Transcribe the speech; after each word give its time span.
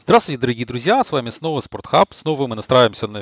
Здравствуйте, 0.00 0.40
дорогие 0.40 0.64
друзья, 0.64 1.02
с 1.02 1.10
вами 1.10 1.28
снова 1.30 1.58
Спортхаб. 1.58 2.14
Снова 2.14 2.46
мы 2.46 2.54
настраиваемся 2.54 3.08
на, 3.08 3.18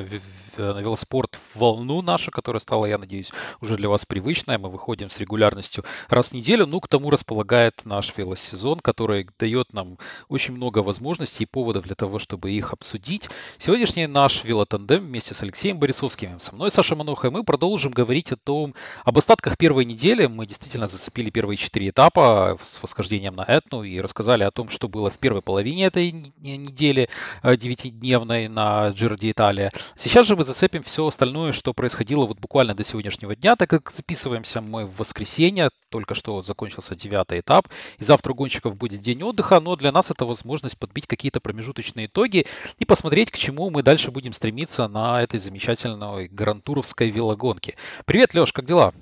на 0.58 0.80
велоспорт 0.80 1.40
волну 1.54 2.02
нашу, 2.02 2.30
которая 2.30 2.60
стала, 2.60 2.84
я 2.84 2.98
надеюсь, 2.98 3.32
уже 3.62 3.76
для 3.76 3.88
вас 3.88 4.04
привычная. 4.04 4.58
Мы 4.58 4.68
выходим 4.68 5.08
с 5.08 5.18
регулярностью 5.18 5.84
раз 6.10 6.30
в 6.30 6.34
неделю. 6.34 6.66
Ну, 6.66 6.80
к 6.80 6.86
тому 6.86 7.08
располагает 7.08 7.86
наш 7.86 8.12
велосезон, 8.14 8.80
который 8.80 9.26
дает 9.38 9.72
нам 9.72 9.96
очень 10.28 10.54
много 10.54 10.80
возможностей 10.80 11.44
и 11.44 11.46
поводов 11.46 11.84
для 11.84 11.94
того, 11.94 12.18
чтобы 12.18 12.52
их 12.52 12.74
обсудить. 12.74 13.30
Сегодняшний 13.56 14.06
наш 14.06 14.44
велотандем 14.44 15.00
вместе 15.00 15.32
с 15.32 15.42
Алексеем 15.42 15.78
Борисовским, 15.78 16.38
со 16.40 16.54
мной 16.54 16.70
Саша 16.70 16.94
Мануха, 16.94 17.30
мы 17.30 17.42
продолжим 17.42 17.90
говорить 17.90 18.32
о 18.32 18.36
том, 18.36 18.74
об 19.02 19.16
остатках 19.16 19.56
первой 19.56 19.86
недели. 19.86 20.26
Мы 20.26 20.46
действительно 20.46 20.86
зацепили 20.86 21.30
первые 21.30 21.56
четыре 21.56 21.88
этапа 21.88 22.58
с 22.62 22.82
восхождением 22.82 23.34
на 23.34 23.44
Этну 23.44 23.82
и 23.82 23.98
рассказали 23.98 24.44
о 24.44 24.50
том, 24.50 24.68
что 24.68 24.88
было 24.88 25.10
в 25.10 25.16
первой 25.18 25.40
половине 25.40 25.86
этой 25.86 26.12
недели 26.12 26.65
недели 26.66 27.08
э, 27.42 27.56
девятидневной 27.56 28.48
на 28.48 28.88
Giro 28.90 29.16
d'Italia. 29.16 29.70
Сейчас 29.96 30.26
же 30.26 30.36
мы 30.36 30.44
зацепим 30.44 30.82
все 30.82 31.06
остальное, 31.06 31.52
что 31.52 31.72
происходило 31.72 32.26
вот 32.26 32.38
буквально 32.38 32.74
до 32.74 32.84
сегодняшнего 32.84 33.34
дня, 33.34 33.56
так 33.56 33.70
как 33.70 33.90
записываемся 33.90 34.60
мы 34.60 34.86
в 34.86 34.98
воскресенье, 34.98 35.70
только 35.90 36.14
что 36.14 36.42
закончился 36.42 36.94
девятый 36.94 37.40
этап, 37.40 37.68
и 37.98 38.04
завтра 38.04 38.32
у 38.32 38.34
гонщиков 38.34 38.76
будет 38.76 39.00
день 39.00 39.22
отдыха, 39.22 39.60
но 39.60 39.76
для 39.76 39.92
нас 39.92 40.10
это 40.10 40.24
возможность 40.24 40.78
подбить 40.78 41.06
какие-то 41.06 41.40
промежуточные 41.40 42.06
итоги 42.06 42.46
и 42.78 42.84
посмотреть, 42.84 43.30
к 43.30 43.38
чему 43.38 43.70
мы 43.70 43.82
дальше 43.82 44.10
будем 44.10 44.32
стремиться 44.32 44.88
на 44.88 45.22
этой 45.22 45.38
замечательной 45.38 46.28
грантуровской 46.28 47.10
велогонке. 47.10 47.76
Привет, 48.04 48.34
Леш, 48.34 48.52
как 48.52 48.66
дела? 48.66 48.92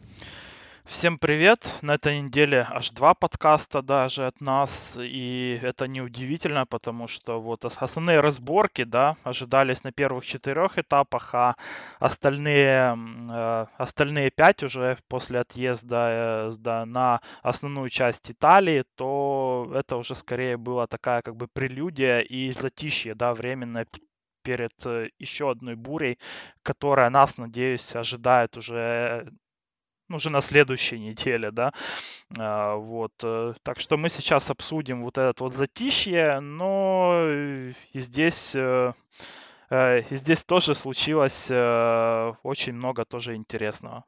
Всем 0.86 1.18
привет! 1.18 1.66
На 1.80 1.94
этой 1.94 2.20
неделе 2.20 2.66
аж 2.70 2.90
два 2.90 3.14
подкаста 3.14 3.80
даже 3.80 4.26
от 4.26 4.42
нас, 4.42 4.98
и 5.00 5.58
это 5.62 5.88
неудивительно, 5.88 6.66
потому 6.66 7.08
что 7.08 7.40
вот 7.40 7.64
основные 7.64 8.20
разборки, 8.20 8.84
да, 8.84 9.16
ожидались 9.22 9.82
на 9.82 9.92
первых 9.92 10.26
четырех 10.26 10.78
этапах, 10.78 11.34
а 11.34 11.56
остальные, 12.00 12.98
э, 13.30 13.66
остальные 13.78 14.30
пять 14.30 14.62
уже 14.62 14.98
после 15.08 15.40
отъезда 15.40 16.50
э, 16.50 16.52
да, 16.58 16.84
на 16.84 17.22
основную 17.42 17.88
часть 17.88 18.30
Италии, 18.30 18.84
то 18.94 19.72
это 19.74 19.96
уже 19.96 20.14
скорее 20.14 20.58
была 20.58 20.86
такая 20.86 21.22
как 21.22 21.34
бы 21.36 21.48
прелюдия 21.48 22.20
и 22.20 22.52
затишье, 22.52 23.14
да, 23.14 23.32
временное 23.32 23.86
перед 24.42 24.74
э, 24.84 25.08
еще 25.18 25.50
одной 25.50 25.76
бурей, 25.76 26.18
которая 26.62 27.08
нас, 27.08 27.38
надеюсь, 27.38 27.96
ожидает 27.96 28.58
уже 28.58 29.32
уже 30.08 30.30
на 30.30 30.40
следующей 30.40 30.98
неделе, 30.98 31.50
да, 31.50 31.72
а, 32.38 32.76
вот, 32.76 33.12
э, 33.22 33.54
так 33.62 33.80
что 33.80 33.96
мы 33.96 34.08
сейчас 34.08 34.50
обсудим 34.50 35.02
вот 35.02 35.18
этот 35.18 35.40
вот 35.40 35.54
затишье, 35.54 36.40
но 36.40 37.26
и 37.28 37.98
здесь, 38.00 38.54
э, 38.54 38.92
э, 39.70 40.00
и 40.10 40.16
здесь 40.16 40.42
тоже 40.42 40.74
случилось 40.74 41.50
очень 41.50 42.74
много 42.74 43.04
тоже 43.04 43.34
интересного. 43.34 44.04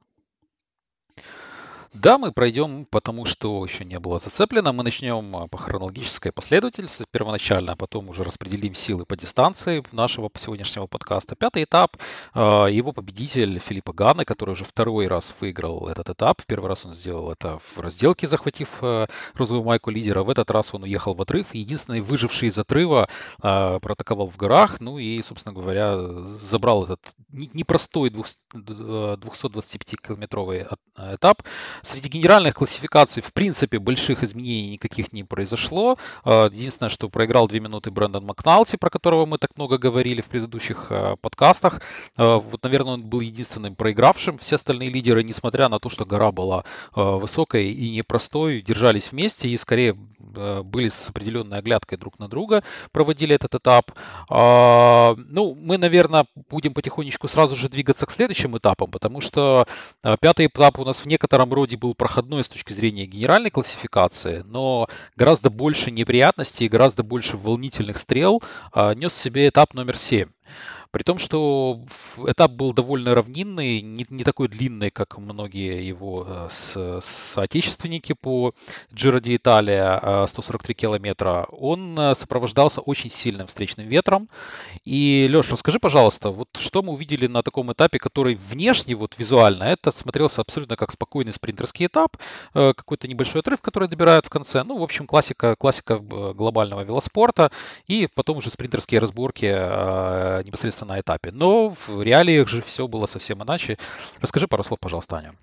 Да, 1.92 2.18
мы 2.18 2.32
пройдем, 2.32 2.84
потому 2.86 3.24
что 3.24 3.64
еще 3.64 3.84
не 3.84 3.98
было 3.98 4.18
зацеплено. 4.18 4.72
Мы 4.72 4.82
начнем 4.82 5.36
а, 5.36 5.46
по 5.46 5.56
хронологической 5.56 6.32
последовательности 6.32 7.04
первоначально, 7.10 7.72
а 7.72 7.76
потом 7.76 8.08
уже 8.08 8.24
распределим 8.24 8.74
силы 8.74 9.04
по 9.04 9.16
дистанции 9.16 9.82
нашего 9.92 10.30
сегодняшнего 10.36 10.86
подкаста. 10.86 11.36
Пятый 11.36 11.64
этап. 11.64 11.96
А, 12.34 12.66
его 12.66 12.92
победитель 12.92 13.60
Филиппа 13.60 13.92
Гана, 13.92 14.24
который 14.24 14.50
уже 14.50 14.64
второй 14.64 15.06
раз 15.06 15.34
выиграл 15.40 15.88
этот 15.88 16.10
этап. 16.10 16.42
Первый 16.46 16.68
раз 16.68 16.84
он 16.84 16.92
сделал 16.92 17.30
это 17.30 17.58
в 17.58 17.78
разделке, 17.78 18.26
захватив 18.26 18.68
а, 18.80 19.06
розовую 19.34 19.64
майку 19.64 19.90
лидера. 19.90 20.22
В 20.22 20.30
этот 20.30 20.50
раз 20.50 20.74
он 20.74 20.82
уехал 20.82 21.14
в 21.14 21.22
отрыв. 21.22 21.54
Единственный 21.54 22.00
выживший 22.00 22.48
из 22.48 22.58
отрыва 22.58 23.08
протаковал 23.38 24.28
в 24.28 24.36
горах. 24.36 24.80
Ну 24.80 24.98
и, 24.98 25.22
собственно 25.22 25.54
говоря, 25.54 25.98
забрал 25.98 26.84
этот 26.84 27.00
непростой 27.30 28.10
225-километровый 28.10 30.66
этап 30.96 31.42
Среди 31.86 32.08
генеральных 32.08 32.56
классификаций, 32.56 33.22
в 33.22 33.32
принципе, 33.32 33.78
больших 33.78 34.24
изменений 34.24 34.70
никаких 34.70 35.12
не 35.12 35.22
произошло. 35.22 35.98
А, 36.24 36.46
единственное, 36.46 36.90
что 36.90 37.08
проиграл 37.08 37.46
2 37.46 37.60
минуты 37.60 37.92
Брэндон 37.92 38.24
Макналти, 38.24 38.76
про 38.76 38.90
которого 38.90 39.24
мы 39.24 39.38
так 39.38 39.50
много 39.56 39.78
говорили 39.78 40.20
в 40.20 40.26
предыдущих 40.26 40.88
а, 40.90 41.14
подкастах. 41.14 41.80
А, 42.16 42.38
вот, 42.38 42.60
наверное, 42.64 42.94
он 42.94 43.04
был 43.04 43.20
единственным 43.20 43.76
проигравшим. 43.76 44.36
Все 44.38 44.56
остальные 44.56 44.90
лидеры, 44.90 45.22
несмотря 45.22 45.68
на 45.68 45.78
то, 45.78 45.88
что 45.88 46.04
гора 46.04 46.32
была 46.32 46.64
высокой 46.96 47.70
и 47.70 47.94
непростой, 47.94 48.62
держались 48.62 49.12
вместе 49.12 49.48
и 49.48 49.56
скорее 49.56 49.92
были 49.92 50.88
с 50.88 51.08
определенной 51.08 51.58
оглядкой 51.58 51.98
друг 51.98 52.18
на 52.18 52.28
друга, 52.28 52.62
проводили 52.92 53.34
этот 53.34 53.54
этап. 53.54 53.92
Ну, 54.28 55.56
мы, 55.58 55.78
наверное, 55.78 56.26
будем 56.50 56.74
потихонечку 56.74 57.28
сразу 57.28 57.56
же 57.56 57.68
двигаться 57.68 58.06
к 58.06 58.10
следующим 58.10 58.56
этапам, 58.58 58.90
потому 58.90 59.20
что 59.22 59.66
пятый 60.20 60.46
этап 60.46 60.78
у 60.78 60.84
нас 60.84 61.00
в 61.00 61.06
некотором 61.06 61.54
роде 61.54 61.65
вроде 61.66 61.76
был 61.76 61.96
проходной 61.96 62.44
с 62.44 62.48
точки 62.48 62.72
зрения 62.72 63.06
генеральной 63.06 63.50
классификации, 63.50 64.44
но 64.46 64.88
гораздо 65.16 65.50
больше 65.50 65.90
неприятностей 65.90 66.66
и 66.66 66.68
гораздо 66.68 67.02
больше 67.02 67.36
волнительных 67.36 67.98
стрел 67.98 68.40
а, 68.72 68.94
нес 68.94 69.12
себе 69.12 69.48
этап 69.48 69.74
номер 69.74 69.98
7. 69.98 70.28
При 70.96 71.02
том, 71.02 71.18
что 71.18 71.84
этап 72.26 72.52
был 72.52 72.72
довольно 72.72 73.14
равнинный, 73.14 73.82
не, 73.82 74.06
не 74.08 74.24
такой 74.24 74.48
длинный, 74.48 74.90
как 74.90 75.18
многие 75.18 75.86
его 75.86 76.24
э, 76.26 76.46
с, 76.48 77.00
соотечественники 77.02 78.14
по 78.14 78.54
Giro 78.94 79.20
d'Italia, 79.20 80.26
143 80.26 80.74
километра. 80.74 81.48
Он 81.50 82.00
э, 82.00 82.14
сопровождался 82.14 82.80
очень 82.80 83.10
сильным 83.10 83.46
встречным 83.46 83.86
ветром. 83.86 84.30
И, 84.86 85.28
Леш, 85.30 85.50
расскажи, 85.50 85.78
пожалуйста, 85.78 86.30
вот 86.30 86.48
что 86.56 86.82
мы 86.82 86.94
увидели 86.94 87.26
на 87.26 87.42
таком 87.42 87.70
этапе, 87.74 87.98
который 87.98 88.34
внешне, 88.34 88.94
вот 88.94 89.18
визуально, 89.18 89.64
это 89.64 89.92
смотрелся 89.92 90.40
абсолютно 90.40 90.76
как 90.76 90.92
спокойный 90.92 91.34
спринтерский 91.34 91.88
этап, 91.88 92.16
э, 92.54 92.72
какой-то 92.74 93.06
небольшой 93.06 93.42
отрыв, 93.42 93.60
который 93.60 93.88
добирают 93.88 94.24
в 94.24 94.30
конце. 94.30 94.62
Ну, 94.62 94.78
в 94.78 94.82
общем, 94.82 95.06
классика, 95.06 95.56
классика 95.56 95.98
глобального 95.98 96.80
велоспорта. 96.80 97.50
И 97.86 98.08
потом 98.14 98.38
уже 98.38 98.50
спринтерские 98.50 99.00
разборки 99.00 99.44
непосредственно 100.42 100.85
на 100.86 101.00
этапе. 101.00 101.30
Но 101.32 101.70
в 101.70 102.02
реалиях 102.02 102.48
же 102.48 102.62
все 102.62 102.86
было 102.88 103.06
совсем 103.06 103.42
иначе. 103.42 103.78
Расскажи 104.20 104.48
пару 104.48 104.62
слов, 104.62 104.80
пожалуйста, 104.80 105.16
Аня. 105.16 105.34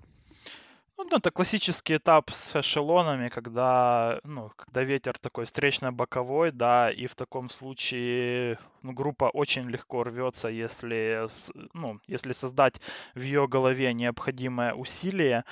Ну, 0.98 1.18
это 1.18 1.32
классический 1.32 1.98
этап 1.98 2.32
с 2.32 2.56
эшелонами, 2.56 3.30
когда, 3.30 4.20
ну, 4.24 4.52
когда 4.56 4.84
ветер 4.84 5.18
такой 5.20 5.46
встречно-боковой, 5.46 6.52
да, 6.52 6.90
и 6.90 7.06
в 7.08 7.16
таком 7.16 7.50
случае 7.50 8.58
ну, 8.84 8.92
группа 8.92 9.26
очень 9.26 9.70
легко 9.70 10.04
рвется, 10.04 10.50
если, 10.50 11.28
ну, 11.74 12.00
если 12.06 12.34
создать 12.34 12.82
в 13.16 13.22
ее 13.22 13.48
голове 13.48 13.94
необходимое 13.94 14.74
усилие, 14.74 15.46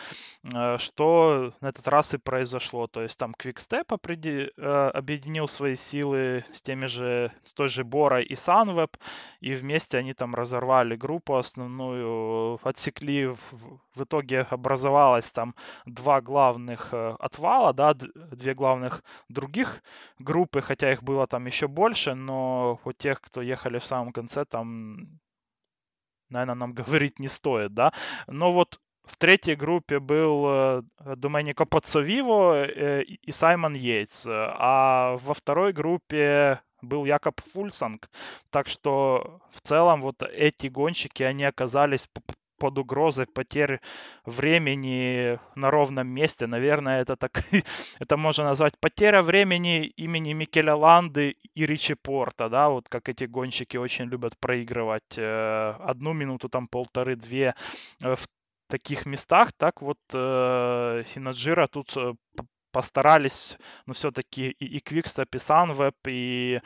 э, 0.43 0.77
что 0.77 1.53
на 1.61 1.69
этот 1.69 1.87
раз 1.87 2.13
и 2.13 2.17
произошло. 2.17 2.87
То 2.87 3.01
есть 3.01 3.17
там 3.17 3.33
Quickstep 3.37 3.85
э, 4.57 4.89
объединил 4.93 5.47
свои 5.47 5.75
силы 5.75 6.43
с 6.51 6.61
теми 6.61 6.87
же, 6.87 7.31
с 7.45 7.53
той 7.53 7.69
же 7.69 7.83
Борой 7.83 8.23
и 8.23 8.35
Sunweb, 8.35 8.97
и 9.39 9.53
вместе 9.53 9.97
они 9.97 10.13
там 10.13 10.35
разорвали 10.35 10.95
группу 10.95 11.35
основную, 11.35 12.59
отсекли, 12.63 13.27
в, 13.27 13.79
в 13.95 14.03
итоге 14.03 14.41
образовалось 14.41 15.31
там 15.31 15.55
два 15.85 16.21
главных 16.21 16.89
э, 16.91 17.15
отвала, 17.19 17.73
да, 17.73 17.93
две 17.93 18.53
главных 18.53 19.03
других 19.29 19.83
группы, 20.19 20.61
хотя 20.61 20.91
их 20.91 21.03
было 21.03 21.27
там 21.27 21.45
еще 21.45 21.67
больше, 21.67 22.13
но 22.13 22.79
у 22.83 22.91
тех, 22.91 23.20
кто 23.21 23.41
ехали 23.41 23.79
в 23.79 23.85
самом 23.85 24.11
конце, 24.11 24.45
там, 24.45 25.19
наверное, 26.29 26.55
нам 26.55 26.73
говорить 26.73 27.19
не 27.19 27.27
стоит, 27.27 27.73
да. 27.73 27.93
Но 28.27 28.51
вот 28.51 28.79
в 29.03 29.17
третьей 29.17 29.55
группе 29.55 29.99
был 29.99 30.45
э, 30.47 30.83
Доменико 31.15 31.65
Пацовиво 31.65 32.65
э, 32.65 33.03
и 33.03 33.31
Саймон 33.31 33.73
Йейтс, 33.73 34.25
а 34.27 35.17
во 35.17 35.33
второй 35.33 35.73
группе 35.73 36.61
был 36.81 37.05
Якоб 37.05 37.41
Фульсанг. 37.41 38.09
Так 38.49 38.67
что 38.67 39.41
в 39.51 39.61
целом 39.61 40.01
вот 40.01 40.23
эти 40.23 40.67
гонщики, 40.67 41.23
они 41.23 41.43
оказались 41.45 42.07
под 42.61 42.77
угрозой 42.77 43.25
потери 43.25 43.79
времени 44.25 45.39
на 45.55 45.71
ровном 45.71 46.07
месте. 46.07 46.47
Наверное, 46.47 47.01
это 47.01 47.15
так, 47.15 47.31
это 47.99 48.17
можно 48.17 48.43
назвать 48.43 48.73
потеря 48.79 49.23
времени 49.23 49.87
имени 49.97 50.33
Микеля 50.33 50.75
Ланды 50.75 51.35
и 51.55 51.65
Ричи 51.65 51.95
Порта, 51.95 52.49
да, 52.49 52.69
вот 52.69 52.87
как 52.87 53.09
эти 53.09 53.23
гонщики 53.23 53.77
очень 53.77 54.05
любят 54.05 54.37
проигрывать 54.39 55.17
э, 55.17 55.73
одну 55.79 56.13
минуту, 56.13 56.49
там 56.49 56.67
полторы-две 56.67 57.55
э, 58.03 58.15
в 58.15 58.27
таких 58.69 59.07
местах, 59.07 59.51
так 59.57 59.81
вот 59.81 59.97
э, 60.13 61.03
Синаджира 61.13 61.67
тут 61.67 61.97
э, 61.97 62.13
постарались, 62.71 63.57
но 63.85 63.93
все-таки 63.93 64.49
и, 64.49 64.77
и 64.77 64.79
Quickstep, 64.79 65.27
и 65.33 65.37
Sunweb, 65.37 65.95
и, 66.07 66.61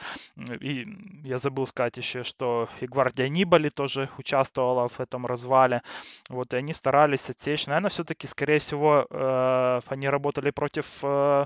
и 0.61 0.87
я 1.23 1.37
забыл 1.37 1.65
сказать 1.65 1.97
еще, 1.97 2.23
что 2.23 2.69
и 2.79 2.87
Гвардия 2.87 3.27
Нибали 3.29 3.69
тоже 3.69 4.09
участвовала 4.17 4.87
в 4.87 4.99
этом 4.99 5.25
развале. 5.25 5.81
Вот, 6.29 6.53
и 6.53 6.57
они 6.57 6.73
старались 6.73 7.29
отсечь. 7.29 7.67
Наверное, 7.67 7.89
все-таки, 7.89 8.27
скорее 8.27 8.59
всего, 8.59 9.07
э, 9.09 9.81
они 9.87 10.09
работали 10.09 10.51
против... 10.51 10.99
Э, 11.03 11.45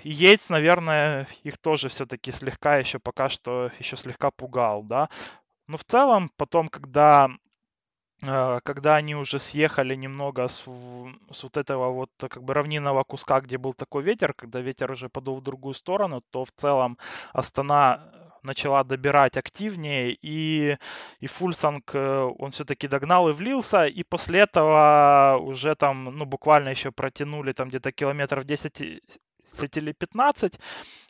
Йейтс, 0.03 0.49
наверное, 0.49 1.27
их 1.43 1.59
тоже 1.59 1.87
все-таки 1.87 2.31
слегка 2.31 2.77
еще 2.77 2.97
пока 2.97 3.29
что 3.29 3.69
еще 3.77 3.95
слегка 3.95 4.31
пугал, 4.31 4.81
да. 4.81 5.07
Но 5.67 5.77
в 5.77 5.83
целом 5.83 6.31
потом, 6.35 6.67
когда 6.67 7.29
э, 7.29 7.50
когда 8.21 8.95
они 8.95 9.15
уже 9.15 9.39
съехали 9.39 9.95
немного 9.95 10.47
с, 10.47 10.63
с 11.31 11.43
вот 11.43 11.57
этого 11.57 11.91
вот 11.91 12.11
как 12.19 12.43
бы 12.43 12.53
равнинного 12.53 13.03
куска, 13.03 13.41
где 13.41 13.57
был 13.57 13.73
такой 13.73 14.03
ветер, 14.03 14.33
когда 14.33 14.61
ветер 14.61 14.91
уже 14.91 15.09
подул 15.09 15.37
в 15.37 15.43
другую 15.43 15.73
сторону, 15.73 16.21
то 16.31 16.45
в 16.45 16.51
целом 16.51 16.97
Астана 17.33 18.11
начала 18.43 18.83
добирать 18.83 19.37
активнее, 19.37 20.17
и, 20.21 20.77
и 21.19 21.27
Фульсанг, 21.27 21.91
э, 21.93 22.29
он 22.39 22.51
все-таки 22.51 22.87
догнал 22.87 23.29
и 23.29 23.33
влился, 23.33 23.85
и 23.85 24.03
после 24.03 24.39
этого 24.41 25.37
уже 25.41 25.75
там, 25.75 26.05
ну, 26.05 26.25
буквально 26.25 26.69
еще 26.69 26.91
протянули 26.91 27.53
там 27.53 27.69
где-то 27.69 27.91
километров 27.91 28.45
10 28.45 29.01
или 29.77 29.91
15, 29.91 30.59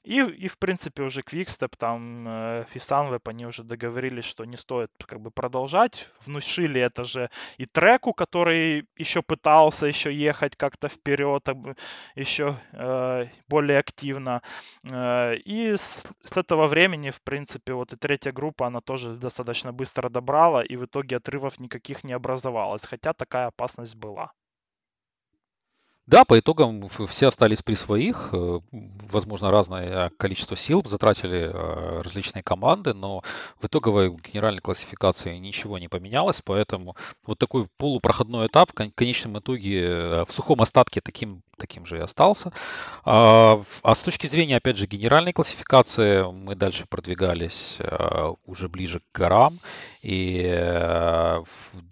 и, 0.03 0.19
и 0.19 0.47
в 0.47 0.57
принципе, 0.57 1.03
уже 1.03 1.21
Quickstep, 1.21 1.73
там, 1.77 2.27
э, 2.27 2.65
и 2.73 2.77
Sunweb, 2.79 3.21
они 3.25 3.45
уже 3.45 3.63
договорились, 3.63 4.25
что 4.25 4.45
не 4.45 4.57
стоит 4.57 4.89
как 5.05 5.19
бы 5.21 5.29
продолжать. 5.31 6.09
Внушили 6.25 6.81
это 6.81 7.03
же 7.03 7.29
и 7.57 7.65
треку, 7.65 8.13
который 8.13 8.87
еще 8.97 9.21
пытался 9.21 9.85
еще 9.85 10.11
ехать 10.11 10.55
как-то 10.55 10.87
вперед, 10.87 11.47
еще 12.15 12.55
э, 12.73 13.27
более 13.47 13.79
активно. 13.79 14.41
Э, 14.83 15.35
и 15.35 15.75
с, 15.75 16.03
с 16.23 16.37
этого 16.37 16.67
времени, 16.67 17.11
в 17.11 17.21
принципе, 17.21 17.73
вот 17.73 17.93
и 17.93 17.95
третья 17.95 18.31
группа, 18.31 18.67
она 18.67 18.81
тоже 18.81 19.15
достаточно 19.15 19.71
быстро 19.71 20.09
добрала, 20.09 20.63
и 20.63 20.77
в 20.77 20.85
итоге 20.85 21.17
отрывов 21.17 21.59
никаких 21.59 22.03
не 22.03 22.13
образовалось, 22.13 22.85
хотя 22.85 23.13
такая 23.13 23.47
опасность 23.47 23.95
была. 23.95 24.31
Да, 26.11 26.25
по 26.25 26.37
итогам 26.37 26.89
все 27.07 27.27
остались 27.29 27.61
при 27.61 27.73
своих. 27.73 28.31
Э, 28.33 28.59
возможно, 28.73 29.49
разное 29.49 30.11
количество 30.17 30.57
сил 30.57 30.83
затратили 30.85 31.49
э, 31.49 32.01
различные 32.01 32.43
команды, 32.43 32.93
но 32.93 33.23
в 33.61 33.65
итоговой 33.65 34.09
генеральной 34.09 34.59
классификации 34.59 35.37
ничего 35.37 35.77
не 35.77 35.87
поменялось, 35.87 36.41
поэтому 36.43 36.97
вот 37.25 37.39
такой 37.39 37.69
полупроходной 37.77 38.47
этап 38.47 38.71
в 38.71 38.93
конечном 38.93 39.39
итоге 39.39 39.85
э, 39.85 40.25
в 40.27 40.33
сухом 40.33 40.61
остатке 40.61 40.99
таким, 40.99 41.43
таким 41.57 41.85
же 41.85 41.99
и 41.99 42.01
остался. 42.01 42.51
А, 43.05 43.63
а 43.81 43.95
с 43.95 44.03
точки 44.03 44.27
зрения, 44.27 44.57
опять 44.57 44.75
же, 44.75 44.87
генеральной 44.87 45.31
классификации 45.31 46.29
мы 46.29 46.55
дальше 46.55 46.87
продвигались 46.89 47.77
уже 48.45 48.67
ближе 48.67 48.99
к 48.99 49.17
горам, 49.17 49.59
и 50.01 51.41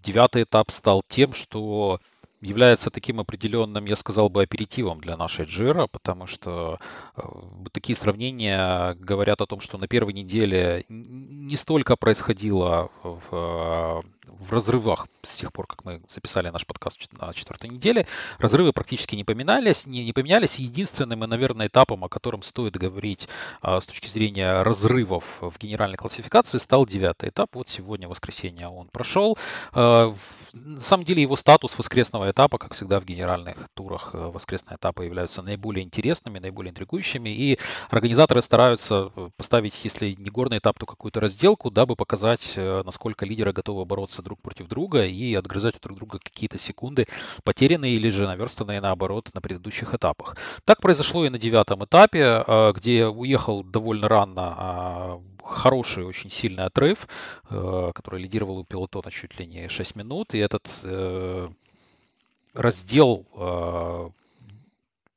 девятый 0.03 0.43
этап 0.43 0.71
стал 0.71 1.03
тем, 1.07 1.33
что 1.33 2.01
является 2.41 2.89
таким 2.89 3.19
определенным, 3.19 3.85
я 3.85 3.95
сказал 3.95 4.29
бы, 4.29 4.43
аперитивом 4.43 5.01
для 5.01 5.17
нашей 5.17 5.45
Джира, 5.45 5.87
потому 5.87 6.25
что 6.25 6.79
э, 7.15 7.21
такие 7.71 7.95
сравнения 7.95 8.93
говорят 8.95 9.41
о 9.41 9.45
том, 9.45 9.59
что 9.59 9.77
на 9.77 9.87
первой 9.87 10.13
неделе 10.13 10.85
не 10.89 11.57
столько 11.57 11.95
происходило 11.95 12.89
в, 13.03 14.03
в 14.39 14.51
разрывах 14.53 15.07
с 15.23 15.37
тех 15.37 15.51
пор, 15.51 15.67
как 15.67 15.83
мы 15.85 16.01
записали 16.07 16.49
наш 16.49 16.65
подкаст 16.65 16.99
на 17.19 17.33
четвертой 17.33 17.69
неделе, 17.69 18.07
разрывы 18.37 18.73
практически 18.73 19.15
не 19.15 19.23
поменялись, 19.23 19.85
не, 19.85 20.05
не 20.05 20.13
поменялись. 20.13 20.59
Единственным, 20.59 21.23
и, 21.23 21.27
наверное, 21.27 21.67
этапом, 21.67 22.03
о 22.03 22.09
котором 22.09 22.43
стоит 22.43 22.75
говорить 22.75 23.27
а, 23.61 23.79
с 23.79 23.85
точки 23.85 24.07
зрения 24.07 24.63
разрывов 24.63 25.37
в 25.41 25.57
генеральной 25.59 25.97
классификации, 25.97 26.57
стал 26.57 26.85
девятый 26.85 27.29
этап. 27.29 27.55
Вот 27.55 27.67
сегодня, 27.67 28.07
воскресенье, 28.07 28.67
он 28.67 28.87
прошел. 28.87 29.37
А, 29.73 30.15
на 30.53 30.79
самом 30.79 31.03
деле 31.03 31.21
его 31.21 31.35
статус 31.35 31.77
воскресного 31.77 32.29
этапа, 32.31 32.57
как 32.57 32.73
всегда 32.73 32.99
в 32.99 33.05
генеральных 33.05 33.69
турах, 33.73 34.11
э, 34.13 34.17
воскресные 34.17 34.77
этапы 34.77 35.05
являются 35.05 35.41
наиболее 35.41 35.83
интересными, 35.83 36.39
наиболее 36.39 36.71
интригующими. 36.71 37.29
И 37.29 37.59
организаторы 37.89 38.41
стараются 38.41 39.11
поставить, 39.37 39.83
если 39.83 40.15
не 40.17 40.29
горный 40.29 40.57
этап, 40.57 40.79
то 40.79 40.85
какую-то 40.85 41.19
разделку, 41.19 41.69
дабы 41.71 41.95
показать, 41.95 42.53
э, 42.55 42.83
насколько 42.85 43.25
лидеры 43.25 43.53
готовы 43.53 43.85
бороться 43.85 44.18
друг 44.21 44.41
против 44.41 44.67
друга 44.67 45.05
и 45.05 45.33
отгрызать 45.33 45.75
у 45.75 45.79
друг 45.79 45.97
друга 45.97 46.19
какие-то 46.19 46.57
секунды, 46.57 47.07
потерянные 47.43 47.95
или 47.95 48.09
же 48.09 48.27
наверстанные 48.27 48.81
наоборот 48.81 49.29
на 49.33 49.41
предыдущих 49.41 49.93
этапах. 49.93 50.37
Так 50.65 50.81
произошло 50.81 51.25
и 51.25 51.29
на 51.29 51.37
девятом 51.37 51.83
этапе, 51.85 52.23
а, 52.25 52.71
где 52.73 53.07
уехал 53.07 53.63
довольно 53.63 54.07
рано 54.07 54.53
а, 54.57 55.21
хороший, 55.43 56.05
очень 56.05 56.29
сильный 56.29 56.65
отрыв, 56.65 57.07
э, 57.49 57.91
который 57.95 58.21
лидировал 58.21 58.59
у 58.59 58.63
пилотона 58.63 59.09
чуть 59.11 59.39
ли 59.39 59.47
не 59.47 59.67
6 59.67 59.95
минут. 59.95 60.33
И 60.33 60.37
этот 60.37 60.69
э, 60.83 61.49
раздел 62.53 63.25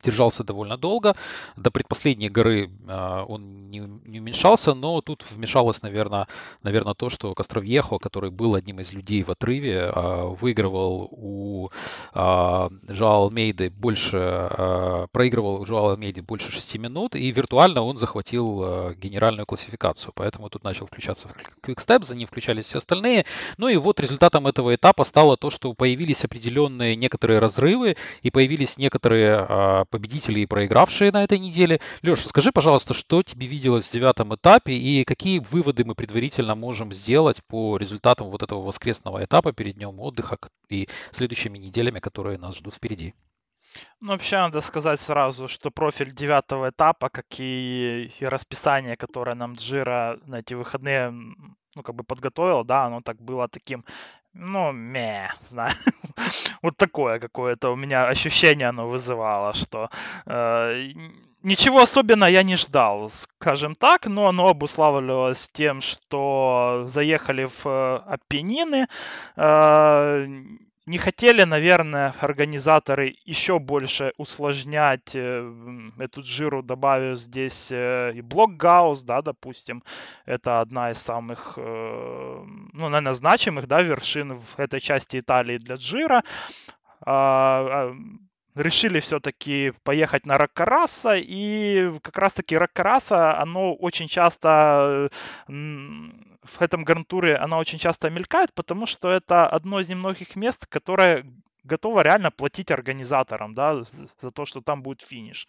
держался 0.03 0.45
довольно 0.45 0.77
долго. 0.77 1.15
До 1.57 1.71
предпоследней 1.71 2.29
горы 2.29 2.71
э, 2.89 3.25
он 3.29 3.71
не, 3.71 3.79
не 4.05 4.21
уменьшался, 4.21 4.75
но 4.75 5.01
тут 5.01 5.25
вмешалось, 5.31 5.83
наверное, 5.83 6.27
наверное, 6.63 6.95
то, 6.95 7.09
что 7.11 7.35
Костровьехо, 7.35 7.99
который 7.99 8.31
был 8.31 8.55
одним 8.55 8.81
из 8.81 8.93
людей 8.93 9.23
в 9.23 9.31
отрыве, 9.31 9.93
э, 9.95 10.27
выигрывал 10.41 11.09
у 11.11 11.71
э, 12.15 12.69
Жоа 12.89 13.17
Алмейды 13.17 13.71
больше, 13.71 15.09
проигрывал 15.13 15.61
у 15.61 15.65
Жоа 15.65 15.93
Алмейды 15.93 16.23
больше 16.23 16.51
6 16.51 16.79
минут, 16.79 17.15
и 17.17 17.31
виртуально 17.31 17.83
он 17.83 17.97
захватил 17.97 18.95
генеральную 18.95 19.47
классификацию. 19.47 20.13
Поэтому 20.15 20.49
тут 20.49 20.65
начал 20.65 20.87
включаться 20.87 21.29
Quickstep, 21.63 22.05
за 22.05 22.17
ним 22.17 22.27
включались 22.27 22.67
все 22.67 22.79
остальные. 22.79 23.25
Ну 23.59 23.69
и 23.69 23.77
вот 23.77 24.01
результатом 24.01 24.47
этого 24.47 24.75
этапа 24.75 25.05
стало 25.05 25.37
то, 25.37 25.51
что 25.51 25.75
появились 25.75 26.25
определенные 26.25 26.97
некоторые 26.97 27.39
разрывы, 27.39 27.97
и 28.23 28.31
появились 28.31 28.79
некоторые 28.79 29.87
победители 29.93 30.41
и 30.41 30.47
проигравшие 30.47 31.13
на 31.13 31.23
этой 31.23 31.39
неделе. 31.39 31.81
Леша, 32.03 32.27
скажи, 32.27 32.51
пожалуйста, 32.51 32.95
что 32.95 33.23
тебе 33.23 33.47
виделось 33.47 33.89
в 33.89 33.93
девятом 33.93 34.35
этапе 34.35 34.73
и 34.73 35.05
какие 35.05 35.39
выводы 35.39 35.85
мы 35.85 35.95
предварительно 35.95 36.57
можем 36.57 36.93
сделать 36.93 37.41
по 37.47 37.77
результатам 37.77 38.31
вот 38.31 38.43
этого 38.43 38.63
воскресного 38.63 39.25
этапа 39.25 39.53
перед 39.53 39.77
днем 39.77 40.01
отдыха 40.01 40.39
и 40.69 40.89
следующими 41.13 41.59
неделями, 41.59 42.01
которые 42.01 42.39
нас 42.39 42.57
ждут 42.57 42.75
впереди? 42.75 43.15
Ну, 44.01 44.13
вообще 44.13 44.37
надо 44.37 44.61
сказать 44.61 45.01
сразу, 45.01 45.49
что 45.49 45.71
профиль 45.71 46.13
девятого 46.13 46.71
этапа, 46.71 47.09
как 47.09 47.27
и, 47.39 48.11
и 48.21 48.25
расписание, 48.25 48.97
которое 48.97 49.35
нам 49.35 49.55
Джира 49.55 50.19
на 50.27 50.41
эти 50.41 50.55
выходные 50.55 51.11
ну, 51.75 51.83
как 51.83 51.95
бы 51.95 52.05
подготовил, 52.05 52.65
да, 52.65 52.85
оно 52.85 53.01
так 53.01 53.21
было 53.23 53.49
таким 53.49 53.85
ну, 54.35 54.73
ме, 54.73 55.31
знаю. 55.41 55.75
вот 56.63 56.77
такое 56.77 57.19
какое-то 57.19 57.71
у 57.71 57.77
меня 57.77 58.07
ощущение 58.07 58.69
оно 58.69 58.89
вызывало, 58.89 59.55
что 59.55 59.91
э, 60.27 60.93
ничего 61.43 61.83
особенно 61.83 62.25
я 62.25 62.43
не 62.43 62.57
ждал, 62.57 63.11
скажем 63.11 63.75
так, 63.75 64.07
но 64.07 64.29
оно 64.29 64.49
обуславливалось 64.49 65.49
тем, 65.49 65.81
что 65.81 66.85
заехали 66.89 67.45
в 67.45 67.67
э, 67.67 67.97
Апеннины, 68.07 68.87
э, 69.37 70.27
не 70.87 70.99
хотели, 70.99 71.45
наверное, 71.45 72.15
организаторы 72.21 73.15
еще 73.25 73.59
больше 73.61 74.13
усложнять 74.17 75.15
э, 75.15 75.89
эту 75.99 76.23
джиру, 76.23 76.63
добавив 76.63 77.19
здесь 77.19 77.71
э, 77.71 78.13
и 78.17 78.21
блокгаус, 78.21 79.03
да, 79.03 79.23
допустим, 79.23 79.85
это 80.27 80.61
одна 80.61 80.91
из 80.91 80.99
самых, 80.99 81.55
э, 81.57 82.45
ну, 82.73 82.89
наверное, 82.89 83.15
значимых, 83.15 83.67
да, 83.69 83.83
вершин 83.83 84.37
в 84.39 84.59
этой 84.59 84.81
части 84.81 85.21
Италии 85.21 85.59
для 85.59 85.77
джира. 85.77 86.25
А, 87.05 87.91
а, 87.91 87.97
решили 88.55 89.01
все-таки 89.01 89.73
поехать 89.83 90.27
на 90.27 90.39
Раккараса, 90.39 91.15
и 91.17 91.93
как 92.03 92.19
раз-таки 92.19 92.57
Раккараса, 92.57 93.39
оно 93.39 93.75
очень 93.75 94.09
часто 94.09 95.11
в 95.47 96.61
этом 96.61 96.85
грантуре, 96.85 97.37
она 97.37 97.59
очень 97.59 97.79
часто 97.79 98.11
мелькает, 98.11 98.53
потому 98.55 98.87
что 98.87 99.11
это 99.11 99.47
одно 99.47 99.81
из 99.81 99.89
немногих 99.89 100.37
мест, 100.37 100.67
которое 100.67 101.25
готова 101.65 102.03
реально 102.03 102.31
платить 102.31 102.71
организаторам, 102.71 103.55
да, 103.55 103.83
за 103.83 104.31
то, 104.31 104.45
что 104.45 104.61
там 104.61 104.83
будет 104.83 105.03
финиш. 105.03 105.49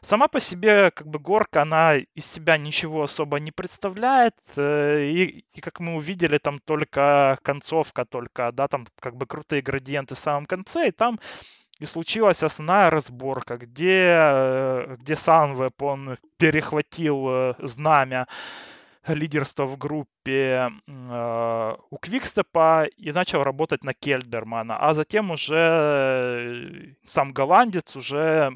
Сама 0.00 0.28
по 0.28 0.40
себе, 0.40 0.90
как 0.90 1.06
бы, 1.08 1.18
горка, 1.18 1.62
она 1.62 1.96
из 1.96 2.26
себя 2.26 2.56
ничего 2.58 3.02
особо 3.02 3.38
не 3.40 3.52
представляет, 3.52 4.34
э, 4.56 5.04
и, 5.04 5.44
и 5.54 5.60
как 5.60 5.80
мы 5.80 5.96
увидели, 5.96 6.38
там 6.38 6.58
только 6.58 7.38
концовка, 7.42 8.04
только, 8.04 8.52
да, 8.52 8.68
там, 8.68 8.86
как 9.00 9.16
бы, 9.16 9.26
крутые 9.26 9.62
градиенты 9.62 10.14
в 10.14 10.18
самом 10.18 10.46
конце, 10.46 10.88
и 10.88 10.90
там 10.90 11.18
и 11.82 11.86
случилась 11.86 12.42
основная 12.44 12.90
разборка, 12.90 13.56
где, 13.56 14.14
э, 14.16 14.96
где 15.00 15.16
Санвеб, 15.16 15.82
он 15.82 16.16
перехватил 16.36 17.28
э, 17.28 17.54
знамя 17.58 18.26
лидерства 19.06 19.64
в 19.64 19.76
группе 19.78 20.70
э, 20.86 21.76
у 21.90 21.96
Квикстепа 21.98 22.86
и 22.96 23.12
начал 23.12 23.42
работать 23.42 23.84
на 23.84 23.94
Кельдермана. 23.94 24.76
А 24.78 24.94
затем 24.94 25.30
уже 25.30 26.96
сам 27.06 27.32
голландец 27.32 27.96
уже 27.96 28.52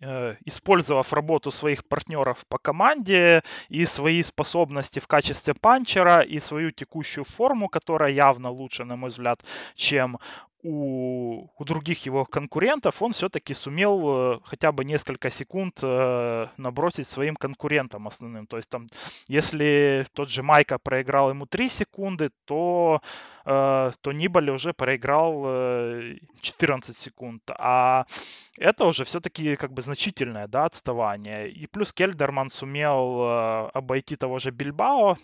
Э, 0.00 0.36
использовав 0.44 1.12
работу 1.12 1.50
своих 1.50 1.84
партнеров 1.84 2.44
по 2.48 2.58
команде 2.58 3.42
и 3.68 3.84
свои 3.84 4.22
способности 4.22 5.00
в 5.00 5.08
качестве 5.08 5.54
панчера 5.54 6.20
и 6.20 6.38
свою 6.38 6.70
текущую 6.70 7.24
форму, 7.24 7.68
которая 7.68 8.12
явно 8.12 8.48
лучше, 8.50 8.84
на 8.84 8.94
мой 8.94 9.10
взгляд, 9.10 9.40
чем 9.74 10.20
у, 10.62 11.48
у 11.56 11.64
других 11.64 12.04
его 12.06 12.24
конкурентов 12.24 13.00
он 13.02 13.12
все-таки 13.12 13.54
сумел 13.54 14.34
э, 14.34 14.40
хотя 14.44 14.72
бы 14.72 14.84
несколько 14.84 15.30
секунд 15.30 15.78
э, 15.82 16.46
набросить 16.56 17.06
своим 17.06 17.36
конкурентам 17.36 18.08
основным. 18.08 18.46
То 18.46 18.56
есть 18.56 18.68
там, 18.68 18.88
если 19.28 20.06
тот 20.12 20.30
же 20.30 20.42
Майка 20.42 20.78
проиграл 20.78 21.30
ему 21.30 21.46
3 21.46 21.68
секунды, 21.68 22.30
то, 22.44 23.00
э, 23.44 23.92
то 24.00 24.12
Нибали 24.12 24.50
уже 24.50 24.72
проиграл 24.72 25.44
14 26.40 26.96
секунд. 26.96 27.42
А 27.50 28.06
это 28.56 28.84
уже 28.84 29.04
все-таки 29.04 29.56
как 29.56 29.72
бы 29.72 29.82
значительное 29.82 30.48
да, 30.48 30.64
отставание. 30.64 31.50
И 31.50 31.66
плюс 31.66 31.92
Кельдерман 31.92 32.50
сумел 32.50 33.68
обойти 33.74 34.16
того 34.16 34.38
же 34.38 34.50
Бильбао, 34.50 35.16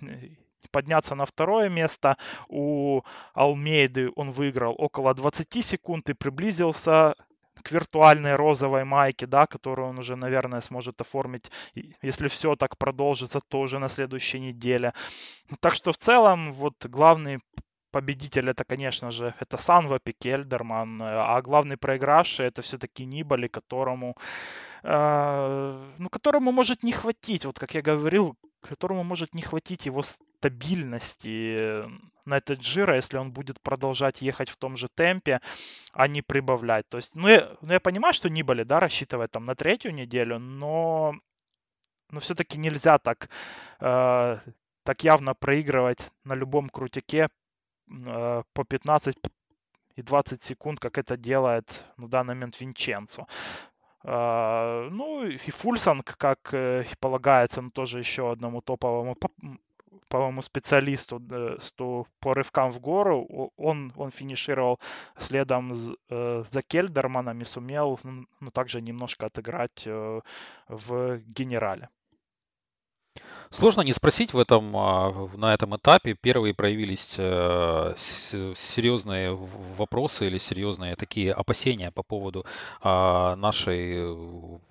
подняться 0.75 1.15
на 1.15 1.25
второе 1.25 1.69
место. 1.69 2.17
У 2.49 3.03
Алмейды 3.35 4.11
он 4.17 4.33
выиграл 4.33 4.75
около 4.79 5.15
20 5.15 5.65
секунд 5.65 6.11
и 6.11 6.15
приблизился 6.15 7.15
к 7.63 7.73
виртуальной 7.73 8.37
розовой 8.37 8.85
майке, 8.85 9.27
да, 9.27 9.47
которую 9.47 9.89
он 9.89 9.99
уже, 9.99 10.17
наверное, 10.17 10.61
сможет 10.61 11.01
оформить, 11.01 11.51
если 12.03 12.29
все 12.29 12.57
так 12.57 12.77
продолжится, 12.77 13.41
то 13.49 13.61
уже 13.61 13.79
на 13.79 13.89
следующей 13.89 14.41
неделе. 14.41 14.93
Так 15.61 15.75
что 15.75 15.93
в 15.93 15.97
целом 15.97 16.53
вот 16.53 16.87
главный 16.87 17.39
победитель 17.93 18.51
это, 18.51 18.65
конечно 18.65 19.11
же, 19.11 19.33
это 19.41 19.57
Санва 19.57 19.99
Пикельдерман, 19.99 21.03
а 21.03 21.41
главный 21.43 21.77
проигравший 21.77 22.47
это 22.47 22.61
все-таки 22.63 23.07
Нибали, 23.07 23.49
которому, 23.49 24.17
э, 24.83 25.95
ну, 25.99 26.09
которому 26.09 26.53
может 26.53 26.83
не 26.83 26.93
хватить, 26.93 27.45
вот 27.45 27.59
как 27.59 27.75
я 27.75 27.83
говорил, 27.83 28.35
которому 28.69 29.05
может 29.05 29.35
не 29.35 29.43
хватить 29.43 29.87
его 29.87 30.03
стабильности 30.45 31.85
на 32.27 32.37
этот 32.37 32.63
жира, 32.63 32.97
если 32.97 33.19
он 33.19 33.33
будет 33.33 33.61
продолжать 33.61 34.23
ехать 34.23 34.51
в 34.51 34.57
том 34.57 34.77
же 34.77 34.89
темпе, 34.89 35.41
а 35.93 36.09
не 36.09 36.23
прибавлять. 36.23 36.89
То 36.89 36.99
есть, 36.99 37.17
ну 37.17 37.29
я, 37.29 37.57
ну, 37.63 37.73
я 37.73 37.81
понимаю, 37.81 38.15
что 38.15 38.29
Нибали, 38.29 38.65
да, 38.65 38.81
рассчитывает 38.81 39.31
там 39.31 39.47
на 39.47 39.55
третью 39.55 39.95
неделю, 39.95 40.39
но, 40.39 41.15
но 42.11 42.21
все-таки 42.21 42.59
нельзя 42.59 42.99
так, 42.99 43.31
э, 43.81 44.39
так 44.83 45.05
явно 45.05 45.35
проигрывать 45.35 46.11
на 46.25 46.35
любом 46.35 46.69
крутике 46.69 47.29
э, 48.07 48.43
по 48.53 48.65
15 48.65 49.17
и 49.97 50.03
20 50.03 50.43
секунд, 50.43 50.81
как 50.81 50.99
это 50.99 51.17
делает 51.17 51.85
на 51.97 52.09
данный 52.09 52.35
момент 52.35 52.61
Винченцо. 52.61 53.27
Uh, 54.07 54.91
ну 54.91 55.25
и 55.25 55.39
Фульсанг, 55.39 56.19
как 56.19 56.53
э, 56.53 56.85
полагается, 57.01 57.63
ну, 57.63 57.71
тоже 57.71 58.01
еще 58.01 58.31
одному 58.31 58.61
топовому 58.61 59.17
по-моему, 60.09 60.43
специалисту 60.43 61.21
что 61.61 62.07
по 62.21 62.35
рывкам 62.35 62.71
в 62.71 62.81
гору. 62.81 63.51
Он, 63.57 63.93
он 63.97 64.11
финишировал 64.11 64.79
следом 65.19 65.73
э, 66.11 66.45
за 66.51 66.63
Кельдерманом 66.63 67.41
и 67.41 67.45
сумел 67.45 67.99
ну, 68.05 68.51
также 68.51 68.81
немножко 68.81 69.27
отыграть 69.27 69.87
э, 69.87 70.21
в 70.69 71.19
генерале. 71.27 71.89
Сложно 73.55 73.83
не 73.83 73.93
спросить 73.93 74.33
в 74.33 74.39
этом, 74.39 74.77
а, 74.77 75.29
на 75.37 75.55
этом 75.55 75.77
этапе. 75.77 76.15
Первые 76.15 76.55
проявились 76.55 77.15
э, 77.19 77.95
серьезные 77.97 79.39
вопросы 79.79 80.27
или 80.27 80.39
серьезные 80.39 80.97
такие 80.97 81.33
опасения 81.33 81.93
по 81.93 82.03
поводу 82.03 82.45
а, 82.83 83.37
нашей 83.37 84.13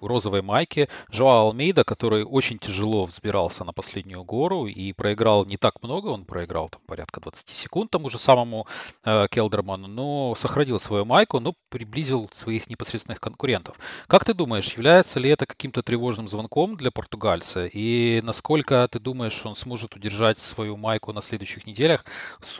розовой 0.01 0.41
майки. 0.41 0.89
Жоа 1.09 1.43
Алмейда, 1.43 1.85
который 1.85 2.25
очень 2.25 2.59
тяжело 2.59 3.05
взбирался 3.05 3.63
на 3.63 3.71
последнюю 3.71 4.25
гору 4.25 4.67
и 4.67 4.91
проиграл 4.91 5.45
не 5.45 5.55
так 5.55 5.81
много, 5.81 6.07
он 6.07 6.25
проиграл 6.25 6.67
там 6.67 6.81
порядка 6.85 7.21
20 7.21 7.49
секунд 7.49 7.89
тому 7.89 8.09
же 8.09 8.17
самому 8.17 8.67
э, 9.05 9.27
Келдерману, 9.31 9.87
но 9.87 10.35
сохранил 10.35 10.77
свою 10.77 11.05
майку, 11.05 11.39
но 11.39 11.53
приблизил 11.69 12.29
своих 12.33 12.69
непосредственных 12.69 13.21
конкурентов. 13.21 13.77
Как 14.07 14.25
ты 14.25 14.33
думаешь, 14.33 14.73
является 14.73 15.21
ли 15.21 15.29
это 15.29 15.45
каким-то 15.45 15.83
тревожным 15.83 16.27
звонком 16.27 16.75
для 16.75 16.91
португальца 16.91 17.65
и 17.65 18.19
насколько 18.23 18.32
насколько 18.33 18.87
ты 18.91 18.99
думаешь, 18.99 19.45
он 19.45 19.53
сможет 19.53 19.95
удержать 19.95 20.39
свою 20.39 20.75
майку 20.75 21.13
на 21.13 21.21
следующих 21.21 21.67
неделях, 21.67 22.03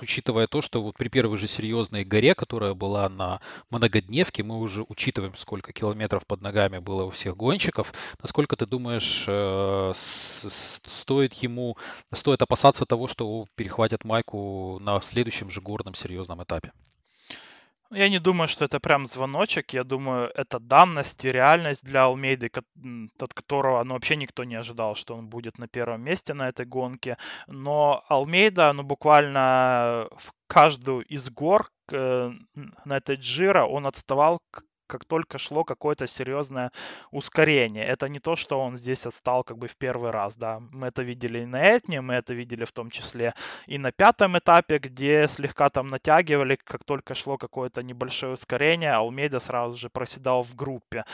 учитывая 0.01 0.45
то, 0.45 0.61
что 0.61 0.83
вот 0.83 0.95
при 0.95 1.09
первой 1.09 1.39
же 1.39 1.47
серьезной 1.47 2.03
горе, 2.03 2.35
которая 2.35 2.75
была 2.75 3.09
на 3.09 3.41
многодневке, 3.71 4.43
мы 4.43 4.59
уже 4.59 4.85
учитываем, 4.87 5.35
сколько 5.35 5.73
километров 5.73 6.27
под 6.27 6.41
ногами 6.41 6.77
было 6.77 7.05
у 7.05 7.09
всех 7.09 7.35
гонщиков. 7.35 7.91
Насколько 8.21 8.55
ты 8.55 8.67
думаешь, 8.67 9.25
э, 9.27 9.93
стоит 9.95 11.33
ему, 11.41 11.75
стоит 12.13 12.43
опасаться 12.43 12.85
того, 12.85 13.07
что 13.07 13.47
перехватят 13.55 14.03
майку 14.03 14.77
на 14.79 15.01
следующем 15.01 15.49
же 15.49 15.59
горном 15.59 15.95
серьезном 15.95 16.43
этапе? 16.43 16.71
Я 17.95 18.09
не 18.09 18.19
думаю, 18.19 18.47
что 18.47 18.65
это 18.65 18.79
прям 18.79 19.05
звоночек. 19.05 19.73
Я 19.73 19.83
думаю, 19.83 20.31
это 20.35 20.59
данность 20.59 21.25
и 21.25 21.31
реальность 21.31 21.85
для 21.85 22.05
Алмейды, 22.05 22.49
от 23.19 23.33
которого 23.33 23.83
ну, 23.83 23.93
вообще 23.93 24.15
никто 24.15 24.43
не 24.43 24.55
ожидал, 24.55 24.95
что 24.95 25.15
он 25.15 25.27
будет 25.27 25.59
на 25.59 25.67
первом 25.67 26.01
месте 26.01 26.33
на 26.33 26.49
этой 26.49 26.65
гонке. 26.65 27.17
Но 27.47 28.03
Алмейда, 28.09 28.73
ну, 28.73 28.83
буквально 28.83 30.07
в 30.17 30.33
каждую 30.47 31.05
из 31.05 31.29
гор 31.29 31.69
э, 31.91 32.31
на 32.85 32.97
этой 32.97 33.15
Джира 33.15 33.65
он 33.65 33.85
отставал 33.85 34.39
как 34.93 35.05
только 35.05 35.39
шло 35.39 35.63
какое-то 35.63 36.05
серьезное 36.05 36.71
ускорение. 37.11 37.83
Это 37.83 38.09
не 38.09 38.19
то, 38.19 38.35
что 38.35 38.59
он 38.59 38.77
здесь 38.77 39.07
отстал 39.07 39.43
как 39.43 39.57
бы 39.57 39.67
в 39.67 39.75
первый 39.75 40.11
раз, 40.11 40.37
да. 40.37 40.59
Мы 40.71 40.87
это 40.87 41.01
видели 41.01 41.39
и 41.39 41.45
на 41.45 41.77
Этне, 41.77 42.01
мы 42.01 42.13
это 42.13 42.35
видели 42.35 42.63
в 42.65 42.71
том 42.71 42.91
числе 42.91 43.33
и 43.65 43.79
на 43.79 43.91
пятом 43.91 44.37
этапе, 44.37 44.77
где 44.77 45.27
слегка 45.27 45.69
там 45.69 45.87
натягивали, 45.87 46.57
как 46.63 46.83
только 46.83 47.15
шло 47.15 47.37
какое-то 47.37 47.81
небольшое 47.81 48.33
ускорение, 48.33 48.93
Алмейда 48.93 49.39
сразу 49.39 49.75
же 49.77 49.89
проседал 49.89 50.43
в 50.43 50.53
группе. 50.55 51.05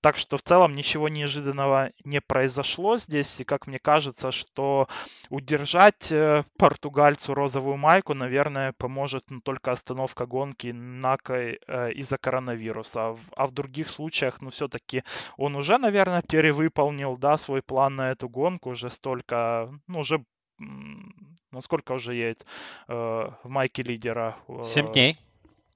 Так 0.00 0.16
что 0.16 0.36
в 0.38 0.42
целом 0.42 0.74
ничего 0.74 1.10
неожиданного 1.10 1.90
не 2.04 2.20
произошло 2.20 2.96
здесь, 2.96 3.40
и 3.40 3.44
как 3.44 3.66
мне 3.66 3.78
кажется, 3.78 4.32
что 4.32 4.88
удержать 5.28 6.10
э, 6.10 6.44
португальцу 6.56 7.34
розовую 7.34 7.76
майку, 7.76 8.14
наверное, 8.14 8.72
поможет 8.72 9.24
ну, 9.30 9.40
только 9.40 9.72
остановка 9.72 10.24
гонки 10.24 10.68
накой 10.68 11.60
э, 11.66 11.92
из-за 11.92 12.16
коронавируса 12.16 13.17
а 13.36 13.46
в 13.46 13.52
других 13.52 13.88
случаях, 13.88 14.40
ну, 14.40 14.50
все-таки 14.50 15.02
он 15.36 15.56
уже, 15.56 15.78
наверное, 15.78 16.22
перевыполнил, 16.22 17.16
да, 17.16 17.38
свой 17.38 17.62
план 17.62 17.96
на 17.96 18.10
эту 18.10 18.28
гонку, 18.28 18.70
уже 18.70 18.90
столько, 18.90 19.70
ну, 19.86 20.00
уже, 20.00 20.24
ну, 20.58 21.60
сколько 21.60 21.92
уже 21.92 22.14
едет 22.14 22.46
э, 22.88 22.92
в 22.92 23.48
майке 23.48 23.82
лидера? 23.82 24.36
Семь 24.64 24.90
дней. 24.92 25.18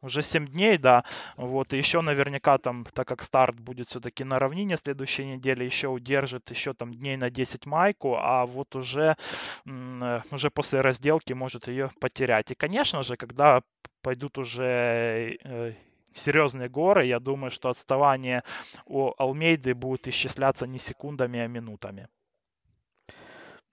Уже 0.03 0.23
7 0.23 0.47
дней, 0.49 0.79
да. 0.79 1.05
Вот, 1.37 1.73
и 1.73 1.79
еще 1.79 2.01
наверняка 2.01 2.59
там, 2.59 2.85
так 2.93 3.07
как 3.07 3.23
старт 3.23 3.61
будет 3.61 3.87
все-таки 3.87 4.25
на 4.25 4.39
равнине 4.41 4.77
следующей 4.77 5.25
неделе, 5.25 5.65
еще 5.65 5.89
удержит 5.89 6.51
еще 6.51 6.75
там 6.75 6.93
дней 6.93 7.17
на 7.17 7.31
10 7.31 7.67
майку, 7.67 8.17
а 8.17 8.45
вот 8.45 8.75
уже, 8.75 9.17
э, 9.65 10.21
уже 10.33 10.51
после 10.51 10.81
разделки 10.81 11.33
может 11.35 11.69
ее 11.69 11.91
потерять. 12.01 12.51
И, 12.51 12.55
конечно 12.57 13.03
же, 13.05 13.17
когда 13.17 13.63
пойдут 14.03 14.39
уже 14.39 15.39
э, 15.45 15.75
серьезные 16.15 16.69
горы, 16.69 17.07
я 17.07 17.21
думаю, 17.21 17.51
что 17.51 17.69
отставание 17.69 18.43
у 18.87 19.13
Алмейды 19.19 19.75
будет 19.75 20.09
исчисляться 20.09 20.67
не 20.67 20.79
секундами, 20.79 21.41
а 21.41 21.47
минутами. 21.47 22.09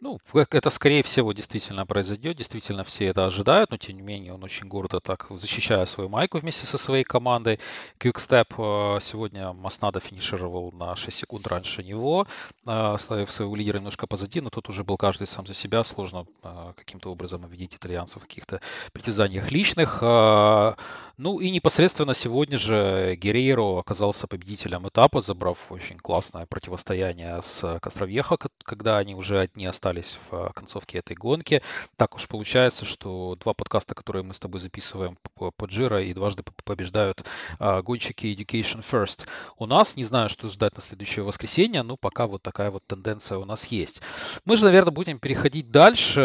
Ну, 0.01 0.17
это 0.33 0.69
скорее 0.69 1.03
всего 1.03 1.33
действительно 1.33 1.85
произойдет, 1.85 2.37
действительно 2.37 2.85
все 2.85 3.07
это 3.07 3.25
ожидают, 3.25 3.71
но 3.71 3.75
тем 3.75 3.97
не 3.97 4.01
менее 4.01 4.33
он 4.33 4.41
очень 4.45 4.65
гордо 4.69 5.01
так, 5.01 5.27
защищая 5.29 5.85
свою 5.85 6.09
майку 6.09 6.37
вместе 6.39 6.65
со 6.65 6.77
своей 6.77 7.03
командой. 7.03 7.59
Квикстеп 7.97 8.53
э, 8.57 8.99
сегодня 9.01 9.51
Маснада 9.51 9.99
финишировал 9.99 10.71
на 10.71 10.95
6 10.95 11.17
секунд 11.17 11.47
раньше 11.47 11.83
него, 11.83 12.27
э, 12.65 12.69
оставив 12.69 13.29
своего 13.29 13.57
лидера 13.57 13.79
немножко 13.79 14.07
позади, 14.07 14.39
но 14.39 14.49
тут 14.49 14.69
уже 14.69 14.85
был 14.85 14.95
каждый 14.95 15.27
сам 15.27 15.45
за 15.45 15.53
себя, 15.53 15.83
сложно 15.83 16.25
э, 16.43 16.73
каким-то 16.77 17.11
образом 17.11 17.43
обвинить 17.43 17.75
итальянцев 17.75 18.23
в 18.23 18.27
каких-то 18.27 18.61
притязаниях 18.93 19.51
личных. 19.51 20.01
Ну 21.21 21.41
и 21.41 21.49
непосредственно 21.49 22.13
сегодня 22.13 22.57
же 22.57 23.17
Герейро 23.17 23.79
оказался 23.79 24.25
победителем 24.25 24.87
этапа, 24.87 25.19
забрав 25.19 25.69
очень 25.69 25.97
классное 25.97 26.45
противостояние 26.45 27.41
с 27.43 27.77
Костровьехо, 27.81 28.37
когда 28.63 28.97
они 28.99 29.15
уже 29.15 29.41
одни 29.41 29.65
остались 29.65 29.88
остались 29.89 30.19
в 30.29 30.35
э, 30.35 30.49
концовке 30.53 30.99
этой 30.99 31.15
гонки. 31.15 31.61
Так 31.97 32.15
уж 32.15 32.27
получается, 32.27 32.85
что 32.85 33.35
два 33.39 33.53
подкаста, 33.53 33.95
которые 33.95 34.23
мы 34.23 34.33
с 34.33 34.39
тобой 34.39 34.59
записываем 34.59 35.17
по, 35.35 35.51
по 35.51 35.65
Джира 35.65 36.01
и 36.01 36.13
дважды 36.13 36.43
побеждают 36.63 37.23
а, 37.59 37.81
гонщики 37.81 38.27
Education 38.27 38.83
First. 38.89 39.25
У 39.57 39.65
нас, 39.65 39.95
не 39.95 40.03
знаю, 40.03 40.29
что 40.29 40.47
ждать 40.47 40.75
на 40.75 40.81
следующее 40.81 41.23
воскресенье, 41.23 41.83
но 41.83 41.97
пока 41.97 42.27
вот 42.27 42.43
такая 42.43 42.71
вот 42.71 42.83
тенденция 42.85 43.37
у 43.37 43.45
нас 43.45 43.65
есть. 43.67 44.01
Мы 44.45 44.57
же, 44.57 44.65
наверное, 44.65 44.91
будем 44.91 45.19
переходить 45.19 45.71
дальше. 45.71 46.21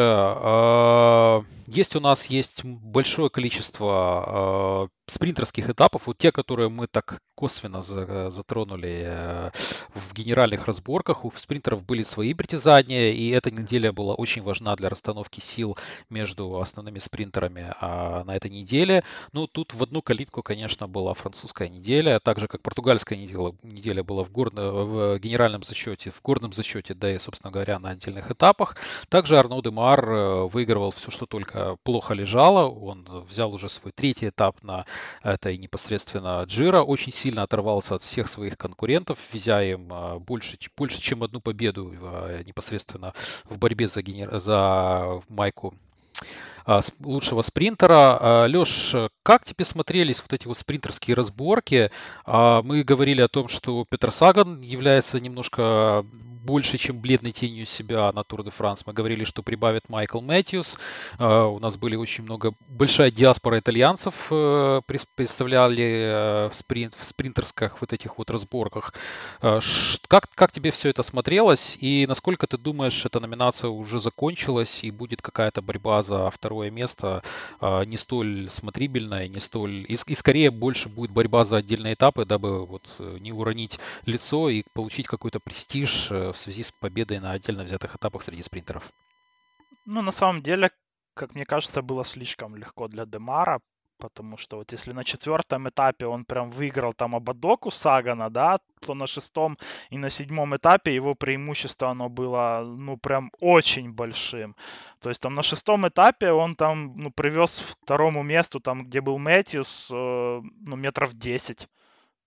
А, 1.66 1.70
есть 1.70 1.96
у 1.96 2.00
нас 2.00 2.26
есть 2.26 2.64
большое 2.64 3.30
количество 3.30 4.90
спринтерских 5.06 5.68
этапов, 5.68 6.06
вот 6.06 6.18
те, 6.18 6.32
которые 6.32 6.68
мы 6.68 6.86
так 6.86 7.20
косвенно 7.34 7.82
затронули 7.82 9.02
э, 9.04 9.50
в 9.94 10.14
генеральных 10.14 10.66
разборках, 10.66 11.24
у 11.24 11.32
спринтеров 11.34 11.84
были 11.84 12.02
свои 12.04 12.32
притязания, 12.32 13.12
и 13.12 13.28
эта 13.30 13.50
неделя 13.50 13.92
была 13.92 14.14
очень 14.14 14.42
важна 14.42 14.74
для 14.76 14.88
расстановки 14.88 15.40
сил 15.40 15.76
между 16.08 16.58
основными 16.58 17.00
спринтерами 17.00 17.74
а 17.80 18.24
на 18.24 18.36
этой 18.36 18.50
неделе. 18.50 19.04
Ну, 19.32 19.46
тут 19.46 19.74
в 19.74 19.82
одну 19.82 20.00
калитку, 20.00 20.42
конечно, 20.42 20.88
была 20.88 21.12
французская 21.14 21.68
неделя, 21.68 22.20
так 22.20 22.38
же, 22.38 22.46
как 22.46 22.62
португальская 22.62 23.18
неделя, 23.18 23.52
неделя 23.62 24.02
была 24.02 24.24
в, 24.24 24.30
горно, 24.30 24.70
в 24.70 25.18
генеральном 25.18 25.64
зачете, 25.64 26.12
в 26.12 26.22
горном 26.22 26.52
зачете, 26.52 26.94
да 26.94 27.12
и, 27.12 27.18
собственно 27.18 27.50
говоря, 27.50 27.78
на 27.78 27.90
отдельных 27.90 28.30
этапах. 28.30 28.76
Также 29.08 29.38
Арно 29.38 29.60
Демар 29.60 30.08
э, 30.08 30.42
выигрывал 30.44 30.92
все, 30.92 31.10
что 31.10 31.26
только 31.26 31.53
плохо 31.82 32.14
лежало. 32.14 32.68
Он 32.68 33.24
взял 33.28 33.52
уже 33.52 33.68
свой 33.68 33.92
третий 33.92 34.28
этап 34.28 34.62
на 34.62 34.86
это 35.22 35.50
и 35.50 35.58
непосредственно 35.58 36.42
Джира 36.46 36.82
очень 36.82 37.12
сильно 37.12 37.42
оторвался 37.42 37.94
от 37.94 38.02
всех 38.02 38.28
своих 38.28 38.56
конкурентов, 38.56 39.18
везя 39.32 39.62
им 39.62 39.88
а, 39.92 40.18
больше, 40.18 40.58
больше 40.76 41.00
чем 41.00 41.22
одну 41.22 41.40
победу 41.40 41.92
а, 42.02 42.42
непосредственно 42.42 43.14
в 43.44 43.58
борьбе 43.58 43.86
за, 43.86 44.02
генер... 44.02 44.38
за 44.38 45.22
майку 45.28 45.74
лучшего 47.00 47.42
спринтера. 47.42 48.46
Леш, 48.46 48.94
как 49.22 49.44
тебе 49.44 49.64
смотрелись 49.64 50.20
вот 50.20 50.32
эти 50.32 50.46
вот 50.46 50.56
спринтерские 50.56 51.14
разборки? 51.14 51.90
Мы 52.26 52.82
говорили 52.84 53.20
о 53.20 53.28
том, 53.28 53.48
что 53.48 53.84
Петр 53.88 54.10
Саган 54.10 54.60
является 54.60 55.20
немножко 55.20 56.04
больше, 56.44 56.78
чем 56.78 57.00
бледной 57.00 57.32
тенью 57.32 57.66
себя 57.66 58.12
на 58.12 58.22
Тур 58.22 58.44
де 58.44 58.50
Франс. 58.50 58.86
Мы 58.86 58.92
говорили, 58.92 59.24
что 59.24 59.42
прибавит 59.42 59.88
Майкл 59.88 60.20
Мэтьюс. 60.20 60.78
А, 61.18 61.46
у 61.46 61.58
нас 61.58 61.76
были 61.76 61.96
очень 61.96 62.24
много, 62.24 62.52
большая 62.68 63.10
диаспора 63.10 63.58
итальянцев 63.58 64.14
э, 64.30 64.80
представляли 64.86 65.84
э, 65.84 66.48
в, 66.50 66.54
спринт, 66.54 66.94
в 67.00 67.06
спринтерских 67.06 67.80
вот 67.80 67.92
этих 67.92 68.18
вот 68.18 68.30
разборках. 68.30 68.94
А, 69.40 69.60
как, 70.06 70.28
как 70.34 70.52
тебе 70.52 70.70
все 70.70 70.90
это 70.90 71.02
смотрелось 71.02 71.78
и 71.80 72.06
насколько 72.06 72.46
ты 72.46 72.58
думаешь, 72.58 73.04
эта 73.04 73.20
номинация 73.20 73.70
уже 73.70 73.98
закончилась 73.98 74.84
и 74.84 74.90
будет 74.90 75.22
какая-то 75.22 75.62
борьба 75.62 76.02
за 76.02 76.30
второе 76.30 76.53
место 76.62 77.22
а, 77.60 77.84
не 77.84 77.96
столь 77.96 78.48
смотрибельная, 78.50 79.28
не 79.28 79.40
столь... 79.40 79.84
И, 79.88 79.96
и 80.06 80.14
скорее 80.14 80.50
больше 80.50 80.88
будет 80.88 81.10
борьба 81.10 81.44
за 81.44 81.58
отдельные 81.58 81.94
этапы, 81.94 82.24
дабы 82.24 82.66
вот 82.66 82.94
э, 82.98 83.18
не 83.20 83.32
уронить 83.32 83.78
лицо 84.06 84.48
и 84.48 84.64
получить 84.74 85.06
какой-то 85.06 85.40
престиж 85.40 86.10
в 86.10 86.34
связи 86.34 86.62
с 86.62 86.70
победой 86.70 87.18
на 87.20 87.32
отдельно 87.32 87.64
взятых 87.64 87.96
этапах 87.96 88.22
среди 88.22 88.42
спринтеров? 88.42 88.92
Ну, 89.86 90.02
на 90.02 90.12
самом 90.12 90.42
деле, 90.42 90.70
как 91.14 91.34
мне 91.34 91.44
кажется, 91.44 91.82
было 91.82 92.04
слишком 92.04 92.56
легко 92.56 92.88
для 92.88 93.06
Демара, 93.06 93.60
потому 94.04 94.36
что 94.36 94.56
вот 94.58 94.72
если 94.72 94.92
на 94.92 95.02
четвертом 95.02 95.66
этапе 95.66 96.06
он 96.06 96.24
прям 96.24 96.50
выиграл 96.50 96.92
там 96.92 97.14
Абадоку 97.14 97.70
Сагана, 97.70 98.28
да, 98.30 98.58
то 98.80 98.94
на 98.94 99.06
шестом 99.06 99.56
и 99.92 99.98
на 99.98 100.10
седьмом 100.10 100.54
этапе 100.54 100.94
его 100.94 101.14
преимущество, 101.14 101.88
оно 101.88 102.08
было, 102.08 102.62
ну, 102.66 102.98
прям 102.98 103.30
очень 103.40 103.92
большим. 103.92 104.54
То 105.00 105.08
есть 105.08 105.22
там 105.22 105.34
на 105.34 105.42
шестом 105.42 105.86
этапе 105.88 106.32
он 106.32 106.54
там, 106.54 106.92
ну, 106.96 107.10
привез 107.10 107.60
второму 107.60 108.22
месту, 108.22 108.60
там, 108.60 108.84
где 108.84 109.00
был 109.00 109.18
Мэтьюс, 109.18 109.90
э, 109.90 110.42
ну, 110.66 110.76
метров 110.76 111.14
10. 111.14 111.68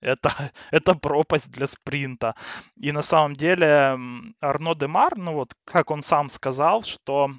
Это, 0.01 0.29
это 0.71 0.95
пропасть 0.95 1.51
для 1.51 1.67
спринта. 1.67 2.35
И 2.75 2.91
на 2.91 3.01
самом 3.01 3.35
деле 3.35 3.97
Арно 4.41 4.75
Демар, 4.75 5.17
ну 5.17 5.33
вот 5.33 5.53
как 5.65 5.91
он 5.91 6.01
сам 6.01 6.29
сказал, 6.29 6.83
что, 6.83 7.31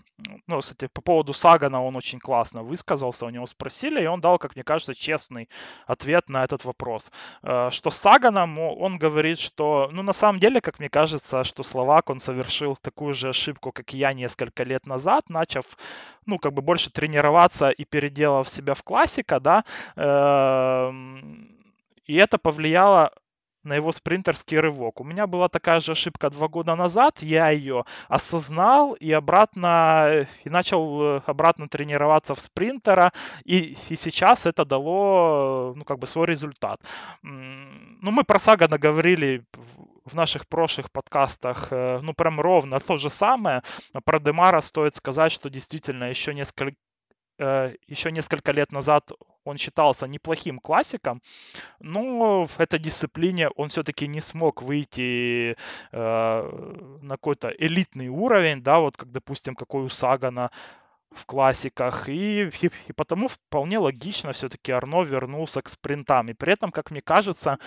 ну, 0.46 0.60
кстати, 0.60 0.88
по 0.92 1.00
поводу 1.00 1.32
Сагана 1.32 1.84
он 1.84 1.96
очень 1.96 2.18
классно 2.18 2.62
высказался, 2.62 3.26
у 3.26 3.30
него 3.30 3.46
спросили, 3.46 4.02
и 4.02 4.06
он 4.06 4.20
дал, 4.20 4.38
как 4.38 4.56
мне 4.56 4.64
кажется, 4.64 4.94
честный 4.94 5.48
ответ 5.86 6.28
на 6.28 6.44
этот 6.44 6.64
вопрос. 6.64 7.12
Э, 7.42 7.70
что 7.70 7.90
с 7.90 7.98
Саганом 7.98 8.58
он 8.58 8.98
говорит, 8.98 9.38
что, 9.38 9.88
ну, 9.92 10.02
на 10.02 10.12
самом 10.12 10.40
деле, 10.40 10.60
как 10.60 10.80
мне 10.80 10.88
кажется, 10.88 11.44
что 11.44 11.62
Словак, 11.62 12.10
он 12.10 12.20
совершил 12.20 12.76
такую 12.76 13.14
же 13.14 13.28
ошибку, 13.28 13.72
как 13.72 13.94
и 13.94 13.98
я 13.98 14.12
несколько 14.12 14.64
лет 14.64 14.86
назад, 14.86 15.30
начав, 15.30 15.76
ну, 16.26 16.38
как 16.38 16.52
бы 16.52 16.62
больше 16.62 16.90
тренироваться 16.90 17.70
и 17.70 17.84
переделав 17.84 18.48
себя 18.48 18.74
в 18.74 18.82
классика, 18.82 19.40
да, 19.40 19.64
эм, 19.96 21.57
и 22.08 22.16
это 22.16 22.38
повлияло 22.38 23.12
на 23.64 23.74
его 23.74 23.92
спринтерский 23.92 24.58
рывок. 24.58 25.00
У 25.00 25.04
меня 25.04 25.26
была 25.26 25.48
такая 25.48 25.80
же 25.80 25.92
ошибка 25.92 26.30
два 26.30 26.48
года 26.48 26.74
назад, 26.74 27.22
я 27.22 27.50
ее 27.50 27.84
осознал 28.08 28.94
и 28.94 29.12
обратно 29.12 30.26
и 30.44 30.50
начал 30.50 31.02
э, 31.02 31.20
обратно 31.26 31.68
тренироваться 31.68 32.34
в 32.34 32.40
спринтера, 32.40 33.12
и, 33.44 33.76
и 33.90 33.96
сейчас 33.96 34.46
это 34.46 34.64
дало 34.64 35.74
ну, 35.76 35.84
как 35.84 35.98
бы 35.98 36.06
свой 36.06 36.26
результат. 36.26 36.80
Ну, 37.22 38.10
мы 38.10 38.24
про 38.24 38.38
Сагана 38.38 38.78
говорили 38.78 39.44
в 40.04 40.14
наших 40.14 40.48
прошлых 40.48 40.90
подкастах, 40.90 41.68
э, 41.70 42.00
ну, 42.02 42.14
прям 42.14 42.40
ровно 42.40 42.80
то 42.80 42.96
же 42.96 43.10
самое. 43.10 43.62
Про 44.04 44.18
Демара 44.18 44.60
стоит 44.60 44.96
сказать, 44.96 45.32
что 45.32 45.50
действительно 45.50 46.04
еще 46.04 46.34
несколько 46.34 46.70
э, 46.70 46.74
еще 47.38 48.10
несколько 48.12 48.52
лет 48.52 48.72
назад 48.72 49.10
он 49.48 49.56
считался 49.56 50.06
неплохим 50.06 50.58
классиком, 50.58 51.22
но 51.80 52.44
в 52.44 52.60
этой 52.60 52.78
дисциплине 52.78 53.48
он 53.50 53.68
все-таки 53.68 54.06
не 54.06 54.20
смог 54.20 54.62
выйти 54.62 55.56
э, 55.92 56.98
на 57.02 57.16
какой-то 57.16 57.48
элитный 57.48 58.08
уровень, 58.08 58.62
да, 58.62 58.78
вот 58.78 58.96
как, 58.96 59.10
допустим, 59.10 59.54
какой 59.54 59.84
у 59.84 59.88
Сагана 59.88 60.50
в 61.10 61.24
классиках, 61.24 62.08
и, 62.08 62.50
и, 62.60 62.70
и 62.88 62.92
потому 62.92 63.28
вполне 63.28 63.78
логично 63.78 64.32
все-таки 64.32 64.72
Арно 64.72 65.02
вернулся 65.02 65.62
к 65.62 65.68
спринтам. 65.68 66.28
И 66.28 66.34
при 66.34 66.52
этом, 66.52 66.70
как 66.70 66.90
мне 66.90 67.00
кажется, 67.00 67.58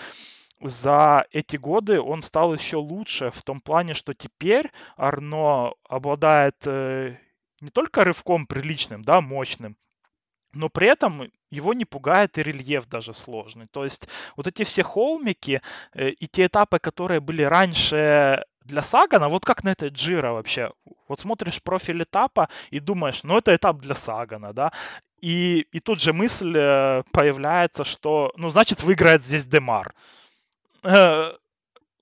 за 0.60 1.26
эти 1.32 1.56
годы 1.56 2.00
он 2.00 2.22
стал 2.22 2.54
еще 2.54 2.76
лучше 2.76 3.30
в 3.30 3.42
том 3.42 3.60
плане, 3.60 3.94
что 3.94 4.14
теперь 4.14 4.70
Арно 4.96 5.72
обладает 5.88 6.56
э, 6.66 7.16
не 7.62 7.70
только 7.70 8.04
рывком 8.04 8.46
приличным, 8.46 9.02
да, 9.02 9.20
мощным, 9.20 9.76
но 10.52 10.68
при 10.68 10.88
этом 10.88 11.30
его 11.50 11.74
не 11.74 11.84
пугает 11.84 12.36
и 12.36 12.42
рельеф 12.42 12.86
даже 12.86 13.14
сложный. 13.14 13.66
То 13.70 13.84
есть 13.84 14.08
вот 14.36 14.46
эти 14.46 14.64
все 14.64 14.82
холмики 14.82 15.62
э, 15.94 16.10
и 16.10 16.26
те 16.26 16.46
этапы, 16.46 16.78
которые 16.78 17.20
были 17.20 17.42
раньше 17.42 18.44
для 18.64 18.82
Сагана, 18.82 19.28
вот 19.28 19.44
как 19.44 19.64
на 19.64 19.70
этой 19.70 19.88
Джира 19.88 20.32
вообще. 20.32 20.72
Вот 21.08 21.20
смотришь 21.20 21.62
профиль 21.62 22.02
этапа 22.02 22.48
и 22.70 22.80
думаешь, 22.80 23.22
ну 23.22 23.38
это 23.38 23.54
этап 23.54 23.78
для 23.78 23.94
Сагана, 23.94 24.52
да. 24.52 24.72
И, 25.20 25.66
и 25.72 25.80
тут 25.80 26.00
же 26.00 26.12
мысль 26.12 26.54
э, 26.56 27.02
появляется, 27.12 27.84
что, 27.84 28.32
ну 28.36 28.50
значит 28.50 28.82
выиграет 28.82 29.22
здесь 29.22 29.46
Демар. 29.46 29.94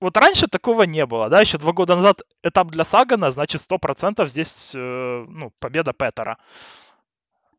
Вот 0.01 0.17
раньше 0.17 0.47
такого 0.47 0.83
не 0.83 1.05
было, 1.05 1.29
да, 1.29 1.41
еще 1.41 1.59
два 1.59 1.73
года 1.73 1.95
назад 1.95 2.23
этап 2.41 2.71
для 2.71 2.83
Сагана, 2.83 3.29
значит, 3.29 3.61
100% 3.61 4.27
здесь, 4.27 4.73
э, 4.75 5.25
ну, 5.29 5.51
победа 5.59 5.93
Петера. 5.93 6.37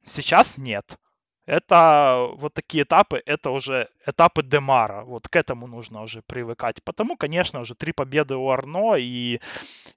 Сейчас 0.04 0.58
нет. 0.58 0.98
Это 1.46 2.28
вот 2.34 2.52
такие 2.54 2.82
этапы, 2.82 3.22
это 3.26 3.50
уже 3.50 3.88
этапы 4.06 4.42
Демара. 4.42 5.04
Вот 5.04 5.28
к 5.28 5.36
этому 5.36 5.68
нужно 5.68 6.02
уже 6.02 6.22
привыкать. 6.22 6.82
Потому, 6.82 7.16
конечно, 7.16 7.60
уже 7.60 7.74
три 7.76 7.92
победы 7.92 8.34
у 8.34 8.48
Арно 8.50 8.96
и, 8.96 9.40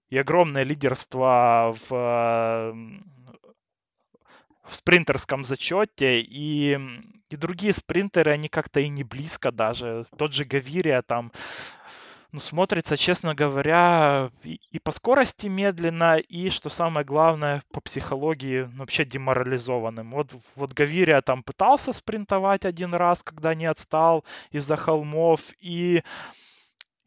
и 0.09 0.17
огромное 0.17 0.63
лидерство 0.63 1.75
в, 1.87 2.73
в 4.63 4.75
спринтерском 4.75 5.43
зачете. 5.43 6.21
И, 6.21 6.79
и 7.29 7.35
другие 7.35 7.73
спринтеры, 7.73 8.31
они 8.31 8.49
как-то 8.49 8.79
и 8.79 8.89
не 8.89 9.03
близко 9.03 9.51
даже. 9.51 10.05
Тот 10.17 10.33
же 10.33 10.45
Гавирия 10.45 11.01
там 11.03 11.31
ну, 12.35 12.41
смотрится, 12.41 12.97
честно 12.97 13.33
говоря, 13.33 14.29
и, 14.43 14.59
и 14.69 14.79
по 14.79 14.91
скорости 14.91 15.47
медленно, 15.47 16.17
и, 16.17 16.49
что 16.49 16.67
самое 16.67 17.05
главное, 17.05 17.63
по 17.71 17.79
психологии 17.79 18.69
ну, 18.73 18.79
вообще 18.79 19.05
деморализованным. 19.05 20.11
Вот, 20.11 20.35
вот 20.57 20.73
Гавирия 20.73 21.21
там 21.21 21.43
пытался 21.43 21.93
спринтовать 21.93 22.65
один 22.65 22.93
раз, 22.93 23.23
когда 23.23 23.55
не 23.55 23.65
отстал 23.65 24.25
из-за 24.51 24.75
холмов, 24.75 25.53
и 25.61 26.03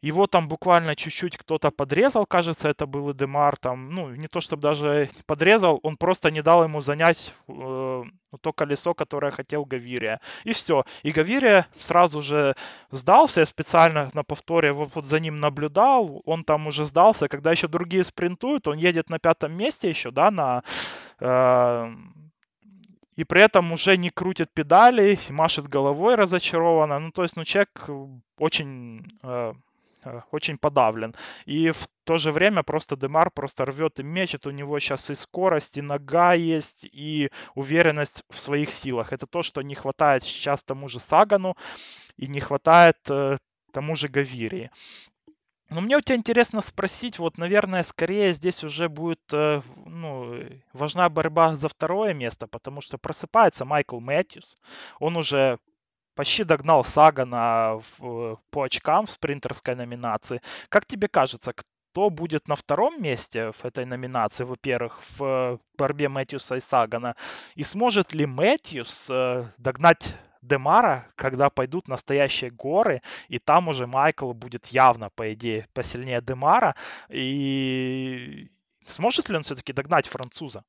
его 0.01 0.27
там 0.27 0.47
буквально 0.47 0.95
чуть-чуть 0.95 1.37
кто-то 1.37 1.71
подрезал, 1.71 2.25
кажется, 2.25 2.69
это 2.69 2.85
был 2.85 3.11
Эдемар, 3.11 3.57
там, 3.57 3.89
ну, 3.89 4.09
не 4.15 4.27
то 4.27 4.39
чтобы 4.39 4.61
даже 4.61 5.09
подрезал, 5.25 5.79
он 5.83 5.97
просто 5.97 6.31
не 6.31 6.41
дал 6.41 6.63
ему 6.63 6.79
занять 6.79 7.33
э, 7.47 8.03
то 8.41 8.53
колесо, 8.53 8.93
которое 8.93 9.31
хотел 9.31 9.65
Гавирия. 9.65 10.21
И 10.45 10.53
все. 10.53 10.85
И 11.03 11.11
Гавирия 11.11 11.67
сразу 11.77 12.21
же 12.21 12.55
сдался, 12.91 13.41
я 13.41 13.45
специально 13.45 14.09
на 14.13 14.23
повторе 14.23 14.71
вот, 14.71 14.91
вот 14.95 15.05
за 15.05 15.19
ним 15.19 15.35
наблюдал, 15.35 16.21
он 16.25 16.43
там 16.43 16.67
уже 16.67 16.85
сдался, 16.85 17.27
когда 17.27 17.51
еще 17.51 17.67
другие 17.67 18.03
спринтуют, 18.03 18.67
он 18.67 18.77
едет 18.77 19.09
на 19.09 19.19
пятом 19.19 19.53
месте 19.53 19.89
еще, 19.89 20.11
да, 20.11 20.31
на... 20.31 20.63
Э, 21.19 21.93
и 23.17 23.25
при 23.25 23.41
этом 23.41 23.73
уже 23.73 23.97
не 23.97 24.11
крутит 24.11 24.49
педали, 24.53 25.19
машет 25.27 25.67
головой 25.67 26.15
разочарованно. 26.15 26.99
Ну, 26.99 27.11
то 27.11 27.23
есть, 27.23 27.35
ну, 27.35 27.43
человек 27.43 27.89
очень... 28.37 29.05
Э, 29.23 29.53
очень 30.31 30.57
подавлен. 30.57 31.15
И 31.45 31.71
в 31.71 31.87
то 32.03 32.17
же 32.17 32.31
время 32.31 32.63
просто 32.63 32.95
Демар 32.95 33.31
просто 33.31 33.65
рвет 33.65 33.99
и 33.99 34.03
мечет. 34.03 34.47
У 34.47 34.51
него 34.51 34.79
сейчас 34.79 35.09
и 35.09 35.15
скорость, 35.15 35.77
и 35.77 35.81
нога 35.81 36.33
есть, 36.33 36.85
и 36.85 37.29
уверенность 37.55 38.23
в 38.29 38.39
своих 38.39 38.71
силах. 38.71 39.13
Это 39.13 39.27
то, 39.27 39.43
что 39.43 39.61
не 39.61 39.75
хватает 39.75 40.23
сейчас 40.23 40.63
тому 40.63 40.87
же 40.87 40.99
Сагану 40.99 41.55
и 42.17 42.27
не 42.27 42.39
хватает 42.39 42.97
э, 43.09 43.37
тому 43.71 43.95
же 43.95 44.07
Гавирии. 44.07 44.71
Но 45.69 45.81
мне 45.81 45.97
у 45.97 46.01
тебя 46.01 46.15
интересно 46.15 46.61
спросить, 46.61 47.19
вот, 47.19 47.37
наверное, 47.37 47.83
скорее 47.83 48.33
здесь 48.33 48.63
уже 48.63 48.89
будет 48.89 49.21
э, 49.31 49.61
ну, 49.85 50.43
важна 50.73 51.09
борьба 51.09 51.55
за 51.55 51.69
второе 51.69 52.15
место, 52.15 52.47
потому 52.47 52.81
что 52.81 52.97
просыпается 52.97 53.65
Майкл 53.65 53.99
Мэтьюс, 53.99 54.57
он 54.99 55.15
уже 55.15 55.59
почти 56.19 56.43
догнал 56.43 56.83
Сагана 56.83 57.79
в, 57.97 58.37
по 58.51 58.63
очкам 58.63 59.05
в 59.05 59.09
спринтерской 59.11 59.75
номинации. 59.75 60.41
Как 60.67 60.85
тебе 60.85 61.07
кажется, 61.07 61.53
кто 61.53 62.09
будет 62.09 62.49
на 62.49 62.57
втором 62.57 63.01
месте 63.01 63.53
в 63.53 63.63
этой 63.63 63.85
номинации, 63.85 64.43
во-первых, 64.43 64.99
в 65.17 65.61
борьбе 65.77 66.09
Мэтьюса 66.09 66.57
и 66.57 66.59
Сагана? 66.59 67.15
И 67.55 67.63
сможет 67.63 68.13
ли 68.13 68.25
Мэтьюс 68.25 69.09
э, 69.09 69.45
догнать 69.57 70.13
Демара, 70.41 71.07
когда 71.15 71.49
пойдут 71.49 71.87
настоящие 71.87 72.51
горы, 72.51 73.01
и 73.29 73.39
там 73.39 73.69
уже 73.69 73.87
Майкл 73.87 74.33
будет 74.33 74.65
явно, 74.65 75.09
по 75.11 75.33
идее, 75.33 75.67
посильнее 75.73 76.21
Демара, 76.21 76.75
и 77.07 78.49
сможет 78.85 79.29
ли 79.29 79.37
он 79.37 79.43
все-таки 79.43 79.71
догнать 79.71 80.09
француза? 80.09 80.65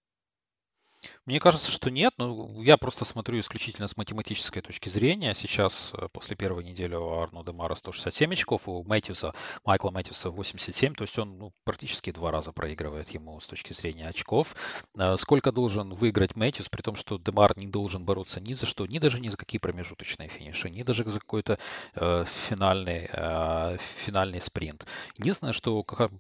Мне 1.31 1.38
кажется, 1.38 1.71
что 1.71 1.93
нет. 1.93 2.12
Ну, 2.19 2.61
я 2.61 2.77
просто 2.77 3.05
смотрю 3.05 3.38
исключительно 3.38 3.87
с 3.87 3.97
математической 3.97 4.62
точки 4.62 4.88
зрения. 4.88 5.33
Сейчас, 5.33 5.93
э, 5.95 6.09
после 6.12 6.35
первой 6.35 6.64
недели 6.64 6.97
у 6.97 7.21
Арно 7.21 7.45
Демара 7.45 7.77
167 7.77 8.33
очков, 8.33 8.66
у 8.66 8.83
Мэтьюса, 8.83 9.33
Майкла 9.64 9.93
Мэтьюса 9.93 10.31
87. 10.31 10.95
То 10.95 11.03
есть 11.03 11.16
он 11.21 11.38
ну, 11.38 11.53
практически 11.62 12.11
два 12.11 12.33
раза 12.33 12.51
проигрывает 12.51 13.11
ему 13.11 13.38
с 13.38 13.47
точки 13.47 13.73
зрения 13.73 14.09
очков. 14.09 14.57
Э, 14.99 15.16
сколько 15.19 15.53
должен 15.53 15.95
выиграть 15.95 16.35
Мэтьюс, 16.35 16.69
при 16.69 16.83
том, 16.83 16.97
что 16.97 17.16
Демар 17.16 17.57
не 17.57 17.69
должен 17.69 18.05
бороться 18.05 18.40
ни 18.40 18.53
за 18.53 18.66
что, 18.66 18.85
ни 18.87 18.99
даже 18.99 19.21
ни 19.21 19.29
за 19.29 19.37
какие 19.37 19.61
промежуточные 19.61 20.29
финиши, 20.29 20.69
ни 20.69 20.83
даже 20.83 21.09
за 21.09 21.21
какой-то 21.21 21.61
э, 21.95 22.25
финальный, 22.49 23.09
э, 23.09 23.79
финальный 24.05 24.40
спринт. 24.40 24.85
Единственное, 25.16 25.53
что 25.53 25.85
как, 25.85 26.11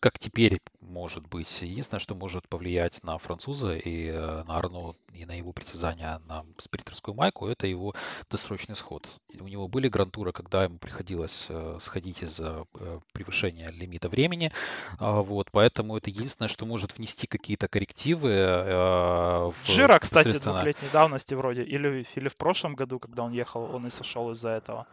как 0.00 0.18
теперь 0.18 0.58
может 0.86 1.26
быть, 1.26 1.62
единственное, 1.62 2.00
что 2.00 2.14
может 2.14 2.48
повлиять 2.48 3.02
на 3.02 3.18
француза 3.18 3.76
и 3.76 4.08
э, 4.08 4.44
на 4.44 4.55
Арно 4.56 4.94
и 5.12 5.24
на 5.24 5.32
его 5.32 5.52
притязание 5.52 6.20
на 6.26 6.44
спринтерскую 6.58 7.14
майку, 7.14 7.46
это 7.46 7.66
его 7.66 7.94
досрочный 8.30 8.76
сход. 8.76 9.08
У 9.38 9.48
него 9.48 9.68
были 9.68 9.88
грантуры, 9.88 10.32
когда 10.32 10.64
ему 10.64 10.78
приходилось 10.78 11.46
э, 11.48 11.78
сходить 11.80 12.22
из-за 12.22 12.66
э, 12.74 13.00
превышения 13.12 13.70
лимита 13.70 14.08
времени. 14.08 14.52
А, 14.98 15.22
вот, 15.22 15.50
поэтому 15.50 15.96
это 15.96 16.10
единственное, 16.10 16.48
что 16.48 16.66
может 16.66 16.96
внести 16.96 17.26
какие-то 17.26 17.68
коррективы. 17.68 18.28
В 18.28 19.54
Жира, 19.66 19.98
кстати, 19.98 20.38
двухлетней 20.38 20.88
давности 20.92 21.34
вроде. 21.34 21.62
Или, 21.62 22.06
или 22.14 22.28
в 22.28 22.36
прошлом 22.36 22.74
году, 22.74 22.98
когда 22.98 23.22
он 23.24 23.32
ехал, 23.32 23.62
он 23.74 23.86
и 23.86 23.90
сошел 23.90 24.30
из-за 24.30 24.50
этого. 24.50 24.86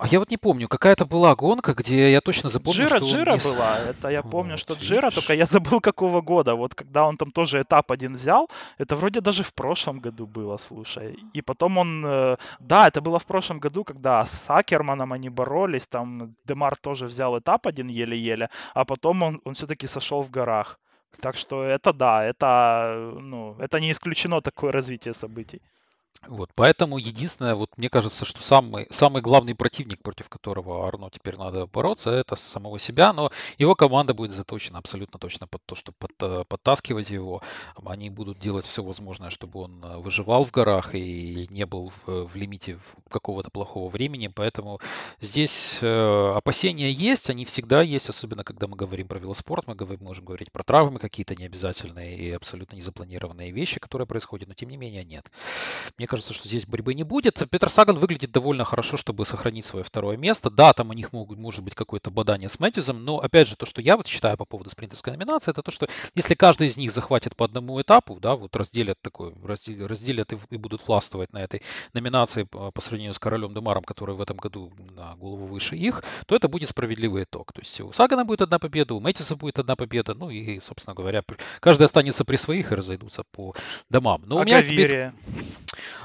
А 0.00 0.06
я 0.08 0.18
вот 0.18 0.30
не 0.30 0.38
помню, 0.38 0.66
какая-то 0.66 1.04
была 1.04 1.36
гонка, 1.36 1.74
где 1.74 2.10
я 2.10 2.22
точно 2.22 2.48
запомнил, 2.48 2.84
Джира, 2.84 2.96
что 2.96 3.06
Джира 3.06 3.32
не... 3.36 3.44
была. 3.44 3.78
Это 3.90 4.08
я 4.08 4.22
помню, 4.22 4.52
вот, 4.52 4.60
что 4.60 4.74
Джира, 4.74 5.10
только 5.10 5.34
я 5.34 5.44
забыл 5.44 5.80
какого 5.80 6.22
года. 6.22 6.54
Вот 6.54 6.74
когда 6.74 7.04
он 7.04 7.18
там 7.18 7.30
тоже 7.30 7.60
этап 7.60 7.92
один 7.92 8.14
взял, 8.14 8.48
это 8.78 8.96
вроде 8.96 9.20
даже 9.20 9.42
в 9.42 9.52
прошлом 9.52 10.00
году 10.00 10.26
было, 10.26 10.56
слушай. 10.56 11.18
И 11.34 11.42
потом 11.42 11.76
он... 11.78 12.02
Э, 12.06 12.36
да, 12.60 12.88
это 12.88 13.02
было 13.02 13.18
в 13.18 13.26
прошлом 13.26 13.60
году, 13.60 13.84
когда 13.84 14.24
с 14.24 14.44
Акерманом 14.48 15.12
они 15.12 15.28
боролись, 15.28 15.86
там 15.86 16.30
Демар 16.46 16.76
тоже 16.76 17.04
взял 17.04 17.38
этап 17.38 17.66
один 17.66 17.88
еле-еле, 17.88 18.48
а 18.74 18.84
потом 18.86 19.22
он, 19.22 19.40
он 19.44 19.52
все-таки 19.52 19.86
сошел 19.86 20.22
в 20.22 20.30
горах. 20.30 20.78
Так 21.20 21.36
что 21.36 21.62
это 21.62 21.92
да, 21.92 22.24
это, 22.24 23.18
ну, 23.20 23.54
это 23.58 23.80
не 23.80 23.90
исключено 23.90 24.40
такое 24.40 24.72
развитие 24.72 25.12
событий. 25.12 25.60
Вот, 26.28 26.50
поэтому 26.54 26.98
единственное, 26.98 27.54
вот 27.54 27.70
мне 27.78 27.88
кажется, 27.88 28.26
что 28.26 28.42
самый, 28.42 28.86
самый 28.90 29.22
главный 29.22 29.54
противник, 29.54 30.02
против 30.02 30.28
которого 30.28 30.86
Арно 30.86 31.08
теперь 31.10 31.36
надо 31.38 31.66
бороться, 31.66 32.10
это 32.10 32.36
самого 32.36 32.78
себя, 32.78 33.14
но 33.14 33.32
его 33.56 33.74
команда 33.74 34.12
будет 34.12 34.30
заточена 34.30 34.78
абсолютно 34.78 35.18
точно 35.18 35.46
под 35.46 35.64
то, 35.64 35.74
чтобы 35.74 35.96
под, 35.98 36.12
э, 36.20 36.44
подтаскивать 36.46 37.08
его. 37.08 37.42
Они 37.86 38.10
будут 38.10 38.38
делать 38.38 38.66
все 38.66 38.82
возможное, 38.82 39.30
чтобы 39.30 39.60
он 39.60 39.82
э, 39.82 39.96
выживал 39.96 40.44
в 40.44 40.50
горах 40.50 40.94
и 40.94 41.48
не 41.50 41.64
был 41.64 41.90
в, 42.04 42.26
в 42.26 42.36
лимите 42.36 42.78
какого-то 43.08 43.50
плохого 43.50 43.88
времени, 43.88 44.28
поэтому 44.28 44.78
здесь 45.20 45.78
э, 45.80 46.32
опасения 46.36 46.92
есть, 46.92 47.30
они 47.30 47.46
всегда 47.46 47.80
есть, 47.80 48.10
особенно 48.10 48.44
когда 48.44 48.68
мы 48.68 48.76
говорим 48.76 49.08
про 49.08 49.18
велоспорт, 49.18 49.66
мы 49.66 49.74
говорим, 49.74 50.04
можем 50.04 50.26
говорить 50.26 50.52
про 50.52 50.64
травмы 50.64 50.98
какие-то 50.98 51.34
необязательные 51.34 52.18
и 52.18 52.30
абсолютно 52.30 52.76
незапланированные 52.76 53.52
вещи, 53.52 53.80
которые 53.80 54.06
происходят, 54.06 54.48
но 54.48 54.54
тем 54.54 54.68
не 54.68 54.76
менее 54.76 55.04
нет. 55.04 55.24
Мне 56.00 56.06
кажется, 56.06 56.32
что 56.32 56.48
здесь 56.48 56.64
борьбы 56.64 56.94
не 56.94 57.02
будет. 57.02 57.46
Петр 57.50 57.68
Саган 57.68 57.98
выглядит 57.98 58.32
довольно 58.32 58.64
хорошо, 58.64 58.96
чтобы 58.96 59.26
сохранить 59.26 59.66
свое 59.66 59.84
второе 59.84 60.16
место. 60.16 60.48
Да, 60.48 60.72
там 60.72 60.88
у 60.88 60.94
них 60.94 61.12
могут, 61.12 61.38
может 61.38 61.62
быть 61.62 61.74
какое-то 61.74 62.10
бадание 62.10 62.48
с 62.48 62.58
Мэтьюзом, 62.58 63.04
но 63.04 63.18
опять 63.18 63.48
же, 63.48 63.54
то, 63.54 63.66
что 63.66 63.82
я 63.82 63.98
вот 63.98 64.06
считаю 64.06 64.38
по 64.38 64.46
поводу 64.46 64.70
спринтерской 64.70 65.12
номинации, 65.12 65.50
это 65.50 65.62
то, 65.62 65.70
что 65.70 65.90
если 66.14 66.34
каждый 66.34 66.68
из 66.68 66.78
них 66.78 66.90
захватит 66.90 67.36
по 67.36 67.44
одному 67.44 67.78
этапу, 67.82 68.18
да, 68.18 68.34
вот 68.34 68.56
разделят 68.56 68.98
такой, 69.02 69.34
разделят, 69.44 69.90
разделят 69.90 70.32
и, 70.32 70.38
и 70.48 70.56
будут 70.56 70.88
властвовать 70.88 71.34
на 71.34 71.42
этой 71.42 71.60
номинации 71.92 72.44
по, 72.44 72.72
сравнению 72.78 73.12
с 73.12 73.18
королем 73.18 73.52
Демаром, 73.52 73.84
который 73.84 74.14
в 74.14 74.22
этом 74.22 74.38
году 74.38 74.72
на 74.96 75.16
голову 75.16 75.44
выше 75.44 75.76
их, 75.76 76.02
то 76.24 76.34
это 76.34 76.48
будет 76.48 76.70
справедливый 76.70 77.24
итог. 77.24 77.52
То 77.52 77.60
есть 77.60 77.78
у 77.78 77.92
Сагана 77.92 78.24
будет 78.24 78.40
одна 78.40 78.58
победа, 78.58 78.94
у 78.94 79.00
Мэтьюса 79.00 79.36
будет 79.36 79.58
одна 79.58 79.76
победа, 79.76 80.14
ну 80.14 80.30
и, 80.30 80.60
собственно 80.66 80.94
говоря, 80.94 81.22
каждый 81.60 81.82
останется 81.82 82.24
при 82.24 82.36
своих 82.36 82.72
и 82.72 82.74
разойдутся 82.74 83.22
по 83.32 83.54
домам. 83.90 84.22
Но 84.24 84.38
а 84.38 84.40
у 84.40 84.44
меня 84.44 84.62
теперь... 84.62 85.10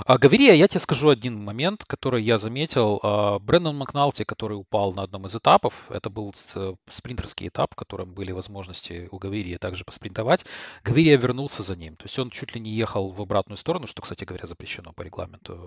А, 0.05 0.17
Гаверия, 0.17 0.53
я 0.53 0.67
тебе 0.67 0.79
скажу 0.79 1.09
один 1.09 1.43
момент, 1.43 1.83
который 1.85 2.23
я 2.23 2.37
заметил. 2.37 2.99
А, 3.03 3.39
Брэндон 3.39 3.77
Макналти, 3.77 4.23
который 4.23 4.53
упал 4.53 4.93
на 4.93 5.03
одном 5.03 5.25
из 5.25 5.35
этапов, 5.35 5.85
это 5.89 6.09
был 6.09 6.33
э, 6.55 6.73
спринтерский 6.89 7.47
этап, 7.47 7.73
в 7.73 7.75
котором 7.75 8.13
были 8.13 8.31
возможности 8.31 9.07
у 9.11 9.17
Гаверии 9.17 9.57
также 9.57 9.83
поспринтовать. 9.85 10.45
Гаверия 10.83 11.17
вернулся 11.17 11.63
за 11.63 11.75
ним. 11.75 11.95
То 11.95 12.05
есть 12.05 12.17
он 12.19 12.29
чуть 12.29 12.53
ли 12.55 12.61
не 12.61 12.71
ехал 12.71 13.11
в 13.11 13.21
обратную 13.21 13.57
сторону, 13.57 13.87
что, 13.87 14.01
кстати 14.01 14.23
говоря, 14.23 14.47
запрещено 14.47 14.93
по 14.93 15.01
регламенту 15.01 15.57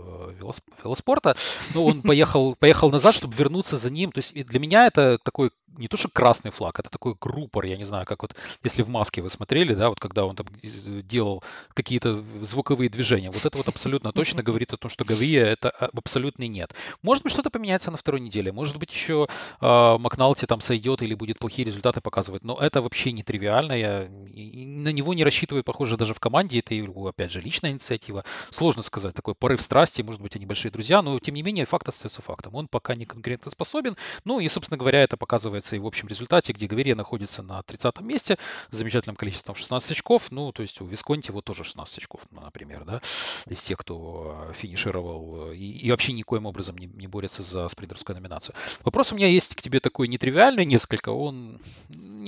э, 0.40 0.52
велоспорта. 0.84 1.36
Но 1.74 1.84
он 1.84 2.02
поехал, 2.02 2.54
поехал 2.54 2.90
назад, 2.90 3.14
чтобы 3.14 3.34
вернуться 3.34 3.76
за 3.76 3.90
ним. 3.90 4.12
То 4.12 4.18
есть 4.18 4.34
для 4.34 4.60
меня 4.60 4.86
это 4.86 5.18
такой 5.22 5.50
не 5.76 5.86
то 5.86 5.96
что 5.96 6.08
красный 6.08 6.50
флаг, 6.50 6.78
это 6.80 6.90
такой 6.90 7.14
группор, 7.20 7.64
я 7.64 7.76
не 7.76 7.84
знаю, 7.84 8.04
как 8.04 8.22
вот, 8.22 8.34
если 8.64 8.82
в 8.82 8.88
маске 8.88 9.22
вы 9.22 9.30
смотрели, 9.30 9.74
да, 9.74 9.90
вот 9.90 10.00
когда 10.00 10.24
он 10.24 10.34
там 10.34 10.46
э, 10.62 11.02
делал 11.02 11.44
какие-то 11.74 12.24
звуковые 12.42 12.90
движения, 12.90 13.30
вот 13.30 13.44
это 13.46 13.56
вот 13.56 13.68
абсолютно 13.68 13.87
точно 14.12 14.42
говорит 14.42 14.72
о 14.72 14.76
том, 14.76 14.90
что 14.90 15.04
Гавия 15.04 15.44
это 15.44 15.70
а, 15.70 15.88
абсолютный 15.96 16.48
нет. 16.48 16.74
Может 17.02 17.24
быть, 17.24 17.32
что-то 17.32 17.50
поменяется 17.50 17.90
на 17.90 17.96
второй 17.96 18.20
неделе, 18.20 18.52
может 18.52 18.76
быть, 18.76 18.92
еще 18.92 19.28
э, 19.60 19.98
Макналти 19.98 20.46
там 20.46 20.60
сойдет 20.60 21.02
или 21.02 21.14
будет 21.14 21.38
плохие 21.38 21.66
результаты 21.66 22.00
показывать, 22.00 22.44
но 22.44 22.56
это 22.56 22.82
вообще 22.82 23.12
не 23.12 23.22
тривиально, 23.22 23.72
я 23.72 24.08
на 24.08 24.92
него 24.92 25.14
не 25.14 25.24
рассчитываю, 25.24 25.64
похоже, 25.64 25.96
даже 25.96 26.14
в 26.14 26.20
команде, 26.20 26.58
это 26.58 26.74
его, 26.74 27.08
опять 27.08 27.32
же, 27.32 27.40
личная 27.40 27.70
инициатива, 27.70 28.24
сложно 28.50 28.82
сказать, 28.82 29.14
такой 29.14 29.34
порыв 29.34 29.62
страсти, 29.62 30.02
может 30.02 30.20
быть, 30.20 30.36
они 30.36 30.46
большие 30.46 30.70
друзья, 30.70 31.02
но, 31.02 31.18
тем 31.18 31.34
не 31.34 31.42
менее, 31.42 31.64
факт 31.66 31.88
остается 31.88 32.22
фактом, 32.22 32.54
он 32.54 32.68
пока 32.68 32.94
не 32.94 33.06
конкурентно 33.06 33.50
способен, 33.50 33.96
ну 34.24 34.40
и, 34.40 34.48
собственно 34.48 34.78
говоря, 34.78 35.02
это 35.02 35.16
показывается 35.16 35.76
и 35.76 35.78
в 35.78 35.86
общем 35.86 36.08
результате, 36.08 36.52
где 36.52 36.66
Гаверия 36.66 36.94
находится 36.94 37.42
на 37.42 37.62
30 37.62 38.00
месте 38.00 38.38
с 38.70 38.76
замечательным 38.76 39.16
количеством 39.16 39.54
16 39.54 39.92
очков, 39.92 40.30
ну, 40.30 40.52
то 40.52 40.62
есть 40.62 40.80
у 40.80 40.84
Висконти 40.84 41.30
вот 41.30 41.44
тоже 41.44 41.64
16 41.64 41.98
очков, 41.98 42.22
ну, 42.30 42.40
например, 42.40 42.84
да, 42.84 43.00
из 43.46 43.62
тех, 43.62 43.77
кто 43.78 44.28
Э, 44.28 44.52
финишировал 44.52 45.50
э, 45.50 45.56
и, 45.56 45.78
и 45.78 45.90
вообще 45.90 46.12
никоим 46.12 46.46
образом 46.46 46.76
не, 46.78 46.86
не 46.86 47.06
борется 47.06 47.42
за 47.42 47.68
спринтерскую 47.68 48.16
номинацию. 48.16 48.54
Вопрос 48.84 49.12
у 49.12 49.16
меня 49.16 49.28
есть 49.28 49.54
к 49.54 49.62
тебе 49.62 49.80
такой 49.80 50.08
нетривиальный 50.08 50.64
несколько, 50.64 51.10
он 51.10 51.60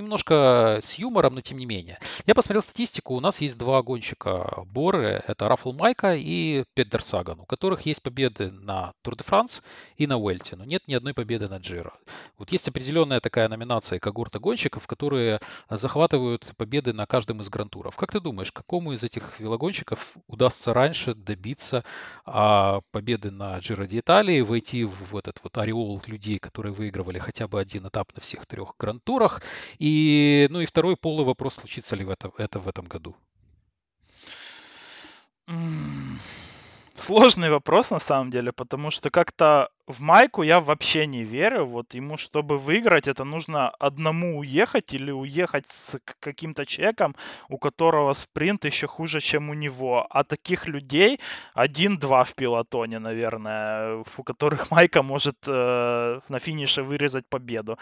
немножко 0.01 0.81
с 0.83 0.95
юмором, 0.99 1.35
но 1.35 1.41
тем 1.41 1.59
не 1.59 1.67
менее. 1.67 1.99
Я 2.27 2.35
посмотрел 2.35 2.63
статистику, 2.63 3.15
у 3.15 3.21
нас 3.21 3.41
есть 3.41 3.59
два 3.59 3.83
гонщика 3.83 4.65
Боры, 4.67 5.23
это 5.27 5.49
Рафл 5.49 5.73
Майка 5.73 6.15
и 6.17 6.65
Петер 6.75 7.03
Саган, 7.03 7.41
у 7.41 7.45
которых 7.45 7.83
есть 7.83 8.03
победы 8.03 8.51
на 8.51 8.93
Тур 9.03 9.17
де 9.17 9.25
Франс 9.25 9.63
и 9.97 10.07
на 10.07 10.19
Уэльте, 10.19 10.57
но 10.57 10.65
нет 10.65 10.83
ни 10.87 10.95
одной 10.95 11.15
победы 11.15 11.49
на 11.49 11.59
Джиро. 11.59 11.93
Вот 12.39 12.53
есть 12.53 12.67
определенная 12.69 13.21
такая 13.21 13.49
номинация 13.49 13.99
когорта 13.99 14.39
гонщиков, 14.39 14.87
которые 14.87 15.41
захватывают 15.69 16.53
победы 16.57 16.93
на 16.93 17.07
каждом 17.07 17.41
из 17.41 17.49
грантуров. 17.49 17.97
Как 17.97 18.13
ты 18.13 18.21
думаешь, 18.21 18.53
какому 18.53 18.93
из 18.93 19.05
этих 19.05 19.39
велогонщиков 19.41 20.17
удастся 20.27 20.73
раньше 20.73 21.15
добиться 21.15 21.85
а, 22.25 22.81
победы 22.91 23.31
на 23.31 23.59
Джиро 23.59 23.87
де 23.87 24.01
Италии, 24.01 24.41
войти 24.41 24.85
в 24.85 25.17
этот 25.17 25.39
вот 25.43 25.57
ореол 25.59 26.03
людей, 26.07 26.39
которые 26.39 26.73
выигрывали 26.73 27.19
хотя 27.19 27.47
бы 27.49 27.61
один 27.61 27.87
этап 27.87 28.15
на 28.15 28.21
всех 28.21 28.47
трех 28.47 28.75
грантурах. 28.79 29.43
И, 29.79 29.90
ну 30.51 30.61
и 30.61 30.67
второй 30.67 30.97
полый 30.97 31.25
вопрос, 31.25 31.55
случится 31.55 31.97
ли 31.97 32.05
это, 32.05 32.31
это 32.39 32.61
в 32.61 32.69
этом 32.69 32.87
году. 32.87 33.17
Сложный 37.01 37.51
вопрос 37.51 37.91
на 37.91 37.99
самом 37.99 38.31
деле, 38.31 38.53
потому 38.53 38.91
что 38.91 39.11
как-то 39.11 39.71
в 39.87 40.03
Майку 40.03 40.43
я 40.43 40.61
вообще 40.61 41.07
не 41.07 41.25
верю. 41.25 41.65
Вот 41.65 41.95
ему, 41.95 42.19
чтобы 42.19 42.59
выиграть, 42.59 43.09
это 43.09 43.25
нужно 43.25 43.71
одному 43.71 44.39
уехать 44.39 44.93
или 44.95 45.11
уехать 45.11 45.67
с 45.69 45.99
каким-то 46.21 46.67
человеком, 46.67 47.17
у 47.49 47.59
которого 47.59 48.13
спринт 48.13 48.67
еще 48.67 48.87
хуже, 48.87 49.21
чем 49.21 49.51
у 49.51 49.55
него. 49.55 50.07
А 50.11 50.25
таких 50.25 50.69
людей 50.69 51.21
один-два 51.55 52.25
в 52.25 52.35
пилотоне, 52.35 52.99
наверное, 52.99 54.05
у 54.19 54.23
которых 54.23 54.71
Майка 54.71 55.03
может 55.03 55.37
э, 55.47 56.21
на 56.29 56.39
финише 56.39 56.83
вырезать 56.83 57.27
победу. 57.29 57.79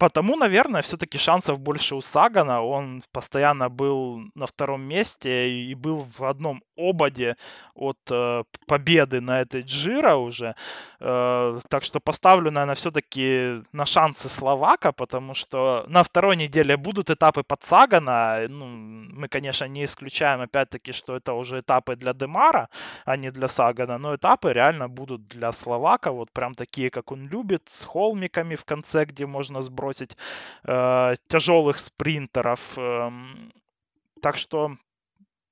Потому, 0.00 0.34
наверное, 0.34 0.80
все-таки 0.80 1.18
шансов 1.18 1.60
больше 1.60 1.94
у 1.94 2.00
Сагана. 2.00 2.62
Он 2.62 3.02
постоянно 3.12 3.68
был 3.68 4.22
на 4.34 4.46
втором 4.46 4.80
месте 4.80 5.50
и 5.50 5.74
был 5.74 6.06
в 6.18 6.24
одном 6.24 6.62
ободе 6.88 7.36
от 7.74 7.98
э, 8.10 8.44
победы 8.66 9.20
на 9.20 9.40
этой 9.40 9.62
Джира 9.62 10.14
уже. 10.16 10.54
Э, 11.00 11.60
так 11.68 11.84
что 11.84 12.00
поставлю, 12.00 12.50
наверное, 12.50 12.74
все-таки 12.74 13.62
на 13.72 13.86
шансы 13.86 14.28
Словака, 14.28 14.92
потому 14.92 15.34
что 15.34 15.84
на 15.88 16.02
второй 16.02 16.36
неделе 16.36 16.76
будут 16.76 17.10
этапы 17.10 17.42
под 17.42 17.62
Сагана. 17.64 18.46
Ну, 18.48 18.66
мы, 18.66 19.28
конечно, 19.28 19.66
не 19.66 19.84
исключаем, 19.84 20.40
опять-таки, 20.40 20.92
что 20.92 21.16
это 21.16 21.32
уже 21.32 21.60
этапы 21.60 21.96
для 21.96 22.12
Демара, 22.12 22.68
а 23.04 23.16
не 23.16 23.30
для 23.30 23.48
Сагана, 23.48 23.98
но 23.98 24.14
этапы 24.14 24.52
реально 24.52 24.88
будут 24.88 25.26
для 25.28 25.52
Словака, 25.52 26.12
вот 26.12 26.30
прям 26.32 26.54
такие, 26.54 26.90
как 26.90 27.12
он 27.12 27.28
любит, 27.28 27.68
с 27.68 27.84
холмиками 27.84 28.56
в 28.56 28.64
конце, 28.64 29.04
где 29.04 29.26
можно 29.26 29.62
сбросить 29.62 30.16
э, 30.64 31.16
тяжелых 31.28 31.78
спринтеров. 31.78 32.78
Э, 32.78 33.10
так 34.22 34.36
что 34.36 34.76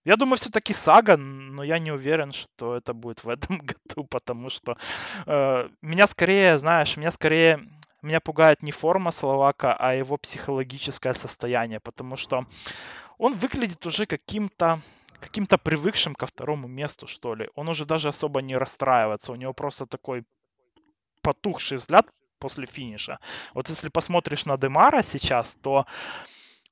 я 0.09 0.17
думаю, 0.17 0.39
все-таки 0.39 0.73
сага, 0.73 1.19
но 1.19 1.63
я 1.63 1.79
не 1.79 1.93
уверен, 1.93 2.33
что 2.33 2.77
это 2.77 2.95
будет 2.95 3.25
в 3.25 3.29
этом 3.29 3.59
году, 3.69 4.05
потому 4.09 4.49
что 4.51 4.79
э, 5.27 5.69
меня 5.83 6.07
скорее, 6.07 6.59
знаешь, 6.59 6.97
меня 6.97 7.11
скорее 7.11 7.59
меня 8.03 8.21
пугает 8.21 8.63
не 8.63 8.73
форма 8.73 9.11
Словака, 9.11 9.77
а 9.79 9.93
его 9.93 10.17
психологическое 10.17 11.13
состояние, 11.13 11.81
потому 11.81 12.17
что 12.17 12.47
он 13.19 13.35
выглядит 13.35 13.87
уже 13.87 14.07
каким-то 14.07 14.81
каким-то 15.21 15.59
привыкшим 15.59 16.15
ко 16.15 16.27
второму 16.27 16.69
месту, 16.69 17.07
что 17.07 17.35
ли. 17.35 17.51
Он 17.55 17.69
уже 17.69 17.85
даже 17.85 18.09
особо 18.09 18.41
не 18.41 18.57
расстраивается. 18.57 19.33
У 19.33 19.37
него 19.37 19.53
просто 19.53 19.85
такой 19.85 20.25
потухший 21.23 21.77
взгляд 21.77 22.07
после 22.39 22.67
финиша. 22.67 23.19
Вот 23.53 23.69
если 23.69 23.91
посмотришь 23.91 24.47
на 24.47 24.57
Демара 24.57 25.03
сейчас, 25.03 25.57
то 25.63 25.85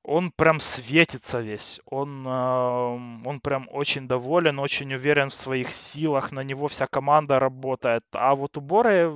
он 0.07 0.31
прям 0.31 0.61
светится 0.61 1.41
весь. 1.41 1.81
Он, 1.85 2.25
э, 2.25 3.27
он 3.27 3.41
прям 3.41 3.67
очень 3.69 4.07
доволен, 4.07 4.57
очень 4.57 4.93
уверен 4.93 5.29
в 5.29 5.33
своих 5.33 5.71
силах. 5.71 6.31
На 6.31 6.43
него 6.43 6.67
вся 6.69 6.87
команда 6.87 7.39
работает. 7.39 8.03
А 8.13 8.33
вот 8.33 8.57
у 8.57 8.61
Боры, 8.61 9.11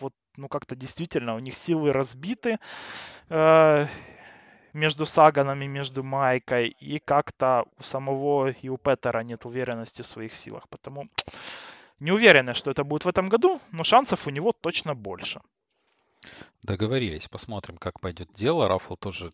вот, 0.00 0.12
ну 0.36 0.48
как-то 0.48 0.74
действительно, 0.74 1.36
у 1.36 1.38
них 1.38 1.54
силы 1.54 1.92
разбиты 1.92 2.58
э, 3.28 3.86
между 4.72 5.06
Саганами, 5.06 5.66
между 5.66 6.02
Майкой. 6.02 6.74
И 6.80 6.98
как-то 6.98 7.64
у 7.78 7.82
самого 7.84 8.50
и 8.50 8.68
у 8.68 8.78
Петера 8.78 9.20
нет 9.20 9.46
уверенности 9.46 10.02
в 10.02 10.06
своих 10.06 10.34
силах. 10.34 10.68
Потому 10.68 11.06
не 12.00 12.10
уверены, 12.10 12.54
что 12.54 12.72
это 12.72 12.82
будет 12.82 13.04
в 13.04 13.08
этом 13.08 13.28
году, 13.28 13.60
но 13.70 13.84
шансов 13.84 14.26
у 14.26 14.30
него 14.30 14.52
точно 14.52 14.96
больше. 14.96 15.40
Договорились, 16.62 17.28
посмотрим, 17.28 17.76
как 17.76 18.00
пойдет 18.00 18.32
дело. 18.34 18.66
Рафл 18.66 18.96
тоже, 18.96 19.30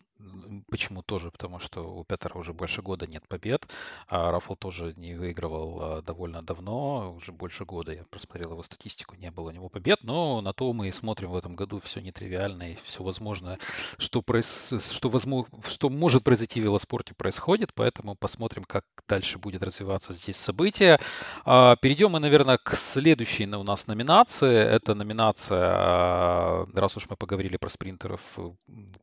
почему 0.69 1.01
тоже? 1.01 1.31
Потому 1.31 1.59
что 1.59 1.81
у 1.81 2.03
Петра 2.03 2.39
уже 2.39 2.53
больше 2.53 2.81
года 2.81 3.07
нет 3.07 3.27
побед, 3.27 3.67
а 4.07 4.31
Рафл 4.31 4.55
тоже 4.55 4.93
не 4.97 5.15
выигрывал 5.15 5.79
а, 5.81 6.01
довольно 6.01 6.41
давно, 6.41 7.13
уже 7.15 7.31
больше 7.31 7.65
года. 7.65 7.93
Я 7.93 8.03
просмотрел 8.09 8.51
его 8.51 8.63
статистику, 8.63 9.15
не 9.15 9.31
было 9.31 9.49
у 9.49 9.51
него 9.51 9.69
побед, 9.69 10.03
но 10.03 10.41
на 10.41 10.53
то 10.53 10.71
мы 10.73 10.89
и 10.89 10.91
смотрим 10.91 11.31
в 11.31 11.35
этом 11.35 11.55
году 11.55 11.79
все 11.79 12.01
нетривиально 12.01 12.73
и 12.73 12.77
все 12.83 13.03
возможное, 13.03 13.59
что, 13.97 14.21
проис... 14.21 14.73
что, 14.81 15.09
возможно... 15.09 15.61
что 15.67 15.89
может 15.89 16.23
произойти 16.23 16.61
в 16.61 16.63
велоспорте, 16.63 17.13
происходит, 17.13 17.73
поэтому 17.73 18.15
посмотрим, 18.15 18.63
как 18.63 18.85
дальше 19.07 19.37
будет 19.37 19.63
развиваться 19.63 20.13
здесь 20.13 20.37
событие. 20.37 20.99
А, 21.45 21.75
перейдем 21.75 22.11
мы, 22.11 22.19
наверное, 22.19 22.57
к 22.57 22.75
следующей 22.75 23.45
у 23.45 23.63
нас 23.63 23.87
номинации. 23.87 24.55
Это 24.55 24.95
номинация, 24.95 25.59
а, 25.59 26.67
раз 26.73 26.97
уж 26.97 27.09
мы 27.09 27.15
поговорили 27.15 27.57
про 27.57 27.69
спринтеров, 27.69 28.21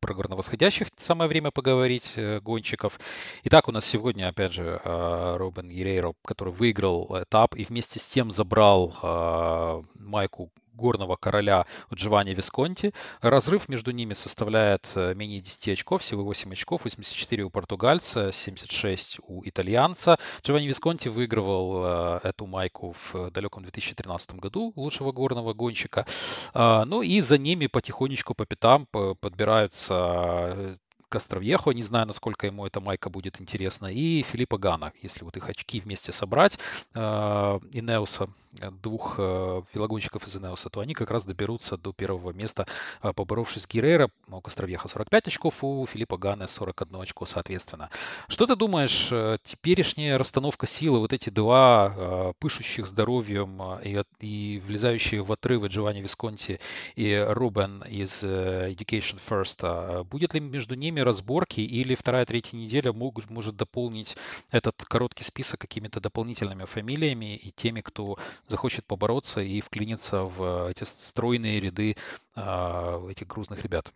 про 0.00 0.14
горновосходящих. 0.14 0.88
Самое 1.07 1.29
время 1.29 1.53
поговорить, 1.53 2.14
э, 2.16 2.40
гонщиков. 2.40 2.99
Итак, 3.45 3.69
у 3.69 3.73
нас 3.73 3.87
сегодня, 3.87 4.27
опять 4.27 4.53
же, 4.53 4.81
э, 4.83 5.37
Робин 5.37 5.69
Герейро, 5.69 6.14
который 6.25 6.53
выиграл 6.53 7.16
этап 7.23 7.55
и 7.55 7.64
вместе 7.64 8.01
с 8.01 8.09
тем 8.09 8.33
забрал 8.33 9.85
майку 9.95 10.51
горного 10.77 11.16
короля 11.16 11.66
Джованни 11.92 12.35
Висконти. 12.35 12.92
Разрыв 13.21 13.69
между 13.69 13.90
ними 13.90 14.12
составляет 14.14 14.92
э, 14.95 15.14
менее 15.14 15.40
10 15.40 15.69
очков, 15.71 16.03
всего 16.03 16.23
8 16.23 16.53
очков, 16.53 16.85
84 16.85 17.45
у 17.45 17.51
португальца, 17.51 18.31
76 18.31 19.21
у 19.27 19.42
итальянца. 19.45 20.19
Джованни 20.42 20.66
Висконти 20.66 21.09
выигрывал 21.09 21.85
э, 21.85 22.21
эту 22.23 22.47
майку 22.47 22.95
в 23.12 23.31
далеком 23.31 23.62
2013 23.62 24.35
году 24.35 24.73
лучшего 24.77 25.12
горного 25.12 25.55
гонщика. 25.55 26.07
А, 26.53 26.85
ну 26.85 27.03
и 27.03 27.21
за 27.21 27.38
ними 27.38 27.66
потихонечку 27.66 28.35
по 28.35 28.45
пятам 28.45 28.87
подбираются 28.87 30.79
э, 31.07 31.12
Костровьехо, 31.12 31.71
не 31.73 31.83
знаю, 31.83 32.07
насколько 32.07 32.47
ему 32.47 32.66
эта 32.66 32.81
майка 32.81 33.11
будет 33.11 33.40
интересна, 33.40 33.87
и 33.87 34.23
Филиппа 34.23 34.59
Гана, 34.59 34.92
если 35.03 35.25
вот 35.25 35.37
их 35.37 35.49
очки 35.49 35.81
вместе 35.81 36.12
собрать, 36.12 36.59
и 36.95 37.81
Неуса 37.81 38.29
Э, 38.61 38.71
двух 38.71 39.16
э, 39.19 39.62
велогонщиков 39.75 40.27
из 40.27 40.37
Инеоса, 40.37 40.71
то 40.71 40.81
они 40.81 40.95
как 40.95 41.11
раз 41.11 41.25
доберутся 41.25 41.77
до 41.77 41.92
первого 41.92 42.33
места, 42.33 42.66
э, 43.03 43.12
поборовшись 43.12 43.62
с 43.62 43.69
Геррера. 43.69 44.11
У 44.29 44.40
Костровьеха 44.40 44.88
45 44.88 45.29
очков, 45.29 45.62
у 45.62 45.87
Филиппа 45.87 46.16
Гане 46.16 46.49
41 46.49 47.03
очко, 47.03 47.27
соответственно. 47.27 47.90
Что 48.29 48.47
ты 48.47 48.57
думаешь, 48.57 49.09
теперешняя 49.42 50.19
расстановка 50.19 50.66
силы, 50.66 50.99
вот 50.99 51.12
эти 51.12 51.31
два 51.31 52.35
пышущих 52.38 52.87
здоровьем 52.87 53.62
и, 53.83 54.03
и 54.21 54.62
влезающие 54.66 55.23
в 55.23 55.33
отрывы 55.33 55.69
Джованни 55.69 56.01
Висконти 56.01 56.61
и 56.95 57.25
Рубен 57.29 57.83
из 57.83 58.25
Education 58.25 59.19
First, 59.27 60.05
будет 60.05 60.35
ли 60.35 60.40
между 60.40 60.75
ними 60.75 60.95
разборки 61.00 61.61
или 61.61 61.94
вторая-третья 61.94 62.56
неделя 62.56 62.92
могут, 62.92 63.30
может 63.30 63.56
дополнить 63.56 64.16
этот 64.50 64.85
короткий 64.85 65.24
список 65.24 65.61
какими-то 65.61 66.00
дополнительными 66.00 66.64
фамилиями 66.64 67.37
и 67.37 67.50
теми, 67.50 67.80
кто 67.80 68.18
захочет 68.46 68.85
побороться 68.87 69.40
и 69.40 69.61
вклиниться 69.61 70.22
в 70.22 70.68
эти 70.68 70.85
стройные 70.85 71.61
ряды 71.61 71.96
а, 72.35 73.06
этих 73.09 73.26
грузных 73.26 73.62
ребят. 73.62 73.92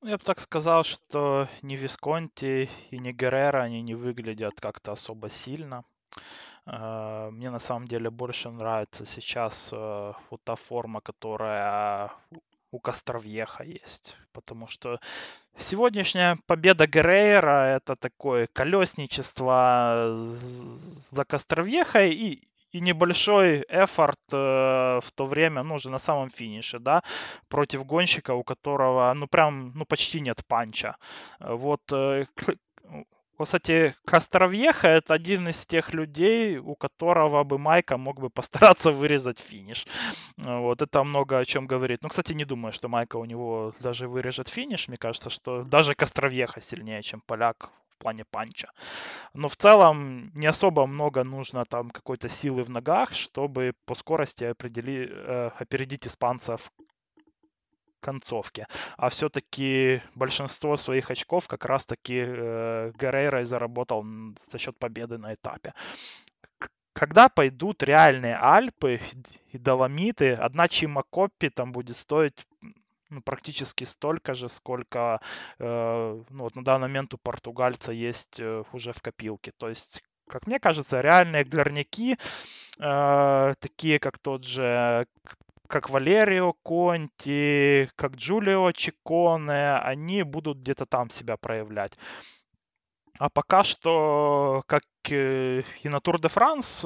Ну, 0.00 0.10
я 0.10 0.18
бы 0.18 0.24
так 0.24 0.40
сказал, 0.40 0.84
что 0.84 1.48
ни 1.62 1.76
Висконти 1.76 2.68
и 2.90 2.98
ни 2.98 3.12
Геррера, 3.12 3.62
они 3.62 3.80
не 3.80 3.94
выглядят 3.94 4.60
как-то 4.60 4.92
особо 4.92 5.30
сильно. 5.30 5.84
А, 6.66 7.30
мне 7.30 7.50
на 7.50 7.58
самом 7.58 7.88
деле 7.88 8.10
больше 8.10 8.50
нравится 8.50 9.06
сейчас 9.06 9.70
э, 9.72 10.12
вот 10.30 10.42
та 10.44 10.56
форма, 10.56 11.00
которая 11.00 12.12
у 12.74 12.80
Костровьеха 12.80 13.62
есть. 13.62 14.16
Потому 14.32 14.66
что 14.68 14.98
сегодняшняя 15.58 16.36
победа 16.46 16.86
Геррера 16.86 17.76
это 17.76 17.94
такое 17.94 18.48
колесничество 18.52 20.26
за 21.10 21.24
Костровьеха 21.24 22.04
и 22.04 22.40
и 22.74 22.80
небольшой 22.80 23.64
эфорт 23.68 24.18
э, 24.32 24.36
в 25.00 25.12
то 25.14 25.26
время, 25.26 25.62
ну, 25.62 25.76
уже 25.76 25.90
на 25.90 25.98
самом 25.98 26.28
финише, 26.28 26.80
да, 26.80 27.02
против 27.48 27.86
гонщика, 27.86 28.34
у 28.34 28.42
которого, 28.42 29.14
ну, 29.14 29.28
прям, 29.28 29.70
ну, 29.76 29.84
почти 29.84 30.20
нет 30.20 30.42
панча. 30.48 30.96
Вот, 31.38 31.82
э, 31.92 32.26
кстати, 33.44 33.94
Костровьеха 34.04 34.88
это 34.88 35.14
один 35.14 35.48
из 35.48 35.66
тех 35.66 35.92
людей, 35.94 36.58
у 36.58 36.74
которого 36.74 37.44
бы 37.44 37.58
Майка 37.58 37.96
мог 37.96 38.20
бы 38.20 38.30
постараться 38.30 38.90
вырезать 38.92 39.38
финиш. 39.38 39.86
Вот, 40.36 40.82
это 40.82 41.04
много 41.04 41.38
о 41.38 41.44
чем 41.44 41.66
говорит. 41.66 42.02
Ну, 42.02 42.08
кстати, 42.08 42.32
не 42.32 42.44
думаю, 42.44 42.72
что 42.72 42.88
Майка 42.88 43.16
у 43.16 43.24
него 43.24 43.74
даже 43.80 44.08
вырежет 44.08 44.48
финиш. 44.48 44.88
Мне 44.88 44.96
кажется, 44.96 45.30
что 45.30 45.62
даже 45.62 45.94
Костровьеха 45.94 46.60
сильнее, 46.60 47.02
чем 47.02 47.20
поляк 47.20 47.70
в 47.94 47.98
плане 47.98 48.24
панча. 48.24 48.70
Но 49.34 49.48
в 49.48 49.56
целом 49.56 50.30
не 50.34 50.46
особо 50.46 50.86
много 50.86 51.24
нужно 51.24 51.64
там 51.64 51.90
какой-то 51.90 52.28
силы 52.28 52.62
в 52.62 52.70
ногах, 52.70 53.12
чтобы 53.12 53.74
по 53.86 53.94
скорости 53.94 54.44
определи, 54.44 55.08
э, 55.10 55.50
опередить 55.58 56.06
испанцев 56.06 56.70
концовке. 58.04 58.66
А 58.96 59.08
все-таки 59.08 60.02
большинство 60.14 60.76
своих 60.76 61.10
очков 61.10 61.48
как 61.48 61.64
раз-таки 61.64 62.24
э, 62.26 62.92
Геррейра 63.00 63.44
заработал 63.44 64.04
за 64.52 64.58
счет 64.58 64.78
победы 64.78 65.18
на 65.18 65.34
этапе 65.34 65.72
когда 66.94 67.28
пойдут 67.28 67.82
реальные 67.82 68.38
Альпы 68.40 69.00
и 69.52 69.58
Доломиты, 69.58 70.32
одна 70.34 70.68
Чимакоппи 70.68 71.50
там 71.50 71.72
будет 71.72 71.96
стоить 71.96 72.46
ну, 73.10 73.20
практически 73.20 73.84
столько 73.84 74.34
же, 74.34 74.48
сколько 74.48 75.20
э, 75.58 76.22
ну, 76.30 76.42
вот 76.42 76.56
на 76.56 76.64
данный 76.64 76.88
момент 76.88 77.14
у 77.14 77.18
португальца 77.18 77.92
есть 77.92 78.40
э, 78.40 78.62
уже 78.72 78.92
в 78.92 79.02
копилке. 79.02 79.52
То 79.56 79.68
есть 79.68 80.02
как 80.28 80.46
мне 80.46 80.58
кажется, 80.58 81.00
реальные 81.00 81.44
горняки, 81.44 82.16
э, 82.78 83.54
такие 83.60 83.98
как 83.98 84.18
тот 84.18 84.44
же 84.44 85.06
как 85.68 85.90
Валерио 85.90 86.52
Конти, 86.62 87.90
как 87.96 88.16
Джулио 88.16 88.72
Чиконе, 88.72 89.76
они 89.78 90.22
будут 90.22 90.58
где-то 90.58 90.86
там 90.86 91.10
себя 91.10 91.36
проявлять. 91.36 91.96
А 93.18 93.30
пока 93.30 93.62
что, 93.64 94.62
как 94.66 94.82
и 95.08 95.62
на 95.84 96.00
Тур 96.00 96.20
де 96.20 96.28
Франс, 96.28 96.84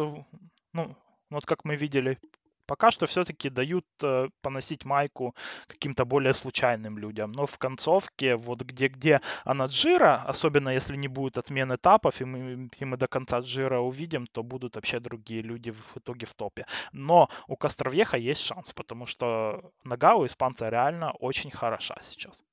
ну, 0.73 0.97
вот 1.31 1.47
как 1.47 1.65
мы 1.65 1.77
видели 1.77 2.19
Пока 2.69 2.91
что 2.91 3.07
все-таки 3.07 3.49
дают 3.49 3.87
э, 4.03 4.29
поносить 4.43 4.85
майку 4.85 5.35
каким-то 5.69 6.05
более 6.05 6.35
случайным 6.35 6.99
людям. 6.99 7.33
Но 7.33 7.47
в 7.47 7.57
концовке, 7.57 8.37
вот 8.37 8.61
где-где 8.61 9.23
она 9.45 9.67
джира, 9.67 10.23
особенно 10.29 10.69
если 10.69 10.95
не 10.97 11.09
будет 11.09 11.39
отмен 11.39 11.75
этапов, 11.75 12.21
и 12.21 12.27
мы, 12.27 12.69
и 12.79 12.85
мы 12.85 12.99
до 12.99 13.09
конца 13.09 13.41
джира 13.41 13.81
увидим, 13.81 14.27
то 14.27 14.43
будут 14.43 14.77
вообще 14.77 15.01
другие 15.01 15.41
люди 15.41 15.71
в 15.71 15.97
итоге 15.97 16.27
в 16.27 16.35
топе. 16.35 16.67
Но 16.93 17.31
у 17.47 17.57
Костровьеха 17.57 18.19
есть 18.19 18.43
шанс, 18.43 18.75
потому 18.75 19.07
что 19.07 19.73
нога 19.85 20.17
у 20.17 20.27
испанца 20.27 20.69
реально 20.69 21.13
очень 21.13 21.51
хороша 21.51 21.97
сейчас. 22.03 22.45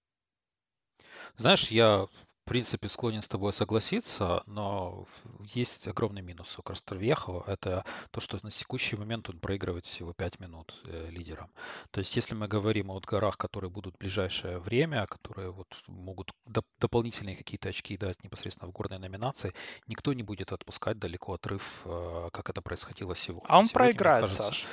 Знаешь, 1.36 1.72
я 1.72 2.08
в 2.46 2.48
принципе, 2.48 2.90
склонен 2.90 3.24
с 3.24 3.28
тобой 3.28 3.54
согласиться, 3.54 4.44
но 4.46 5.08
есть 5.56 5.88
огромный 5.88 6.22
минус 6.22 6.60
у 6.60 6.62
Крастервьехова. 6.62 7.44
Это 7.48 7.84
то, 8.12 8.22
что 8.22 8.38
на 8.44 8.52
текущий 8.52 8.96
момент 8.96 9.28
он 9.30 9.40
проигрывает 9.40 9.86
всего 9.88 10.14
5 10.14 10.40
минут 10.40 10.80
э, 10.86 11.10
лидерам. 11.10 11.50
То 11.90 12.02
есть, 12.02 12.16
если 12.16 12.36
мы 12.36 12.48
говорим 12.48 12.92
о 12.92 13.00
горах, 13.00 13.40
которые 13.40 13.72
будут 13.72 13.96
в 13.96 13.98
ближайшее 13.98 14.60
время, 14.60 15.08
которые 15.08 15.50
вот 15.50 15.76
могут 15.88 16.34
доп- 16.48 16.66
дополнительные 16.80 17.36
какие-то 17.36 17.70
очки 17.70 17.98
дать 17.98 18.24
непосредственно 18.24 18.70
в 18.70 18.74
горной 18.74 19.00
номинации, 19.00 19.56
никто 19.88 20.14
не 20.14 20.22
будет 20.22 20.52
отпускать 20.52 21.00
далеко 21.00 21.34
отрыв, 21.34 21.82
э, 21.86 22.30
как 22.32 22.52
это 22.52 22.62
происходило 22.62 23.16
сегодня. 23.16 23.48
А 23.50 23.58
он 23.58 23.66
сегодня, 23.66 23.74
проиграет, 23.74 24.22
кажется, 24.22 24.44
Саш. 24.44 24.66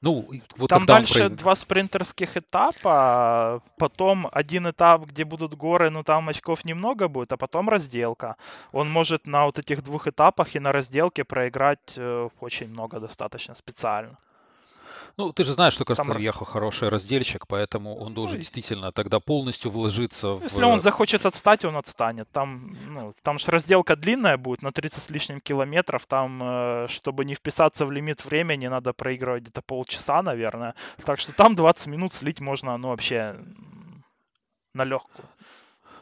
Ну, 0.00 0.28
вот 0.56 0.70
Там 0.70 0.86
дальше 0.86 1.28
про... 1.28 1.28
два 1.28 1.56
спринтерских 1.56 2.36
этапа, 2.36 3.62
потом 3.78 4.28
один 4.30 4.70
этап, 4.70 5.06
где 5.06 5.24
будут 5.24 5.54
горы, 5.54 5.90
ну 5.90 6.04
там 6.04 6.28
очков 6.28 6.64
немного 6.64 7.08
будет, 7.08 7.32
а 7.32 7.36
потом 7.36 7.68
разделка. 7.68 8.36
Он 8.70 8.88
может 8.88 9.26
на 9.26 9.46
вот 9.46 9.58
этих 9.58 9.82
двух 9.82 10.06
этапах 10.06 10.54
и 10.54 10.60
на 10.60 10.70
разделке 10.70 11.24
проиграть 11.24 11.94
э, 11.96 12.28
очень 12.40 12.68
много 12.68 13.00
достаточно 13.00 13.56
специально. 13.56 14.16
Ну, 15.16 15.32
ты 15.32 15.44
же 15.44 15.52
знаешь, 15.52 15.72
что 15.72 15.84
Костельяхо 15.84 16.44
Там... 16.44 16.48
хороший 16.48 16.88
раздельщик, 16.88 17.46
поэтому 17.46 17.96
он 17.96 18.14
должен 18.14 18.36
ну, 18.36 18.38
действительно 18.40 18.92
тогда 18.92 19.20
полностью 19.20 19.70
вложиться 19.70 20.34
в... 20.34 20.44
Если 20.44 20.62
он 20.62 20.80
захочет 20.80 21.26
отстать, 21.26 21.64
он 21.64 21.76
отстанет. 21.76 22.28
Там, 22.30 22.76
ну, 22.86 23.14
там 23.22 23.38
же 23.38 23.50
разделка 23.50 23.96
длинная 23.96 24.36
будет, 24.36 24.62
на 24.62 24.72
30 24.72 25.02
с 25.02 25.10
лишним 25.10 25.40
километров. 25.40 26.06
Там, 26.06 26.40
э, 26.42 26.88
чтобы 26.88 27.24
не 27.24 27.34
вписаться 27.34 27.86
в 27.86 27.92
лимит 27.92 28.24
времени, 28.24 28.68
надо 28.68 28.92
проигрывать 28.92 29.42
где-то 29.42 29.62
полчаса, 29.62 30.22
наверное. 30.22 30.74
Так 31.04 31.20
что 31.20 31.32
там 31.32 31.54
20 31.54 31.86
минут 31.88 32.12
слить 32.12 32.40
можно, 32.40 32.76
ну, 32.76 32.88
вообще 32.88 33.36
на 34.74 34.84
легкую. 34.84 35.28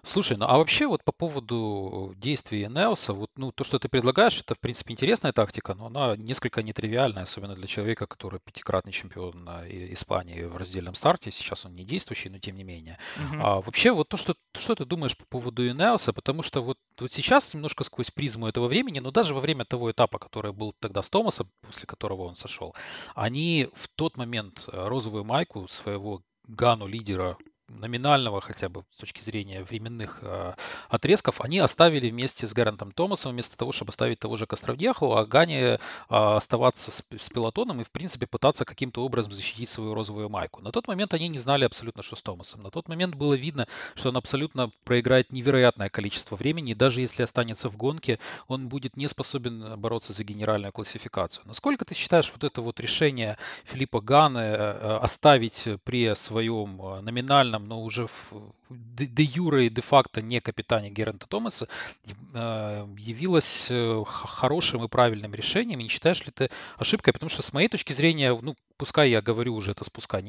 Слушай, 0.06 0.36
ну 0.36 0.46
а 0.46 0.56
вообще 0.56 0.86
вот 0.86 1.02
по 1.02 1.10
поводу 1.10 2.14
действий 2.16 2.68
Неоса, 2.68 3.12
вот 3.12 3.30
ну 3.36 3.50
то, 3.50 3.64
что 3.64 3.80
ты 3.80 3.88
предлагаешь, 3.88 4.40
это 4.40 4.54
в 4.54 4.60
принципе 4.60 4.92
интересная 4.92 5.32
тактика, 5.32 5.74
но 5.74 5.86
она 5.86 6.16
несколько 6.16 6.62
нетривиальная, 6.62 7.24
особенно 7.24 7.54
для 7.56 7.66
человека, 7.66 8.06
который 8.06 8.38
пятикратный 8.38 8.92
чемпион 8.92 9.48
Испании 9.68 10.44
в 10.44 10.56
раздельном 10.56 10.94
старте. 10.94 11.32
Сейчас 11.32 11.66
он 11.66 11.74
не 11.74 11.84
действующий, 11.84 12.28
но 12.28 12.38
тем 12.38 12.56
не 12.56 12.62
менее. 12.62 12.98
Угу. 13.16 13.42
А 13.42 13.60
вообще 13.60 13.90
вот 13.90 14.08
то, 14.08 14.16
что 14.16 14.36
что 14.54 14.76
ты 14.76 14.84
думаешь 14.84 15.16
по 15.16 15.26
поводу 15.26 15.68
Инеоса, 15.68 16.12
потому 16.12 16.42
что 16.42 16.62
вот 16.62 16.78
вот 17.00 17.12
сейчас 17.12 17.52
немножко 17.52 17.82
сквозь 17.82 18.12
призму 18.12 18.46
этого 18.46 18.68
времени, 18.68 19.00
но 19.00 19.10
даже 19.10 19.34
во 19.34 19.40
время 19.40 19.64
того 19.64 19.90
этапа, 19.90 20.18
который 20.18 20.52
был 20.52 20.72
тогда 20.78 21.02
с 21.02 21.10
Томасом, 21.10 21.50
после 21.62 21.86
которого 21.86 22.22
он 22.22 22.36
сошел, 22.36 22.76
они 23.16 23.68
в 23.74 23.88
тот 23.88 24.16
момент 24.16 24.68
э, 24.72 24.88
розовую 24.88 25.24
майку 25.24 25.66
своего 25.68 26.22
Гану 26.46 26.86
лидера 26.86 27.36
номинального 27.68 28.40
хотя 28.40 28.68
бы 28.68 28.84
с 28.94 28.98
точки 28.98 29.22
зрения 29.22 29.62
временных 29.62 30.20
э, 30.22 30.54
отрезков, 30.88 31.40
они 31.40 31.58
оставили 31.58 32.10
вместе 32.10 32.46
с 32.46 32.52
Гарантом 32.52 32.92
Томасом, 32.92 33.32
вместо 33.32 33.56
того, 33.56 33.72
чтобы 33.72 33.90
оставить 33.90 34.18
того 34.18 34.36
же 34.36 34.46
Костровдеху, 34.46 35.14
а 35.16 35.26
Гане 35.26 35.60
э, 35.62 35.78
оставаться 36.08 36.90
с, 36.90 37.04
с 37.20 37.28
пилотоном 37.28 37.80
и, 37.80 37.84
в 37.84 37.90
принципе, 37.90 38.26
пытаться 38.26 38.64
каким-то 38.64 39.04
образом 39.04 39.32
защитить 39.32 39.68
свою 39.68 39.94
розовую 39.94 40.28
майку. 40.28 40.62
На 40.62 40.72
тот 40.72 40.86
момент 40.88 41.14
они 41.14 41.28
не 41.28 41.38
знали 41.38 41.64
абсолютно, 41.64 42.02
что 42.02 42.16
с 42.16 42.22
Томасом. 42.22 42.62
На 42.62 42.70
тот 42.70 42.88
момент 42.88 43.14
было 43.14 43.34
видно, 43.34 43.66
что 43.94 44.10
он 44.10 44.16
абсолютно 44.16 44.70
проиграет 44.84 45.32
невероятное 45.32 45.88
количество 45.88 46.36
времени, 46.36 46.72
и 46.72 46.74
даже 46.74 47.00
если 47.00 47.22
останется 47.22 47.68
в 47.68 47.76
гонке, 47.76 48.18
он 48.48 48.68
будет 48.68 48.96
не 48.96 49.08
способен 49.08 49.78
бороться 49.78 50.12
за 50.12 50.24
генеральную 50.24 50.72
классификацию. 50.72 51.44
Насколько 51.46 51.84
ты 51.84 51.94
считаешь 51.94 52.30
вот 52.32 52.44
это 52.44 52.60
вот 52.60 52.80
решение 52.80 53.38
Филиппа 53.64 54.00
Ганы 54.00 54.38
э, 54.38 54.54
э, 54.54 54.98
оставить 55.02 55.64
при 55.84 56.14
своем 56.14 56.76
номинальном 57.02 57.55
капитаном, 57.56 57.68
но 57.68 57.82
уже 57.82 58.06
в, 58.06 58.32
де 58.70 59.22
юре 59.22 59.66
и 59.66 59.70
де-факто 59.70 60.20
не 60.20 60.40
капитане 60.40 60.90
Герента 60.90 61.26
Томаса, 61.26 61.68
э, 62.06 62.86
явилось 62.98 63.68
э, 63.70 64.04
хорошим 64.06 64.84
и 64.84 64.88
правильным 64.88 65.34
решением. 65.34 65.80
Не 65.80 65.88
считаешь 65.88 66.24
ли 66.26 66.32
ты 66.32 66.50
ошибкой? 66.78 67.12
Потому 67.12 67.30
что 67.30 67.42
с 67.42 67.52
моей 67.52 67.68
точки 67.68 67.92
зрения, 67.92 68.36
ну, 68.42 68.56
пускай 68.76 69.10
я 69.10 69.22
говорю 69.22 69.54
уже 69.54 69.72
это 69.72 69.84
спуска, 69.84 70.22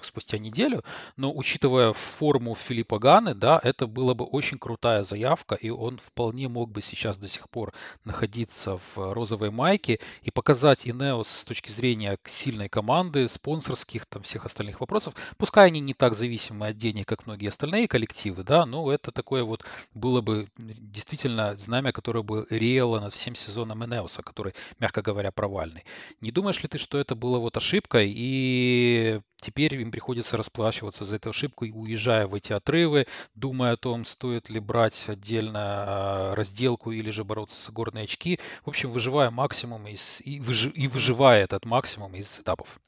спустя 0.00 0.38
неделю, 0.38 0.84
но 1.16 1.32
учитывая 1.34 1.92
форму 1.92 2.54
Филиппа 2.54 2.98
Ганы, 2.98 3.34
да, 3.34 3.60
это 3.62 3.86
была 3.86 4.14
бы 4.14 4.24
очень 4.24 4.58
крутая 4.58 5.02
заявка, 5.02 5.54
и 5.54 5.70
он 5.70 5.98
вполне 5.98 6.48
мог 6.48 6.70
бы 6.70 6.80
сейчас 6.80 7.18
до 7.18 7.28
сих 7.28 7.48
пор 7.50 7.72
находиться 8.04 8.78
в 8.94 9.12
розовой 9.14 9.50
майке 9.50 10.00
и 10.22 10.30
показать 10.30 10.86
Инеос 10.86 11.28
с 11.28 11.44
точки 11.44 11.70
зрения 11.70 12.18
сильной 12.24 12.68
команды, 12.68 13.28
спонсорских, 13.28 14.06
там, 14.06 14.22
всех 14.22 14.46
остальных 14.46 14.80
вопросов. 14.80 15.14
Пускай 15.36 15.66
они 15.66 15.80
не 15.80 15.94
так 15.94 16.14
зависимы 16.14 16.68
от 16.68 16.76
денег, 16.76 17.06
как 17.08 17.26
многие 17.26 17.48
остальные 17.48 17.77
коллективы, 17.86 18.42
да, 18.42 18.66
но 18.66 18.90
это 18.90 19.12
такое 19.12 19.44
вот 19.44 19.64
было 19.94 20.20
бы 20.20 20.48
действительно 20.56 21.56
знамя, 21.56 21.92
которое 21.92 22.22
бы 22.22 22.46
реяло 22.50 23.00
над 23.00 23.14
всем 23.14 23.34
сезоном 23.34 23.84
Инеоса, 23.84 24.22
который, 24.22 24.54
мягко 24.80 25.02
говоря, 25.02 25.30
провальный. 25.30 25.84
Не 26.20 26.30
думаешь 26.30 26.62
ли 26.62 26.68
ты, 26.68 26.78
что 26.78 26.98
это 26.98 27.14
было 27.14 27.38
вот 27.38 27.56
ошибкой, 27.56 28.12
и 28.14 29.20
теперь 29.40 29.74
им 29.74 29.90
приходится 29.90 30.36
расплачиваться 30.36 31.04
за 31.04 31.16
эту 31.16 31.30
ошибку, 31.30 31.66
уезжая 31.66 32.26
в 32.26 32.34
эти 32.34 32.52
отрывы, 32.52 33.06
думая 33.34 33.72
о 33.72 33.76
том, 33.76 34.04
стоит 34.04 34.50
ли 34.50 34.60
брать 34.60 35.08
отдельно 35.08 35.60
а, 35.62 36.34
разделку 36.34 36.90
или 36.90 37.10
же 37.10 37.24
бороться 37.24 37.64
за 37.64 37.72
горные 37.72 38.04
очки, 38.04 38.40
в 38.64 38.68
общем, 38.68 38.90
выживая 38.90 39.30
максимум 39.30 39.86
из, 39.86 40.20
и, 40.24 40.40
выжи, 40.40 40.70
и 40.70 40.88
выживая 40.88 41.44
этот 41.44 41.64
максимум 41.64 42.14
из 42.14 42.38
этапов. 42.40 42.80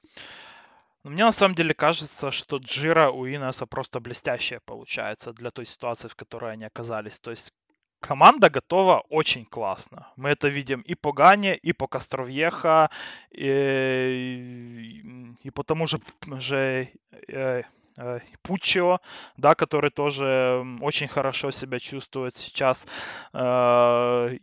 Мне 1.04 1.24
на 1.24 1.32
самом 1.32 1.54
деле 1.54 1.72
кажется, 1.74 2.30
что 2.30 2.58
Джира 2.58 3.10
у 3.10 3.26
Инеса 3.26 3.66
просто 3.66 4.00
блестящая 4.00 4.60
получается 4.60 5.32
для 5.32 5.50
той 5.50 5.64
ситуации, 5.64 6.08
в 6.08 6.14
которой 6.14 6.52
они 6.52 6.64
оказались. 6.64 7.18
То 7.18 7.30
есть 7.30 7.52
команда 8.00 8.50
готова 8.50 9.02
очень 9.08 9.46
классно. 9.46 10.12
Мы 10.16 10.30
это 10.30 10.48
видим 10.48 10.82
и 10.82 10.94
по 10.94 11.12
Гане, 11.12 11.56
и 11.56 11.72
по 11.72 11.86
Костровьеха, 11.86 12.90
и, 13.30 15.02
и 15.42 15.50
по 15.50 15.62
тому 15.64 15.86
же, 15.86 16.00
же 16.38 16.88
э, 17.28 17.62
э, 17.96 18.20
Пуччио, 18.42 18.98
да, 19.38 19.54
который 19.54 19.90
тоже 19.90 20.62
очень 20.82 21.08
хорошо 21.08 21.50
себя 21.50 21.78
чувствует 21.78 22.36
сейчас. 22.36 22.86
Э, 23.32 24.36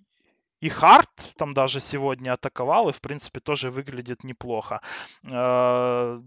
и 0.60 0.70
Харт 0.70 1.36
там 1.38 1.54
даже 1.54 1.80
сегодня 1.80 2.34
атаковал, 2.34 2.90
и, 2.90 2.94
в 2.94 3.00
принципе, 3.00 3.40
тоже 3.40 3.70
выглядит 3.70 4.24
неплохо. 4.24 4.82
Э, 5.24 6.20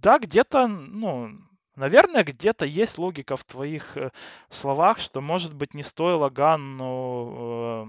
да, 0.00 0.18
где-то, 0.18 0.66
ну, 0.66 1.30
наверное, 1.76 2.24
где-то 2.24 2.64
есть 2.64 2.98
логика 2.98 3.36
в 3.36 3.44
твоих 3.44 3.96
э, 3.96 4.10
словах, 4.50 5.00
что, 5.00 5.20
может 5.20 5.54
быть, 5.54 5.74
не 5.74 5.82
стоило 5.82 6.30
Ганну 6.30 7.84
э, 7.84 7.86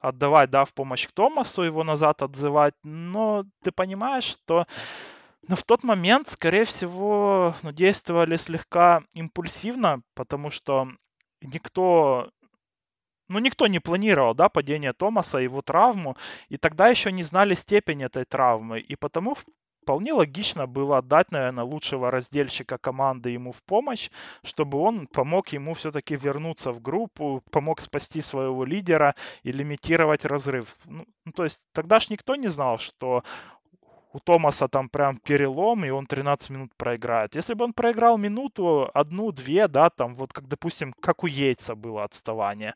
отдавать, 0.00 0.50
да, 0.50 0.64
в 0.64 0.74
помощь 0.74 1.06
к 1.08 1.12
Томасу, 1.12 1.62
его 1.62 1.84
назад 1.84 2.22
отзывать, 2.22 2.74
но 2.82 3.44
ты 3.62 3.72
понимаешь, 3.72 4.24
что 4.24 4.66
но 5.48 5.56
в 5.56 5.62
тот 5.62 5.82
момент, 5.82 6.28
скорее 6.28 6.64
всего, 6.64 7.54
ну, 7.62 7.72
действовали 7.72 8.36
слегка 8.36 9.02
импульсивно, 9.14 10.02
потому 10.14 10.50
что 10.50 10.88
никто 11.40 12.30
ну, 13.28 13.38
никто 13.38 13.66
не 13.66 13.78
планировал, 13.78 14.34
да, 14.34 14.48
падение 14.48 14.92
Томаса, 14.92 15.38
его 15.38 15.62
травму, 15.62 16.16
и 16.48 16.56
тогда 16.56 16.88
еще 16.88 17.12
не 17.12 17.22
знали 17.22 17.54
степень 17.54 18.02
этой 18.02 18.24
травмы, 18.24 18.80
и 18.80 18.96
потому 18.96 19.36
вполне 19.88 20.12
логично 20.12 20.66
было 20.66 20.98
отдать, 20.98 21.32
наверное, 21.32 21.64
лучшего 21.64 22.10
раздельщика 22.10 22.76
команды 22.76 23.30
ему 23.30 23.52
в 23.52 23.62
помощь, 23.62 24.10
чтобы 24.44 24.78
он 24.78 25.06
помог 25.06 25.48
ему 25.48 25.72
все-таки 25.72 26.14
вернуться 26.14 26.72
в 26.72 26.82
группу, 26.82 27.42
помог 27.50 27.80
спасти 27.80 28.20
своего 28.20 28.66
лидера 28.66 29.14
и 29.44 29.50
лимитировать 29.50 30.26
разрыв. 30.26 30.76
Ну, 30.84 31.06
ну 31.24 31.32
то 31.32 31.44
есть 31.44 31.62
тогда 31.72 32.00
ж 32.00 32.10
никто 32.10 32.36
не 32.36 32.48
знал, 32.48 32.76
что 32.76 33.22
у 34.12 34.18
Томаса 34.18 34.68
там 34.68 34.90
прям 34.90 35.16
перелом, 35.16 35.86
и 35.86 35.90
он 35.90 36.06
13 36.06 36.50
минут 36.50 36.70
проиграет. 36.76 37.34
Если 37.34 37.54
бы 37.54 37.64
он 37.64 37.72
проиграл 37.72 38.18
минуту, 38.18 38.90
одну-две, 38.92 39.68
да, 39.68 39.88
там 39.88 40.14
вот 40.14 40.34
как, 40.34 40.48
допустим, 40.48 40.92
как 41.00 41.24
у 41.24 41.26
Яйца 41.26 41.74
было 41.74 42.04
отставание, 42.04 42.74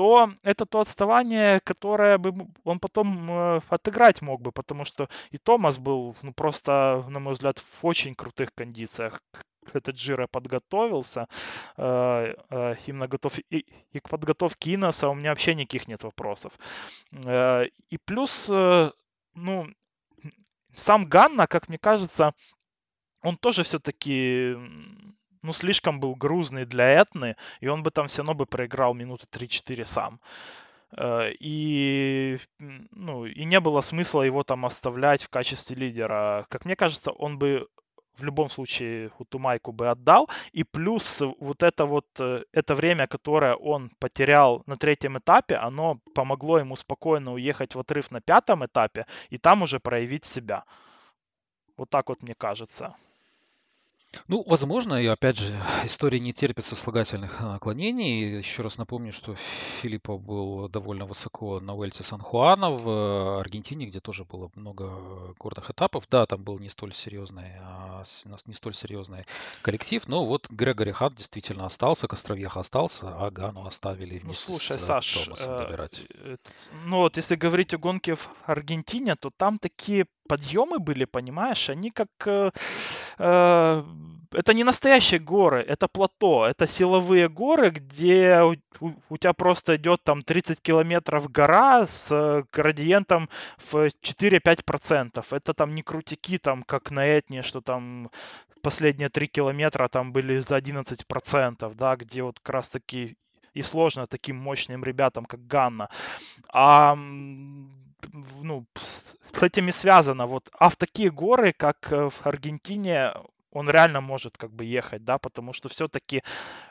то 0.00 0.32
это 0.42 0.64
то 0.64 0.80
отставание, 0.80 1.60
которое 1.60 2.16
бы 2.16 2.46
он 2.64 2.78
потом 2.78 3.30
э, 3.30 3.60
отыграть 3.68 4.22
мог 4.22 4.40
бы, 4.40 4.50
потому 4.50 4.86
что 4.86 5.10
и 5.30 5.36
Томас 5.36 5.76
был 5.78 6.16
ну, 6.22 6.32
просто, 6.32 7.04
на 7.10 7.20
мой 7.20 7.34
взгляд, 7.34 7.58
в 7.58 7.84
очень 7.84 8.14
крутых 8.14 8.48
кондициях 8.54 9.20
этот 9.74 9.96
Джира 9.96 10.26
подготовился, 10.26 11.28
э, 11.76 12.34
э, 12.50 12.74
именно 12.86 13.08
готов 13.08 13.38
и, 13.50 13.66
и 13.92 14.00
к 14.00 14.08
подготовке 14.08 14.70
Иноса 14.72 15.10
у 15.10 15.14
меня 15.14 15.30
вообще 15.30 15.54
никаких 15.54 15.86
нет 15.86 16.02
вопросов. 16.02 16.52
И 17.92 17.98
плюс, 18.06 18.48
ну, 18.48 19.66
сам 20.76 21.04
Ганна, 21.04 21.46
как 21.46 21.68
мне 21.68 21.78
кажется, 21.78 22.32
он 23.20 23.36
тоже 23.36 23.64
все-таки 23.64 24.56
ну, 25.42 25.52
слишком 25.52 26.00
был 26.00 26.14
грузный 26.14 26.66
для 26.66 27.00
Этны, 27.00 27.36
и 27.60 27.68
он 27.68 27.82
бы 27.82 27.90
там 27.90 28.06
все 28.06 28.18
равно 28.18 28.34
бы 28.34 28.46
проиграл 28.46 28.94
минуты 28.94 29.26
3-4 29.30 29.84
сам. 29.84 30.20
Э, 30.96 31.32
и, 31.40 32.38
ну, 32.58 33.26
и 33.26 33.44
не 33.44 33.60
было 33.60 33.80
смысла 33.80 34.22
его 34.22 34.42
там 34.42 34.66
оставлять 34.66 35.22
в 35.22 35.28
качестве 35.28 35.76
лидера. 35.76 36.46
Как 36.48 36.64
мне 36.64 36.76
кажется, 36.76 37.10
он 37.12 37.38
бы 37.38 37.68
в 38.20 38.24
любом 38.24 38.48
случае 38.48 39.10
Утумайку 39.18 39.72
бы 39.72 39.90
отдал. 39.90 40.28
И 40.52 40.64
плюс 40.64 41.20
вот 41.40 41.62
это 41.62 41.86
вот, 41.86 42.06
э, 42.18 42.44
это 42.52 42.74
время, 42.74 43.06
которое 43.06 43.54
он 43.54 43.90
потерял 43.98 44.62
на 44.66 44.76
третьем 44.76 45.18
этапе, 45.18 45.56
оно 45.56 46.00
помогло 46.14 46.58
ему 46.58 46.76
спокойно 46.76 47.32
уехать 47.32 47.74
в 47.74 47.80
отрыв 47.80 48.10
на 48.10 48.20
пятом 48.20 48.64
этапе 48.64 49.06
и 49.30 49.38
там 49.38 49.62
уже 49.62 49.80
проявить 49.80 50.24
себя. 50.24 50.64
Вот 51.76 51.90
так 51.90 52.08
вот 52.08 52.22
мне 52.22 52.34
кажется. 52.34 52.94
Ну, 54.26 54.42
возможно, 54.46 55.00
и 55.00 55.06
опять 55.06 55.38
же, 55.38 55.56
история 55.84 56.20
не 56.20 56.32
терпит 56.32 56.64
сослагательных 56.64 57.40
наклонений. 57.40 58.38
Еще 58.38 58.62
раз 58.62 58.78
напомню, 58.78 59.12
что 59.12 59.34
Филиппо 59.80 60.18
был 60.18 60.68
довольно 60.68 61.06
высоко 61.06 61.60
на 61.60 61.74
Уэльте 61.74 62.02
Сан-Хуана 62.02 62.70
в 62.70 63.40
Аргентине, 63.40 63.86
где 63.86 64.00
тоже 64.00 64.24
было 64.24 64.50
много 64.54 65.34
горных 65.38 65.70
этапов. 65.70 66.04
Да, 66.10 66.26
там 66.26 66.42
был 66.42 66.58
не 66.58 66.68
столь 66.68 66.92
серьезный, 66.92 67.52
а 67.60 68.02
не 68.46 68.54
столь 68.54 68.74
серьезный 68.74 69.26
коллектив, 69.62 70.06
но 70.08 70.26
вот 70.26 70.48
Грегори 70.50 70.92
Хат 70.92 71.14
действительно 71.14 71.66
остался, 71.66 72.08
Костровьеха 72.08 72.60
остался, 72.60 73.16
а 73.16 73.30
Гану 73.30 73.66
оставили 73.66 74.14
Ну, 74.14 74.26
вместе 74.26 74.46
слушай, 74.46 74.78
с 74.78 74.84
Саш, 74.84 75.14
Томасом 75.14 75.52
э, 75.52 75.64
добирать. 75.64 76.00
этот, 76.24 76.72
ну 76.84 76.98
вот 76.98 77.16
если 77.16 77.36
говорить 77.36 77.74
о 77.74 77.78
гонке 77.78 78.14
в 78.14 78.28
Аргентине, 78.46 79.16
то 79.16 79.30
там 79.30 79.58
такие 79.58 80.06
подъемы 80.30 80.78
были, 80.78 81.04
понимаешь, 81.06 81.70
они 81.70 81.90
как... 81.90 82.08
э, 82.26 82.50
э, 83.18 83.82
это 84.32 84.54
не 84.54 84.64
настоящие 84.64 85.18
горы, 85.20 85.60
это 85.68 85.88
плато, 85.88 86.46
это 86.46 86.66
силовые 86.66 87.28
горы, 87.28 87.70
где 87.70 88.40
у, 88.42 88.54
у- 88.86 88.92
у 89.08 89.16
тебя 89.18 89.32
просто 89.32 89.74
идет 89.76 90.02
там 90.04 90.22
30 90.22 90.60
километров 90.62 91.30
гора 91.32 91.86
с 91.86 92.06
э, 92.12 92.44
градиентом 92.52 93.28
в 93.58 93.90
4-5%. 94.02 95.32
Это 95.32 95.52
там 95.54 95.74
не 95.74 95.82
крутики, 95.82 96.38
там, 96.38 96.62
как 96.62 96.90
на 96.92 97.18
Этне, 97.18 97.42
что 97.42 97.60
там 97.60 98.10
последние 98.62 99.08
3 99.08 99.26
километра 99.28 99.88
там 99.88 100.12
были 100.12 100.38
за 100.38 100.56
11%, 100.56 101.74
да, 101.76 101.96
где 101.96 102.22
вот 102.22 102.38
как 102.40 102.54
раз 102.54 102.68
таки 102.70 103.16
и 103.54 103.62
сложно 103.62 104.06
таким 104.06 104.36
мощным 104.36 104.84
ребятам, 104.84 105.24
как 105.24 105.46
Ганна. 105.46 105.88
А 106.52 106.96
ну, 108.42 108.66
с 108.76 109.16
с 109.32 109.42
этими 109.42 109.70
связано. 109.70 110.26
Вот, 110.26 110.50
а 110.58 110.68
в 110.68 110.76
такие 110.76 111.10
горы, 111.10 111.52
как 111.52 111.92
э, 111.92 112.08
в 112.10 112.26
Аргентине, 112.26 113.12
он 113.52 113.70
реально 113.70 114.00
может 114.00 114.36
как 114.38 114.50
бы 114.52 114.64
ехать, 114.64 115.04
да, 115.04 115.18
потому 115.18 115.52
что 115.52 115.68
все-таки 115.68 116.22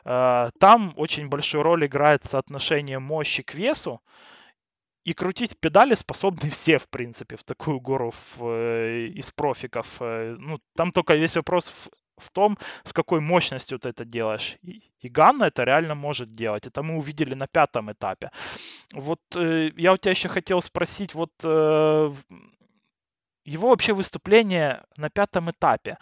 э, 0.04 0.50
там 0.60 0.94
очень 0.96 1.28
большую 1.28 1.62
роль 1.62 1.86
играет 1.86 2.24
соотношение 2.24 2.98
мощи 2.98 3.42
к 3.42 3.54
весу, 3.54 4.00
и 5.04 5.14
крутить 5.14 5.58
педали 5.58 5.94
способны 5.94 6.50
все, 6.50 6.78
в 6.78 6.88
принципе, 6.88 7.36
в 7.36 7.44
такую 7.44 7.80
гору 7.80 8.10
в, 8.10 8.44
э, 8.44 9.06
из 9.08 9.30
профиков. 9.32 9.96
Э, 10.00 10.36
Ну, 10.38 10.58
там 10.76 10.92
только 10.92 11.14
весь 11.14 11.36
вопрос 11.36 11.70
в, 11.70 11.88
в 12.20 12.30
том, 12.30 12.58
с 12.84 12.92
какой 12.92 13.20
мощностью 13.20 13.78
ты 13.78 13.88
это 13.88 14.04
делаешь. 14.04 14.58
И, 14.62 14.82
и 15.00 15.08
Ганна 15.08 15.48
это 15.48 15.64
реально 15.64 15.94
может 15.94 16.30
делать. 16.30 16.66
Это 16.66 16.82
мы 16.82 16.96
увидели 16.96 17.34
на 17.34 17.46
пятом 17.46 17.90
этапе. 17.90 18.30
Вот 18.92 19.20
э, 19.36 19.70
я 19.76 19.92
у 19.92 19.96
тебя 19.96 20.10
еще 20.12 20.28
хотел 20.28 20.60
спросить, 20.62 21.14
вот 21.14 21.32
э, 21.44 22.12
его 23.44 23.68
вообще 23.68 23.92
выступление 23.92 24.84
на 24.96 25.10
пятом 25.10 25.50
этапе, 25.50 25.98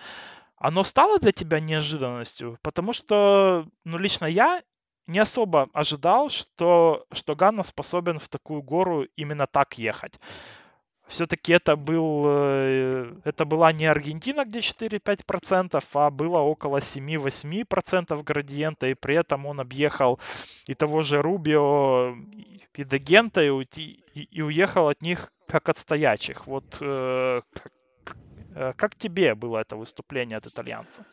оно 0.57 0.85
стало 0.85 1.19
для 1.19 1.33
тебя 1.33 1.61
неожиданностью? 1.61 2.59
Потому 2.63 2.93
что, 2.93 3.67
ну, 3.85 3.99
лично 3.99 4.27
я 4.27 4.63
не 5.07 5.21
особо 5.21 5.69
ожидал, 5.73 6.29
что, 6.29 7.07
что 7.13 7.35
Ганна 7.35 7.65
способен 7.65 8.19
в 8.19 8.29
такую 8.29 8.63
гору 8.63 9.07
именно 9.17 9.47
так 9.47 9.79
ехать. 9.79 10.19
Все-таки 11.09 11.55
это 11.55 11.75
был, 11.77 12.25
э, 12.27 13.15
это 13.25 13.47
была 13.47 13.73
не 13.73 13.87
Аргентина, 13.87 14.45
где 14.45 14.61
4-5%, 14.61 15.83
а 15.95 16.11
было 16.11 16.39
около 16.39 16.81
7-8% 16.81 18.23
градиента, 18.23 18.87
и 18.87 18.95
при 18.95 19.17
этом 19.17 19.47
он 19.47 19.59
объехал 19.61 20.21
и 20.67 20.75
того 20.75 21.03
же 21.03 21.23
Рубио, 21.23 22.15
и 22.75 22.85
Дегента, 22.85 23.43
и, 23.43 23.49
уйти- 23.49 24.05
и- 24.15 24.43
уехал 24.43 24.89
от 24.89 25.03
них 25.03 25.33
как 25.49 25.69
от 25.71 25.79
стоячих. 25.79 26.47
Вот 26.47 26.77
э, 26.81 27.41
э, 28.55 28.73
как 28.77 28.95
тебе 28.95 29.35
было 29.35 29.59
это 29.59 29.77
выступление 29.77 30.37
от 30.37 30.47
итальянца? 30.47 31.05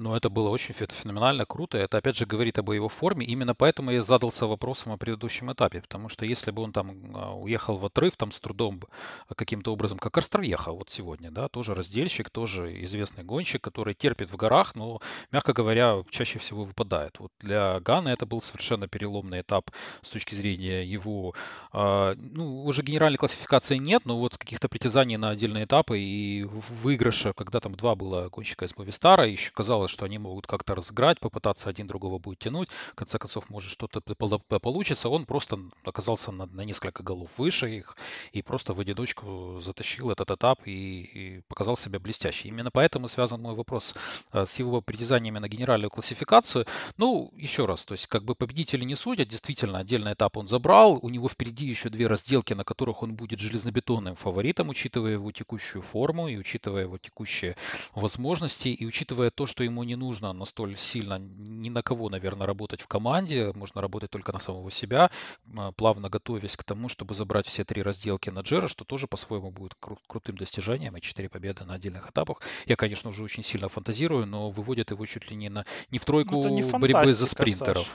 Ну, 0.00 0.14
это 0.14 0.30
было 0.30 0.48
очень 0.48 0.72
фе- 0.72 0.86
феноменально, 0.90 1.44
круто. 1.44 1.76
Это, 1.76 1.98
опять 1.98 2.16
же, 2.16 2.24
говорит 2.24 2.58
об 2.58 2.70
его 2.70 2.88
форме. 2.88 3.26
Именно 3.26 3.54
поэтому 3.54 3.90
я 3.90 4.00
задался 4.00 4.46
вопросом 4.46 4.92
о 4.92 4.96
предыдущем 4.96 5.52
этапе. 5.52 5.82
Потому 5.82 6.08
что 6.08 6.24
если 6.24 6.50
бы 6.52 6.62
он 6.62 6.72
там 6.72 7.14
а, 7.14 7.34
уехал 7.36 7.76
в 7.76 7.84
отрыв 7.84 8.16
там 8.16 8.32
с 8.32 8.40
трудом 8.40 8.80
а, 9.28 9.34
каким-то 9.34 9.74
образом, 9.74 9.98
как 9.98 10.16
Островьеха 10.16 10.72
вот 10.72 10.88
сегодня, 10.88 11.30
да, 11.30 11.48
тоже 11.48 11.74
раздельщик, 11.74 12.30
тоже 12.30 12.82
известный 12.84 13.24
гонщик, 13.24 13.60
который 13.60 13.92
терпит 13.92 14.30
в 14.32 14.36
горах, 14.36 14.74
но, 14.74 15.02
мягко 15.32 15.52
говоря, 15.52 16.02
чаще 16.08 16.38
всего 16.38 16.64
выпадает. 16.64 17.18
Вот 17.18 17.32
для 17.38 17.78
Гана 17.80 18.08
это 18.08 18.24
был 18.24 18.40
совершенно 18.40 18.88
переломный 18.88 19.42
этап 19.42 19.70
с 20.00 20.08
точки 20.08 20.34
зрения 20.34 20.82
его, 20.82 21.34
а, 21.72 22.14
ну, 22.16 22.64
уже 22.64 22.82
генеральной 22.82 23.18
классификации 23.18 23.76
нет, 23.76 24.06
но 24.06 24.18
вот 24.18 24.38
каких-то 24.38 24.70
притязаний 24.70 25.18
на 25.18 25.28
отдельные 25.28 25.64
этапы 25.66 25.98
и 25.98 26.44
выигрыша, 26.44 27.34
когда 27.34 27.60
там 27.60 27.74
два 27.74 27.94
было 27.94 28.30
гонщика 28.30 28.64
из 28.64 28.74
Мовистара, 28.78 29.28
еще 29.28 29.50
казалось, 29.50 29.89
что 29.90 30.04
они 30.04 30.18
могут 30.18 30.46
как-то 30.46 30.74
разыграть, 30.74 31.20
попытаться 31.20 31.68
один 31.68 31.86
другого 31.86 32.18
будет 32.18 32.38
тянуть. 32.38 32.68
В 32.92 32.94
конце 32.94 33.18
концов, 33.18 33.50
может 33.50 33.70
что-то 33.70 34.00
получится. 34.00 35.08
Он 35.08 35.26
просто 35.26 35.58
оказался 35.84 36.32
на, 36.32 36.46
на 36.46 36.62
несколько 36.62 37.02
голов 37.02 37.30
выше 37.38 37.76
их 37.76 37.96
и 38.32 38.42
просто 38.42 38.74
в 38.74 38.80
одиночку 38.80 39.60
затащил 39.60 40.10
этот 40.10 40.30
этап 40.30 40.60
и, 40.66 41.02
и 41.02 41.40
показал 41.48 41.76
себя 41.76 41.98
блестяще. 41.98 42.48
Именно 42.48 42.70
поэтому 42.70 43.08
связан 43.08 43.40
мой 43.40 43.54
вопрос 43.54 43.94
э, 44.32 44.46
с 44.46 44.58
его 44.58 44.80
притязаниями 44.80 45.38
на 45.38 45.48
генеральную 45.48 45.90
классификацию. 45.90 46.66
Ну, 46.96 47.32
еще 47.36 47.66
раз, 47.66 47.84
то 47.84 47.92
есть 47.92 48.06
как 48.06 48.24
бы 48.24 48.34
победители 48.34 48.84
не 48.84 48.94
судят, 48.94 49.28
действительно, 49.28 49.78
отдельный 49.78 50.12
этап 50.12 50.36
он 50.36 50.46
забрал, 50.46 50.98
у 51.02 51.08
него 51.08 51.28
впереди 51.28 51.66
еще 51.66 51.88
две 51.88 52.06
разделки, 52.06 52.54
на 52.54 52.64
которых 52.64 53.02
он 53.02 53.14
будет 53.14 53.40
железнобетонным 53.40 54.16
фаворитом, 54.16 54.68
учитывая 54.68 55.12
его 55.12 55.32
текущую 55.32 55.82
форму 55.82 56.28
и 56.28 56.36
учитывая 56.36 56.82
его 56.82 56.98
текущие 56.98 57.56
возможности, 57.94 58.68
и 58.68 58.86
учитывая 58.86 59.30
то, 59.30 59.46
что 59.46 59.64
ему 59.64 59.79
не 59.84 59.96
нужно 59.96 60.32
настолько 60.32 60.78
сильно 60.78 61.18
ни 61.18 61.68
на 61.68 61.82
кого, 61.82 62.08
наверное, 62.08 62.46
работать 62.46 62.80
в 62.80 62.86
команде, 62.86 63.52
можно 63.54 63.80
работать 63.80 64.10
только 64.10 64.32
на 64.32 64.38
самого 64.38 64.70
себя, 64.70 65.10
м, 65.46 65.72
плавно 65.74 66.08
готовясь 66.08 66.56
к 66.56 66.64
тому, 66.64 66.88
чтобы 66.88 67.14
забрать 67.14 67.46
все 67.46 67.64
три 67.64 67.82
разделки 67.82 68.30
на 68.30 68.40
Джера, 68.40 68.68
что 68.68 68.84
тоже 68.84 69.06
по-своему 69.06 69.50
будет 69.50 69.72
кру- 69.80 69.98
крутым 70.06 70.36
достижением, 70.36 70.96
и 70.96 71.00
четыре 71.00 71.28
победы 71.28 71.64
на 71.64 71.74
отдельных 71.74 72.10
этапах. 72.10 72.40
Я, 72.66 72.76
конечно, 72.76 73.10
уже 73.10 73.22
очень 73.22 73.42
сильно 73.42 73.68
фантазирую, 73.68 74.26
но 74.26 74.50
выводят 74.50 74.90
его 74.90 75.04
чуть 75.06 75.30
ли 75.30 75.36
не, 75.36 75.48
на, 75.48 75.64
не 75.90 75.98
в 75.98 76.02
Ну, 76.02 76.06
тройку 76.06 76.36
не 76.48 76.62
борьбы 76.62 77.12
за 77.14 77.26
фантастика, 77.26 77.46
Саш. 77.74 77.88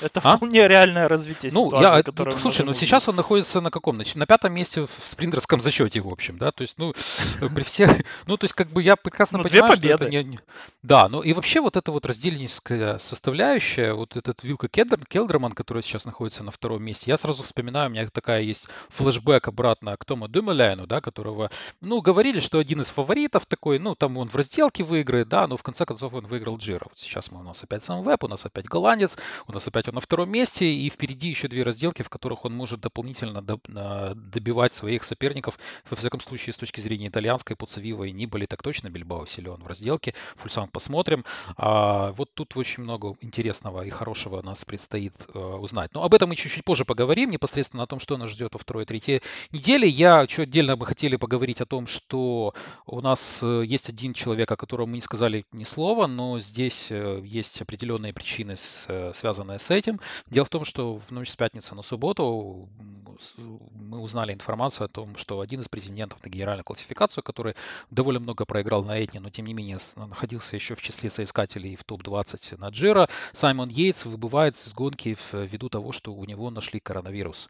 Это 0.00 0.20
А? 0.22 0.36
вполне 0.36 0.66
реальное 0.68 1.08
развитие 1.08 1.50
Ну, 1.52 1.66
ситуации, 1.66 1.82
я, 1.90 1.96
ну, 1.96 2.02
которое 2.02 2.32
мы 2.32 2.38
слушай, 2.38 2.60
ну 2.60 2.66
можем 2.68 2.80
сейчас 2.80 3.08
он 3.08 3.16
находится 3.16 3.60
на 3.60 3.70
каком? 3.70 3.98
На 4.14 4.26
пятом 4.26 4.52
месте 4.52 4.86
в 4.86 4.90
спринтерском 5.08 5.60
зачете, 5.60 6.00
в 6.00 6.08
общем, 6.08 6.38
да, 6.38 6.50
то 6.52 6.62
есть, 6.62 6.78
ну, 6.78 6.92
при 7.54 7.62
всех, 7.62 7.90
ну, 8.26 8.36
то 8.36 8.44
есть, 8.44 8.54
как 8.54 8.68
бы 8.70 8.82
я 8.82 8.96
прекрасно 8.96 9.38
Ну, 9.38 9.44
две 9.44 9.60
понимаю, 9.60 9.76
что 9.76 9.86
это 9.88 9.98
победы. 10.04 10.24
не, 10.24 10.38
да, 10.82 11.08
ну, 11.08 11.20
и 11.22 11.32
вообще 11.32 11.60
вот 11.60 11.76
эта 11.76 11.92
вот 11.92 12.06
разделенческая 12.06 12.98
составляющая, 12.98 13.92
вот 13.94 14.16
этот 14.16 14.42
Вилка 14.42 14.68
Кедр, 14.68 14.98
Келдерман, 15.06 15.52
который 15.52 15.82
сейчас 15.82 16.04
находится 16.06 16.44
на 16.44 16.50
втором 16.50 16.82
месте, 16.82 17.10
я 17.10 17.16
сразу 17.16 17.42
вспоминаю, 17.42 17.88
у 17.90 17.92
меня 17.92 18.08
такая 18.08 18.42
есть 18.42 18.66
флешбэк 18.90 19.48
обратно 19.48 19.96
к 19.96 20.04
Тому 20.04 20.28
Дюмеляйну, 20.28 20.86
да, 20.86 21.00
которого, 21.00 21.50
ну, 21.80 22.00
говорили, 22.00 22.40
что 22.40 22.58
один 22.58 22.80
из 22.80 22.88
фаворитов 22.90 23.46
такой, 23.46 23.78
ну, 23.78 23.94
там 23.94 24.16
он 24.16 24.28
в 24.28 24.34
разделке 24.36 24.82
выиграет, 24.84 25.28
да, 25.28 25.46
но 25.46 25.56
в 25.56 25.62
конце 25.62 25.84
концов 25.86 26.14
он 26.14 26.26
выиграл 26.26 26.56
Джиро. 26.58 26.86
Вот 26.88 26.98
сейчас 26.98 27.30
мы, 27.30 27.40
у 27.40 27.42
нас 27.42 27.62
опять 27.62 27.82
сам 27.82 28.02
веб, 28.02 28.22
у 28.24 28.28
нас 28.28 28.44
опять 28.46 28.66
голландец, 28.66 29.18
у 29.46 29.52
нас 29.52 29.66
опять 29.68 29.83
сказать, 29.84 29.88
он 29.88 29.94
на 29.94 30.00
втором 30.00 30.30
месте, 30.30 30.64
и 30.66 30.90
впереди 30.90 31.28
еще 31.28 31.48
две 31.48 31.62
разделки, 31.62 32.02
в 32.02 32.08
которых 32.08 32.44
он 32.44 32.54
может 32.54 32.80
дополнительно 32.80 33.42
добивать 33.42 34.72
своих 34.72 35.04
соперников. 35.04 35.58
Во 35.90 35.96
всяком 35.96 36.20
случае, 36.20 36.52
с 36.52 36.56
точки 36.56 36.80
зрения 36.80 37.08
итальянской, 37.08 37.56
Пуцевива 37.56 38.04
и 38.04 38.12
Нибали 38.12 38.46
так 38.46 38.62
точно 38.62 38.90
Бильбао 38.90 39.26
силен 39.26 39.62
в 39.62 39.66
разделке. 39.66 40.14
Фульсан 40.36 40.68
посмотрим. 40.68 41.24
А 41.56 42.12
вот 42.12 42.34
тут 42.34 42.56
очень 42.56 42.82
много 42.82 43.14
интересного 43.20 43.84
и 43.84 43.90
хорошего 43.90 44.42
нас 44.42 44.64
предстоит 44.64 45.12
э, 45.34 45.38
узнать. 45.38 45.94
Но 45.94 46.02
об 46.02 46.14
этом 46.14 46.28
мы 46.28 46.36
чуть-чуть 46.36 46.64
позже 46.64 46.84
поговорим, 46.84 47.30
непосредственно 47.30 47.82
о 47.82 47.86
том, 47.86 48.00
что 48.00 48.16
нас 48.16 48.30
ждет 48.30 48.54
во 48.54 48.58
второй 48.58 48.84
и 48.84 48.86
третьей 48.86 49.22
неделе. 49.52 49.88
Я 49.88 50.26
что 50.28 50.42
отдельно 50.42 50.76
бы 50.76 50.86
хотели 50.86 51.16
поговорить 51.16 51.60
о 51.60 51.66
том, 51.66 51.86
что 51.86 52.54
у 52.86 53.00
нас 53.00 53.40
э, 53.42 53.62
есть 53.66 53.88
один 53.88 54.14
человек, 54.14 54.50
о 54.50 54.56
котором 54.56 54.90
мы 54.90 54.96
не 54.96 55.00
сказали 55.00 55.44
ни 55.52 55.64
слова, 55.64 56.06
но 56.06 56.40
здесь 56.40 56.88
э, 56.90 57.20
есть 57.24 57.60
определенные 57.60 58.12
причины, 58.12 58.56
связанные 58.56 59.58
с 59.58 59.73
этим. 59.74 60.00
Дело 60.30 60.44
в 60.44 60.50
том, 60.50 60.64
что 60.64 60.96
в 60.96 61.10
ночь 61.10 61.30
с 61.30 61.36
пятницы 61.36 61.74
на 61.74 61.82
субботу 61.82 62.68
мы 63.74 64.00
узнали 64.00 64.32
информацию 64.32 64.86
о 64.86 64.88
том, 64.88 65.16
что 65.16 65.40
один 65.40 65.60
из 65.60 65.68
претендентов 65.68 66.24
на 66.24 66.28
генеральную 66.28 66.64
классификацию, 66.64 67.22
который 67.22 67.54
довольно 67.90 68.20
много 68.20 68.44
проиграл 68.44 68.84
на 68.84 69.02
Этне, 69.04 69.20
но 69.20 69.30
тем 69.30 69.46
не 69.46 69.54
менее 69.54 69.78
находился 69.96 70.56
еще 70.56 70.74
в 70.74 70.82
числе 70.82 71.10
соискателей 71.10 71.76
в 71.76 71.84
топ-20 71.84 72.58
на 72.58 72.68
Джира, 72.68 73.08
Саймон 73.32 73.68
Йейтс 73.68 74.04
выбывает 74.04 74.54
из 74.54 74.72
гонки 74.74 75.16
ввиду 75.32 75.68
того, 75.68 75.92
что 75.92 76.12
у 76.12 76.24
него 76.24 76.50
нашли 76.50 76.80
коронавирус. 76.80 77.48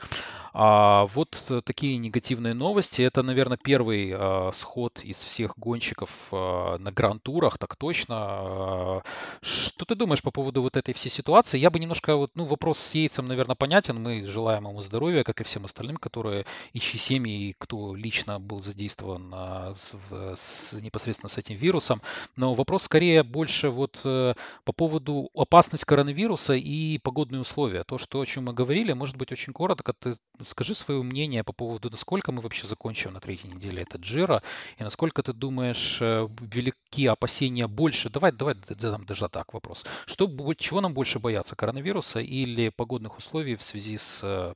А 0.53 1.07
вот 1.15 1.53
такие 1.65 1.97
негативные 1.99 2.55
новости. 2.55 3.03
Это, 3.03 3.23
наверное, 3.23 3.57
первый 3.57 4.13
а, 4.15 4.51
сход 4.53 5.01
из 5.03 5.23
всех 5.23 5.59
гонщиков 5.59 6.11
а, 6.31 6.79
на 6.79 6.93
гран-турах, 6.93 7.59
так 7.59 7.77
точно. 7.77 8.17
А, 8.19 9.03
что 9.43 9.85
ты 9.85 9.95
думаешь 9.95 10.23
по 10.23 10.31
поводу 10.31 10.63
вот 10.63 10.77
этой 10.77 10.95
всей 10.95 11.11
ситуации? 11.11 11.59
Я 11.59 11.71
бы 11.71 11.79
немножко, 11.79 12.14
вот, 12.17 12.31
ну, 12.35 12.45
вопрос 12.45 12.79
с 12.79 12.95
Йейтсом, 12.95 13.29
наверное, 13.29 13.57
понятен. 13.57 14.03
Мы 14.03 14.25
желаем 14.25 14.69
ему 14.69 14.83
здоровья, 14.83 15.25
как 15.25 15.41
и 15.41 15.45
всем 15.45 15.65
остальным, 15.65 15.97
которые 15.97 16.47
и 16.73 16.81
чьи 16.81 16.99
семьи, 16.99 17.49
и 17.49 17.53
кто 17.59 17.95
лично 17.95 18.41
был 18.41 18.61
задействован 18.61 19.31
а, 19.33 19.75
в, 20.11 20.35
с, 20.37 20.73
непосредственно 20.75 21.29
с 21.29 21.39
этим 21.39 21.57
вирусом. 21.57 22.03
Но 22.37 22.55
вопрос 22.55 22.85
скорее 22.85 23.23
больше 23.23 23.71
вот 23.71 24.01
э, 24.05 24.35
по 24.65 24.73
поводу 24.73 25.31
опасности 25.35 25.85
коронавируса 25.85 26.55
и 26.55 26.99
погодные 26.99 27.41
условия. 27.41 27.85
То, 27.85 27.99
что, 27.99 28.21
о 28.21 28.27
чем 28.27 28.45
мы 28.45 28.53
говорили, 28.53 28.93
может 28.93 29.17
быть 29.17 29.33
очень 29.33 29.53
коротко. 29.53 29.93
Ты 29.93 30.17
скажи 30.45 30.75
свое 30.75 31.03
мнение 31.03 31.45
по 31.45 31.53
поводу, 31.53 31.91
насколько 31.91 32.33
мы 32.33 32.41
вообще 32.41 32.67
закончим 32.67 33.13
на 33.13 33.21
третьей 33.21 33.51
неделе 33.51 33.83
этот 33.83 34.01
Джира, 34.01 34.43
и 34.79 34.83
насколько 34.85 35.23
ты 35.23 35.33
думаешь, 35.33 35.99
э, 36.01 36.29
велики 36.41 37.07
опасения 37.07 37.67
больше. 37.67 38.11
Давай, 38.11 38.33
давай 38.33 38.57
задам 38.69 39.05
даже 39.07 39.29
так 39.29 39.55
вопрос. 39.55 39.85
Что, 40.07 40.29
чего 40.55 40.81
нам 40.81 40.95
больше 40.95 41.19
бояться, 41.19 41.57
коронавируса 42.05 42.21
или 42.21 42.71
погодных 42.71 43.19
условий 43.19 43.57
в 43.57 43.63
связи 43.63 43.99
с 43.99 44.23
э, 44.23 44.55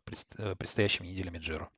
предстоящими 0.57 1.09
неделями 1.09 1.39
Джира? 1.39 1.69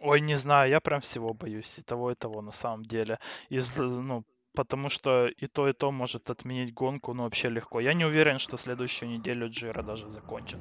Ой, 0.00 0.20
не 0.20 0.36
знаю, 0.36 0.70
я 0.70 0.80
прям 0.80 1.00
всего 1.00 1.34
боюсь 1.34 1.78
и 1.78 1.82
того, 1.82 2.10
и 2.10 2.14
того 2.14 2.42
на 2.42 2.52
самом 2.52 2.84
деле. 2.84 3.18
Из, 3.50 3.76
ну, 3.76 4.24
потому 4.54 4.90
что 4.90 5.28
и 5.28 5.46
то, 5.46 5.68
и 5.68 5.72
то 5.72 5.90
может 5.92 6.30
отменить 6.30 6.74
гонку, 6.74 7.14
ну, 7.14 7.22
вообще 7.22 7.50
легко. 7.50 7.80
Я 7.80 7.94
не 7.94 8.04
уверен, 8.04 8.38
что 8.38 8.56
следующую 8.58 9.10
неделю 9.10 9.48
Джира 9.48 9.82
даже 9.82 10.10
закончит. 10.10 10.60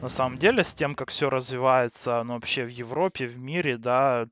На 0.00 0.08
самом 0.08 0.38
деле, 0.38 0.62
с 0.62 0.74
тем, 0.74 0.94
как 0.94 1.10
все 1.10 1.28
развивается, 1.30 2.22
ну, 2.24 2.34
вообще 2.34 2.64
в 2.64 2.70
Европе, 2.70 3.26
в 3.26 3.38
мире, 3.38 3.76
да, 3.76 4.26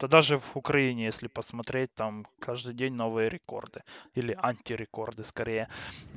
да 0.00 0.08
даже 0.08 0.38
в 0.38 0.56
Украине, 0.56 1.04
если 1.04 1.28
посмотреть, 1.28 1.94
там 1.94 2.26
каждый 2.38 2.74
день 2.74 2.94
новые 2.94 3.28
рекорды. 3.28 3.82
Или 4.14 4.36
антирекорды, 4.42 5.24
скорее. 5.24 5.68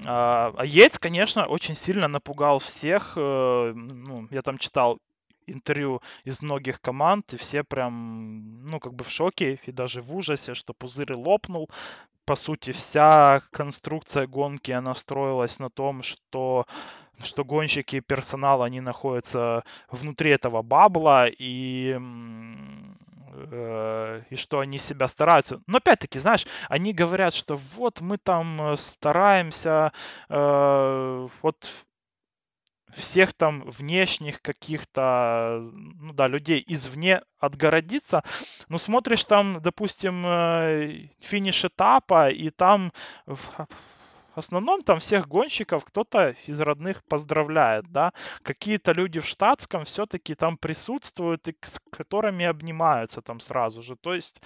А, 0.06 0.54
а 0.58 0.66
Яйц, 0.66 0.98
конечно, 0.98 1.46
очень 1.48 1.76
сильно 1.76 2.08
напугал 2.08 2.60
всех. 2.60 3.14
Э, 3.18 3.74
ну, 3.76 4.28
я 4.32 4.42
там 4.42 4.58
читал 4.58 5.00
интервью 5.48 6.02
из 6.24 6.42
многих 6.42 6.80
команд, 6.80 7.34
и 7.34 7.38
все 7.38 7.64
прям, 7.64 8.66
ну, 8.66 8.80
как 8.80 8.94
бы 8.94 9.04
в 9.04 9.12
шоке 9.12 9.60
и 9.66 9.72
даже 9.72 10.02
в 10.02 10.16
ужасе, 10.16 10.54
что 10.54 10.74
пузырь 10.74 11.14
лопнул. 11.14 11.70
По 12.26 12.36
сути, 12.36 12.72
вся 12.72 13.42
конструкция 13.52 14.28
гонки, 14.28 14.72
она 14.72 14.96
строилась 14.96 15.60
на 15.60 15.70
том, 15.70 16.04
что 16.04 16.66
что 17.22 17.46
гонщики 17.46 17.98
и 17.98 18.02
персонал, 18.02 18.64
они 18.64 18.82
находятся 18.82 19.64
внутри 19.90 20.32
этого 20.32 20.62
бабла, 20.62 21.28
и 21.28 21.98
э, 23.34 24.22
и 24.30 24.36
что 24.36 24.60
они 24.60 24.78
себя 24.78 25.08
стараются. 25.08 25.62
Но 25.68 25.78
опять-таки, 25.78 26.20
знаешь, 26.20 26.46
они 26.70 26.94
говорят, 26.94 27.34
что 27.34 27.56
вот 27.56 28.02
мы 28.02 28.18
там 28.18 28.74
э, 28.74 28.78
стараемся, 28.78 29.92
э, 30.30 31.28
вот 31.42 31.86
всех 32.96 33.34
там 33.34 33.64
внешних 33.70 34.42
каких-то, 34.42 35.60
ну 35.74 36.14
да, 36.14 36.28
людей 36.28 36.64
извне 36.68 37.22
отгородиться. 37.40 38.24
Ну, 38.70 38.78
смотришь 38.78 39.26
там, 39.26 39.62
допустим, 39.62 40.24
э, 40.26 41.10
финиш 41.20 41.66
этапа, 41.66 42.30
и 42.30 42.50
там 42.50 42.92
в 44.36 44.40
основном 44.40 44.82
там 44.82 45.00
всех 45.00 45.28
гонщиков 45.28 45.86
кто-то 45.86 46.36
из 46.48 46.60
родных 46.60 47.04
поздравляет, 47.06 47.92
да. 47.92 48.14
Какие-то 48.42 48.92
люди 48.92 49.20
в 49.20 49.26
штатском 49.26 49.86
все-таки 49.86 50.36
там 50.36 50.58
присутствуют 50.58 51.48
и 51.48 51.56
с 51.62 51.80
которыми 51.92 52.46
обнимаются 52.46 53.22
там 53.22 53.40
сразу 53.40 53.82
же. 53.82 53.96
То 53.96 54.14
есть, 54.14 54.42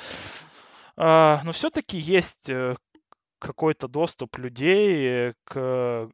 э, 0.97 1.39
но 1.43 1.51
все-таки 1.51 1.97
есть 1.97 2.49
э, 2.49 2.75
какой-то 3.39 3.88
доступ 3.88 4.38
людей 4.38 5.33
к, 5.43 6.09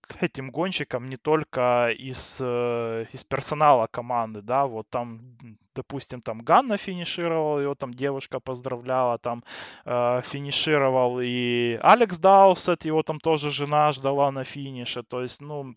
к 0.00 0.22
этим 0.22 0.50
гонщикам 0.50 1.08
не 1.08 1.16
только 1.16 1.90
из, 1.90 2.38
э, 2.40 3.06
из 3.12 3.24
персонала 3.24 3.86
команды, 3.86 4.42
да, 4.42 4.66
вот 4.66 4.88
там, 4.90 5.36
допустим, 5.74 6.20
там 6.20 6.40
Ганна 6.40 6.76
финишировал, 6.76 7.60
его 7.60 7.74
там 7.74 7.94
девушка 7.94 8.40
поздравляла, 8.40 9.18
там 9.18 9.42
э, 9.84 10.20
финишировал 10.22 11.20
и 11.20 11.78
Алекс 11.82 12.18
Даусет, 12.18 12.84
его 12.84 13.02
там 13.02 13.20
тоже 13.20 13.50
жена 13.50 13.92
ждала 13.92 14.30
на 14.30 14.44
финише, 14.44 15.02
то 15.02 15.22
есть, 15.22 15.40
ну, 15.40 15.74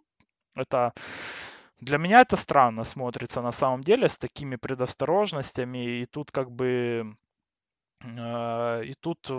это... 0.56 0.94
Для 1.80 1.98
меня 1.98 2.22
это 2.22 2.38
странно 2.38 2.86
смотрится 2.86 3.42
на 3.42 3.52
самом 3.52 3.84
деле 3.84 4.08
с 4.08 4.18
такими 4.18 4.56
предосторожностями, 4.56 6.02
и 6.02 6.06
тут 6.06 6.32
как 6.32 6.50
бы 6.50 7.18
э, 8.02 8.84
и 8.86 8.94
тут 9.02 9.30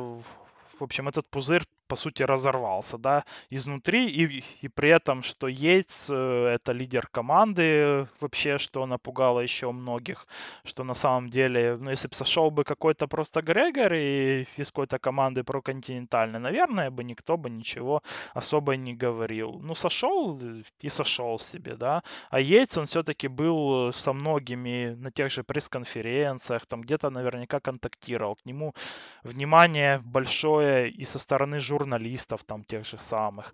в 0.79 0.85
общем, 0.85 1.09
этот 1.09 1.29
пузырь 1.29 1.65
по 1.87 1.97
сути, 1.97 2.23
разорвался, 2.23 2.99
да, 2.99 3.25
изнутри, 3.51 4.09
и, 4.09 4.45
и 4.63 4.69
при 4.69 4.91
этом, 4.91 5.23
что 5.23 5.49
Йейтс 5.49 6.07
э, 6.11 6.55
это 6.55 6.73
лидер 6.73 7.07
команды 7.09 8.09
вообще, 8.21 8.59
что 8.59 8.87
напугало 8.87 9.41
еще 9.41 9.71
многих, 9.73 10.27
что 10.65 10.85
на 10.85 10.95
самом 10.95 11.31
деле, 11.31 11.77
ну, 11.81 11.91
если 11.91 12.09
бы 12.09 12.15
сошел 12.15 12.51
бы 12.51 12.65
какой-то 12.65 13.07
просто 13.07 13.43
Грегор 13.43 13.93
и 13.95 14.47
из 14.57 14.69
какой-то 14.69 14.99
команды 14.99 15.45
проконтинентальной, 15.45 16.41
наверное, 16.41 16.91
бы 16.91 17.05
никто 17.05 17.37
бы 17.37 17.51
ничего 17.51 18.03
особо 18.33 18.77
не 18.77 18.95
говорил. 18.95 19.61
Ну, 19.63 19.75
сошел 19.75 20.41
и 20.81 20.89
сошел 20.89 21.39
себе, 21.39 21.77
да, 21.77 22.03
а 22.31 22.41
Йейтс, 22.41 22.79
он 22.79 22.87
все-таки 22.87 23.29
был 23.29 23.93
со 23.93 24.13
многими 24.13 24.95
на 24.95 25.11
тех 25.11 25.31
же 25.31 25.43
пресс-конференциях, 25.43 26.67
там 26.67 26.83
где-то 26.83 27.11
наверняка 27.11 27.61
контактировал, 27.61 28.37
к 28.37 28.47
нему 28.47 28.75
внимание 29.23 30.01
большое 30.05 30.91
и 30.91 31.05
со 31.05 31.19
стороны 31.19 31.61
журналистов, 31.61 31.74
журналистов 31.79 32.45
там 32.45 32.65
тех 32.65 32.85
же 32.87 32.99
самых. 32.99 33.53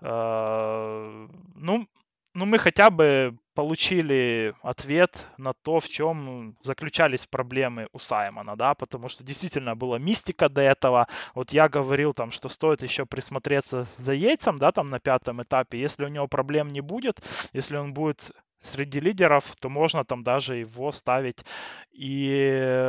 Э, 0.00 1.28
ну, 1.54 1.86
ну, 2.34 2.46
мы 2.46 2.58
хотя 2.58 2.90
бы 2.90 3.36
получили 3.54 4.54
ответ 4.62 5.26
на 5.36 5.52
то, 5.52 5.80
в 5.80 5.88
чем 5.88 6.56
заключались 6.62 7.26
проблемы 7.26 7.88
у 7.92 7.98
Саймона, 7.98 8.56
да, 8.56 8.74
потому 8.74 9.08
что 9.08 9.24
действительно 9.24 9.74
была 9.74 9.98
мистика 9.98 10.48
до 10.48 10.60
этого. 10.60 11.06
Вот 11.34 11.52
я 11.52 11.68
говорил 11.68 12.14
там, 12.14 12.30
что 12.30 12.48
стоит 12.48 12.82
еще 12.82 13.04
присмотреться 13.04 13.86
за 13.96 14.12
Яйцем, 14.14 14.58
да, 14.58 14.70
там 14.70 14.86
на 14.86 15.00
пятом 15.00 15.42
этапе. 15.42 15.80
Если 15.80 16.04
у 16.04 16.08
него 16.08 16.28
проблем 16.28 16.68
не 16.68 16.80
будет, 16.80 17.20
если 17.52 17.76
он 17.76 17.92
будет 17.94 18.30
среди 18.62 19.00
лидеров, 19.00 19.56
то 19.60 19.68
можно 19.68 20.04
там 20.04 20.22
даже 20.22 20.56
его 20.56 20.92
ставить 20.92 21.44
и 21.90 22.79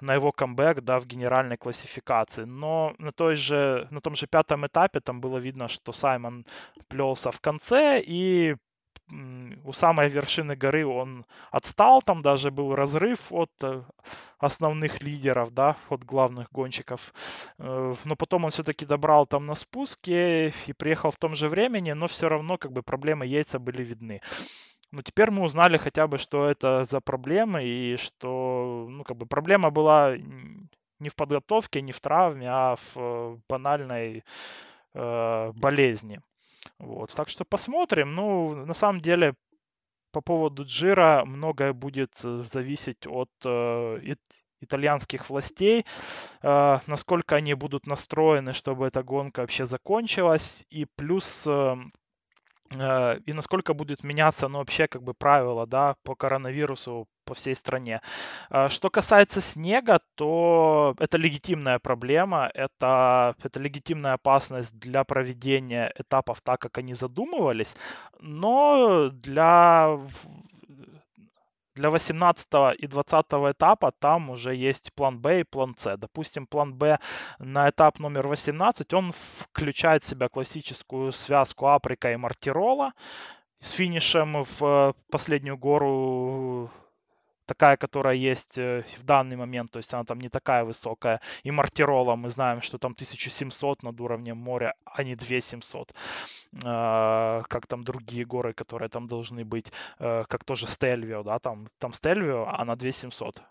на 0.00 0.14
его 0.14 0.32
камбэк, 0.32 0.80
да, 0.80 0.98
в 1.00 1.06
генеральной 1.06 1.56
классификации. 1.56 2.44
Но 2.44 2.94
на, 2.98 3.12
той 3.12 3.36
же, 3.36 3.88
на 3.90 4.00
том 4.00 4.14
же 4.14 4.26
пятом 4.26 4.66
этапе 4.66 5.00
там 5.00 5.20
было 5.20 5.38
видно, 5.38 5.68
что 5.68 5.92
Саймон 5.92 6.46
плелся 6.88 7.30
в 7.30 7.40
конце, 7.40 8.02
и 8.04 8.56
у 9.64 9.72
самой 9.72 10.08
вершины 10.08 10.54
горы 10.54 10.86
он 10.86 11.24
отстал, 11.50 12.02
там 12.02 12.22
даже 12.22 12.50
был 12.50 12.74
разрыв 12.74 13.32
от 13.32 13.50
э, 13.62 13.82
основных 14.38 15.02
лидеров, 15.02 15.50
да, 15.50 15.76
от 15.88 16.04
главных 16.04 16.48
гонщиков. 16.52 17.14
Э, 17.58 17.94
но 18.04 18.16
потом 18.16 18.44
он 18.44 18.50
все-таки 18.50 18.84
добрал 18.84 19.26
там 19.26 19.46
на 19.46 19.54
спуске 19.54 20.52
и 20.66 20.72
приехал 20.74 21.10
в 21.10 21.16
том 21.16 21.34
же 21.34 21.48
времени, 21.48 21.92
но 21.92 22.06
все 22.06 22.28
равно 22.28 22.58
как 22.58 22.72
бы 22.72 22.82
проблемы 22.82 23.26
яйца 23.26 23.58
были 23.58 23.82
видны. 23.82 24.20
Ну, 24.90 25.02
теперь 25.02 25.30
мы 25.30 25.44
узнали 25.44 25.76
хотя 25.76 26.06
бы, 26.06 26.18
что 26.18 26.48
это 26.48 26.84
за 26.84 27.00
проблемы, 27.00 27.64
и 27.64 27.96
что, 27.98 28.86
ну, 28.88 29.04
как 29.04 29.16
бы 29.16 29.26
проблема 29.26 29.70
была 29.70 30.16
не 30.98 31.08
в 31.08 31.14
подготовке, 31.14 31.82
не 31.82 31.92
в 31.92 32.00
травме, 32.00 32.48
а 32.50 32.76
в 32.76 32.96
э, 32.96 33.36
банальной 33.48 34.24
э, 34.94 35.52
болезни. 35.54 36.20
Вот, 36.78 37.12
так 37.14 37.28
что 37.28 37.44
посмотрим. 37.44 38.14
Ну, 38.14 38.54
на 38.66 38.74
самом 38.74 39.00
деле, 39.00 39.34
по 40.12 40.20
поводу 40.20 40.64
Джира 40.64 41.24
многое 41.26 41.72
будет 41.72 42.12
э, 42.24 42.42
зависеть 42.44 43.06
от 43.06 43.30
э, 43.44 44.14
итальянских 44.60 45.30
властей, 45.30 45.84
э, 46.42 46.78
насколько 46.86 47.36
они 47.36 47.54
будут 47.54 47.86
настроены, 47.86 48.52
чтобы 48.52 48.86
эта 48.86 49.02
гонка 49.02 49.40
вообще 49.40 49.66
закончилась, 49.66 50.64
и 50.70 50.86
плюс 50.96 51.46
э, 51.46 51.76
и 52.74 53.32
насколько 53.32 53.74
будет 53.74 54.04
меняться, 54.04 54.48
ну, 54.48 54.58
вообще, 54.58 54.88
как 54.88 55.02
бы, 55.02 55.14
правила, 55.14 55.66
да, 55.66 55.96
по 56.04 56.14
коронавирусу 56.14 57.06
по 57.28 57.34
всей 57.34 57.54
стране. 57.54 58.00
Э, 58.50 58.68
что 58.70 58.90
касается 58.90 59.40
снега, 59.40 60.00
то 60.14 60.94
это 60.98 61.18
легитимная 61.18 61.78
проблема, 61.78 62.50
это, 62.54 63.34
это 63.42 63.60
легитимная 63.60 64.14
опасность 64.14 64.78
для 64.78 65.04
проведения 65.04 65.92
этапов 65.98 66.40
так, 66.40 66.60
как 66.60 66.78
они 66.78 66.94
задумывались, 66.94 67.76
но 68.20 69.10
для 69.12 69.98
для 71.78 71.90
18 71.90 72.48
и 72.78 72.86
20 72.86 73.26
этапа 73.52 73.92
там 73.92 74.30
уже 74.30 74.54
есть 74.54 74.92
план 74.94 75.18
Б 75.20 75.40
и 75.40 75.44
план 75.44 75.74
С. 75.78 75.96
Допустим, 75.96 76.46
план 76.46 76.74
Б 76.74 76.98
на 77.38 77.70
этап 77.70 78.00
номер 78.00 78.26
18, 78.26 78.92
он 78.94 79.12
включает 79.12 80.02
в 80.02 80.06
себя 80.08 80.28
классическую 80.28 81.12
связку 81.12 81.68
Априка 81.68 82.12
и 82.12 82.16
Мартирола 82.16 82.92
с 83.60 83.72
финишем 83.72 84.44
в 84.58 84.94
последнюю 85.10 85.56
гору 85.56 86.70
такая, 87.48 87.76
которая 87.76 88.14
есть 88.14 88.58
э, 88.58 88.82
в 88.98 89.04
данный 89.04 89.36
момент, 89.36 89.70
то 89.72 89.78
есть 89.78 89.94
она 89.94 90.04
там 90.04 90.20
не 90.20 90.28
такая 90.28 90.64
высокая. 90.64 91.20
И 91.46 91.50
Мартирола 91.50 92.16
мы 92.16 92.30
знаем, 92.30 92.62
что 92.62 92.78
там 92.78 92.92
1700 92.92 93.82
над 93.82 94.00
уровнем 94.00 94.36
моря, 94.36 94.74
а 94.84 95.02
не 95.02 95.16
2700, 95.16 95.94
а, 96.64 97.42
как 97.48 97.66
там 97.66 97.82
другие 97.84 98.24
горы, 98.24 98.52
которые 98.52 98.88
там 98.88 99.06
должны 99.06 99.44
быть, 99.44 99.72
э, 99.98 100.24
как 100.28 100.44
тоже 100.44 100.66
Стельвио, 100.66 101.22
да, 101.22 101.38
там, 101.38 101.68
там 101.78 101.92
Стельвио, 101.92 102.46
а 102.46 102.64
на 102.64 102.76
2700. 102.76 103.42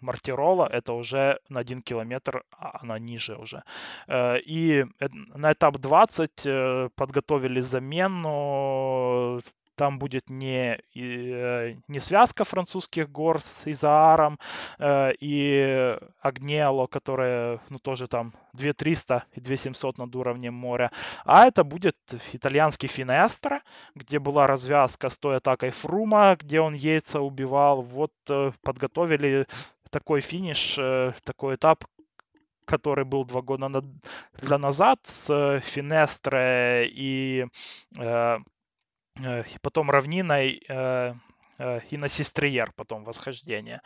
Мартирола 0.00 0.66
это 0.66 0.94
уже 0.94 1.38
на 1.48 1.60
1 1.60 1.82
километр, 1.82 2.42
а 2.50 2.80
она 2.82 2.98
ниже 2.98 3.36
уже. 3.36 3.62
Э, 4.08 4.38
и 4.40 4.86
на 5.34 5.52
этап 5.52 5.78
20 5.78 6.94
подготовили 6.94 7.60
замену 7.60 9.40
там 9.82 9.98
будет 9.98 10.30
не, 10.30 10.78
э, 10.94 11.74
не 11.88 12.00
связка 12.00 12.44
французских 12.44 13.10
гор 13.10 13.40
с 13.42 13.62
Изааром 13.64 14.38
э, 14.78 15.12
и 15.18 15.98
Агнело, 16.20 16.86
которая, 16.86 17.58
ну, 17.68 17.80
тоже 17.80 18.06
там 18.06 18.32
2300 18.52 19.24
и 19.34 19.40
2700 19.40 19.98
над 19.98 20.14
уровнем 20.14 20.54
моря, 20.54 20.92
а 21.24 21.46
это 21.46 21.64
будет 21.64 21.96
итальянский 22.32 22.88
Финестро, 22.88 23.60
где 23.96 24.20
была 24.20 24.46
развязка 24.46 25.08
с 25.08 25.18
той 25.18 25.38
атакой 25.38 25.70
Фрума, 25.70 26.36
где 26.38 26.60
он 26.60 26.74
Яйца 26.74 27.20
убивал. 27.20 27.82
Вот 27.82 28.12
э, 28.28 28.52
подготовили 28.62 29.46
такой 29.90 30.20
финиш, 30.20 30.78
такой 31.24 31.56
этап, 31.56 31.84
который 32.66 33.04
был 33.04 33.24
два 33.24 33.42
года 33.42 33.82
для 34.40 34.58
назад 34.58 35.00
с 35.02 35.60
Финестре 35.64 36.88
и 36.88 37.46
и 39.20 39.58
потом 39.60 39.90
равниной 39.90 40.62
э, 40.68 41.14
э, 41.58 41.80
и 41.90 41.96
на 41.96 42.08
Систриер 42.08 42.72
потом 42.76 43.04
восхождение. 43.04 43.80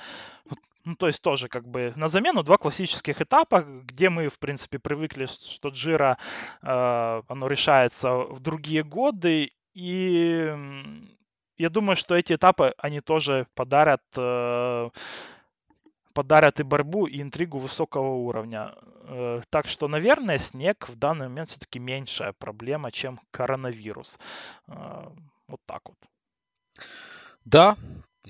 Ну, 0.85 0.95
то 0.95 1.09
есть 1.09 1.21
тоже 1.21 1.49
как 1.49 1.67
бы 1.67 1.93
на 1.97 2.09
замену 2.09 2.45
два 2.45 2.59
классических 2.59 3.21
этапа, 3.21 3.63
где 3.63 4.09
мы, 4.09 4.29
в 4.29 4.39
принципе, 4.39 4.79
привыкли, 4.79 5.27
что 5.27 5.71
Джира, 5.71 6.17
э, 6.63 7.23
оно 7.29 7.49
решается 7.49 8.13
в 8.13 8.41
другие 8.41 8.85
годы. 8.85 9.51
И 9.75 10.55
я 11.59 11.71
думаю, 11.71 11.97
что 11.97 12.15
эти 12.15 12.35
этапы, 12.35 12.73
они 12.79 13.01
тоже 13.01 13.47
подарят 13.55 14.03
э, 14.17 14.91
подарят 16.17 16.61
и 16.61 16.63
борьбу, 16.63 17.07
и 17.07 17.21
интригу 17.21 17.59
высокого 17.59 18.15
уровня. 18.15 18.75
Э, 19.03 19.43
так 19.51 19.67
что, 19.69 19.87
наверное, 19.87 20.39
снег 20.39 20.89
в 20.89 20.97
данный 20.97 21.29
момент 21.29 21.49
все-таки 21.51 21.79
меньшая 21.79 22.33
проблема, 22.33 22.91
чем 22.91 23.21
коронавирус. 23.31 24.19
Э, 24.67 25.11
вот 25.49 25.61
так 25.67 25.83
вот. 25.85 25.99
Да, 27.45 27.77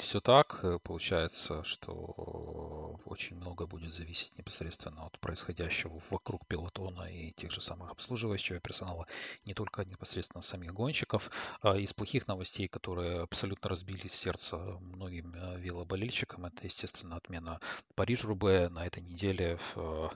все 0.00 0.20
так. 0.20 0.60
Э, 0.62 0.78
получается, 0.82 1.64
что 1.64 2.98
очень 3.04 3.36
много 3.36 3.66
будет 3.66 3.94
зависеть 3.94 4.36
непосредственно 4.36 5.06
от 5.06 5.18
происходящего 5.18 6.00
вокруг 6.10 6.46
пилотона 6.46 7.02
и 7.02 7.32
тех 7.32 7.50
же 7.50 7.60
самых 7.60 7.90
обслуживающего 7.90 8.60
персонала, 8.60 9.06
не 9.44 9.54
только 9.54 9.84
непосредственно 9.84 10.42
самих 10.42 10.74
гонщиков. 10.74 11.30
А 11.62 11.76
из 11.76 11.92
плохих 11.92 12.26
новостей, 12.26 12.68
которые 12.68 13.22
абсолютно 13.22 13.70
разбили 13.70 14.08
сердце 14.08 14.56
многим 14.56 15.34
э, 15.34 15.58
велоболельщикам, 15.58 16.46
это, 16.46 16.64
естественно, 16.64 17.16
отмена 17.16 17.60
Париж-Рубе 17.94 18.68
на 18.68 18.86
этой 18.86 19.02
неделе. 19.02 19.58
Э, 19.76 20.08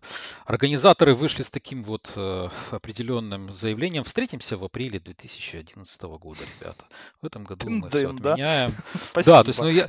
организаторы 0.44 1.14
вышли 1.14 1.42
с 1.42 1.50
таким 1.50 1.84
вот 1.84 2.16
определенным 2.70 3.52
заявлением. 3.52 4.04
Встретимся 4.04 4.56
в 4.56 4.64
апреле 4.64 5.00
2011 5.00 6.02
года, 6.02 6.40
ребята. 6.58 6.84
В 7.22 7.26
этом 7.26 7.44
году 7.44 7.68
мы 7.70 7.88
все 7.88 8.08
отменяем. 8.08 8.72
Да, 9.30 9.42
то 9.42 9.48
есть, 9.48 9.60
я, 9.70 9.88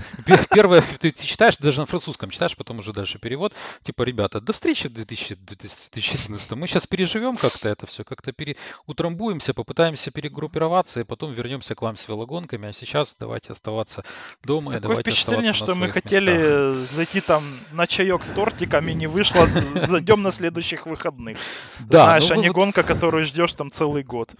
первое, 0.49 0.83
ты, 0.99 1.11
читаешь, 1.11 1.57
даже 1.57 1.81
на 1.81 1.85
французском 1.85 2.29
читаешь, 2.29 2.55
потом 2.55 2.79
уже 2.79 2.93
дальше 2.93 3.19
перевод. 3.19 3.53
Типа, 3.83 4.03
ребята, 4.03 4.41
до 4.41 4.53
встречи 4.53 4.87
в 4.87 4.93
2011. 4.93 6.51
Мы 6.51 6.67
сейчас 6.67 6.87
переживем 6.87 7.37
как-то 7.37 7.69
это 7.69 7.87
все, 7.87 8.03
как-то 8.03 8.31
пере, 8.31 8.55
утрамбуемся, 8.85 9.53
попытаемся 9.53 10.11
перегруппироваться, 10.11 11.01
и 11.01 11.03
потом 11.03 11.33
вернемся 11.33 11.75
к 11.75 11.81
вам 11.81 11.97
с 11.97 12.07
велогонками. 12.07 12.69
А 12.69 12.73
сейчас 12.73 13.15
давайте 13.19 13.53
оставаться 13.53 14.03
дома. 14.43 14.73
Такое 14.73 14.81
давайте 14.81 15.11
впечатление, 15.11 15.53
что 15.53 15.75
мы 15.75 15.89
хотели 15.89 16.31
местах. 16.31 16.95
зайти 16.95 17.21
там 17.21 17.43
на 17.71 17.87
чаек 17.87 18.25
с 18.25 18.29
тортиками, 18.29 18.91
не 18.91 19.07
вышло, 19.07 19.47
зайдем 19.87 20.21
на 20.21 20.31
следующих 20.31 20.85
выходных. 20.85 21.37
Да, 21.79 22.03
Знаешь, 22.03 22.29
ну, 22.29 22.35
а 22.35 22.37
не 22.37 22.47
вот... 22.47 22.55
гонка, 22.55 22.83
которую 22.83 23.25
ждешь 23.25 23.53
там 23.53 23.71
целый 23.71 24.03
год. 24.03 24.31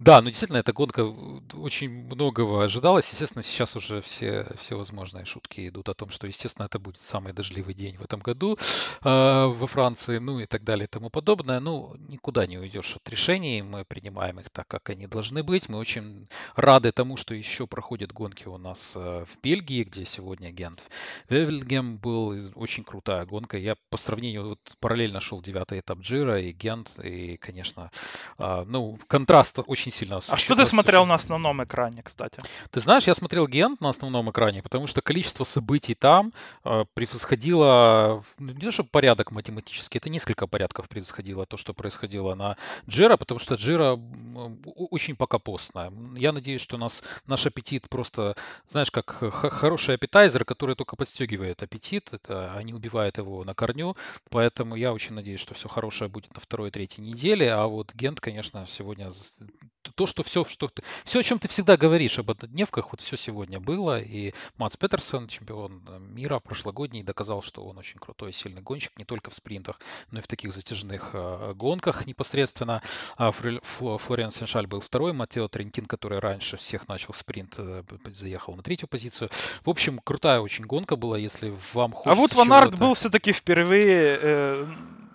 Да, 0.00 0.22
ну 0.22 0.28
действительно, 0.30 0.56
эта 0.56 0.72
гонка 0.72 1.04
очень 1.52 1.90
многого 1.90 2.64
ожидалось. 2.64 3.10
Естественно, 3.12 3.42
сейчас 3.42 3.76
уже 3.76 4.00
все, 4.00 4.46
все 4.58 4.74
возможные 4.74 5.26
шутки 5.26 5.68
идут 5.68 5.90
о 5.90 5.94
том, 5.94 6.08
что, 6.08 6.26
естественно, 6.26 6.64
это 6.64 6.78
будет 6.78 7.02
самый 7.02 7.34
дождливый 7.34 7.74
день 7.74 7.98
в 7.98 8.02
этом 8.04 8.20
году 8.20 8.56
э, 9.04 9.04
во 9.04 9.66
Франции, 9.66 10.16
ну 10.16 10.40
и 10.40 10.46
так 10.46 10.64
далее 10.64 10.86
и 10.86 10.88
тому 10.88 11.10
подобное. 11.10 11.60
Ну, 11.60 11.94
никуда 12.08 12.46
не 12.46 12.56
уйдешь 12.56 12.96
от 12.96 13.06
решений, 13.10 13.60
мы 13.60 13.84
принимаем 13.84 14.40
их 14.40 14.48
так, 14.48 14.66
как 14.68 14.88
они 14.88 15.06
должны 15.06 15.42
быть. 15.42 15.68
Мы 15.68 15.76
очень 15.76 16.28
рады 16.56 16.92
тому, 16.92 17.18
что 17.18 17.34
еще 17.34 17.66
проходят 17.66 18.10
гонки 18.10 18.48
у 18.48 18.56
нас 18.56 18.92
э, 18.96 19.26
в 19.26 19.38
Бельгии, 19.42 19.84
где 19.84 20.06
сегодня 20.06 20.50
Гент 20.50 20.82
Вевельгем 21.28 21.98
был 21.98 22.50
очень 22.54 22.84
крутая 22.84 23.26
гонка. 23.26 23.58
Я 23.58 23.76
по 23.90 23.98
сравнению, 23.98 24.48
вот 24.48 24.60
параллельно 24.80 25.20
шел 25.20 25.42
девятый 25.42 25.80
этап 25.80 25.98
Джира 26.00 26.40
и 26.40 26.52
Гент, 26.52 26.98
и, 27.04 27.36
конечно, 27.36 27.90
э, 28.38 28.64
ну, 28.66 28.98
контраст 29.06 29.58
очень 29.66 29.89
очень 29.90 29.98
сильно 29.98 30.20
А 30.28 30.36
что 30.36 30.54
ты 30.54 30.66
смотрел 30.66 31.06
на 31.06 31.14
основном 31.14 31.62
экране, 31.62 32.02
кстати? 32.02 32.40
Ты 32.70 32.80
знаешь, 32.80 33.06
я 33.06 33.14
смотрел 33.14 33.46
Гент 33.46 33.80
на 33.80 33.88
основном 33.88 34.30
экране, 34.30 34.62
потому 34.62 34.86
что 34.86 35.02
количество 35.02 35.44
событий 35.44 35.94
там 35.94 36.32
э, 36.64 36.84
превосходило, 36.94 38.24
ну, 38.38 38.52
не 38.52 38.60
то 38.60 38.70
что 38.70 38.84
порядок 38.84 39.32
математический, 39.32 39.98
это 39.98 40.08
несколько 40.08 40.46
порядков 40.46 40.88
превосходило 40.88 41.46
то, 41.46 41.56
что 41.56 41.74
происходило 41.74 42.34
на 42.34 42.56
Джира, 42.88 43.16
потому 43.16 43.40
что 43.40 43.54
Джира 43.56 43.98
очень 44.64 45.16
пока 45.16 45.38
постная. 45.38 45.92
Я 46.16 46.32
надеюсь, 46.32 46.60
что 46.60 46.78
нас, 46.78 47.02
наш 47.26 47.46
аппетит 47.46 47.88
просто, 47.88 48.34
знаешь, 48.66 48.90
как 48.90 49.10
хороший 49.10 49.94
аппетайзер, 49.96 50.44
который 50.44 50.76
только 50.76 50.96
подстегивает 50.96 51.62
аппетит, 51.62 52.08
это, 52.12 52.52
а 52.54 52.62
не 52.62 52.74
убивает 52.74 53.18
его 53.18 53.44
на 53.44 53.54
корню, 53.54 53.96
поэтому 54.30 54.76
я 54.76 54.92
очень 54.92 55.14
надеюсь, 55.14 55.40
что 55.40 55.54
все 55.54 55.68
хорошее 55.68 56.08
будет 56.08 56.34
на 56.34 56.40
второй-третьей 56.40 57.04
неделе, 57.04 57.52
а 57.52 57.66
вот 57.66 57.94
Гент, 57.94 58.20
конечно, 58.20 58.66
сегодня 58.66 59.10
то, 59.82 60.06
что 60.06 60.22
все, 60.22 60.44
что 60.44 60.68
ты, 60.68 60.82
все, 61.04 61.20
о 61.20 61.22
чем 61.22 61.38
ты 61.38 61.48
всегда 61.48 61.76
говоришь 61.76 62.18
об 62.18 62.30
однодневках, 62.30 62.92
вот 62.92 63.00
все 63.00 63.16
сегодня 63.16 63.60
было. 63.60 64.00
И 64.00 64.32
Мац 64.56 64.76
Петерсон, 64.76 65.28
чемпион 65.28 65.82
э, 65.86 65.98
мира 65.98 66.38
прошлогодний, 66.38 67.02
доказал, 67.02 67.42
что 67.42 67.64
он 67.64 67.78
очень 67.78 67.98
крутой, 67.98 68.32
сильный 68.32 68.62
гонщик, 68.62 68.92
не 68.98 69.04
только 69.04 69.30
в 69.30 69.34
спринтах, 69.34 69.80
но 70.10 70.18
и 70.18 70.22
в 70.22 70.26
таких 70.26 70.52
затяжных 70.52 71.10
э, 71.12 71.54
гонках 71.54 72.06
непосредственно. 72.06 72.82
А 73.16 73.32
Фло, 73.32 73.98
Флориан 73.98 74.30
Сеншаль 74.30 74.66
был 74.66 74.80
второй, 74.80 75.12
Матео 75.12 75.48
Трентин, 75.48 75.86
который 75.86 76.18
раньше 76.18 76.56
всех 76.56 76.88
начал 76.88 77.12
спринт, 77.12 77.54
э, 77.58 77.82
заехал 78.12 78.54
на 78.54 78.62
третью 78.62 78.88
позицию. 78.88 79.30
В 79.64 79.70
общем, 79.70 79.98
крутая 79.98 80.40
очень 80.40 80.64
гонка 80.64 80.96
была, 80.96 81.18
если 81.18 81.54
вам 81.72 81.92
хочется 81.92 82.10
А 82.10 82.14
вот 82.14 82.34
Ван 82.34 82.52
Арт 82.52 82.78
был 82.78 82.94
все-таки 82.94 83.32
впервые 83.32 84.18
э, 84.20 84.66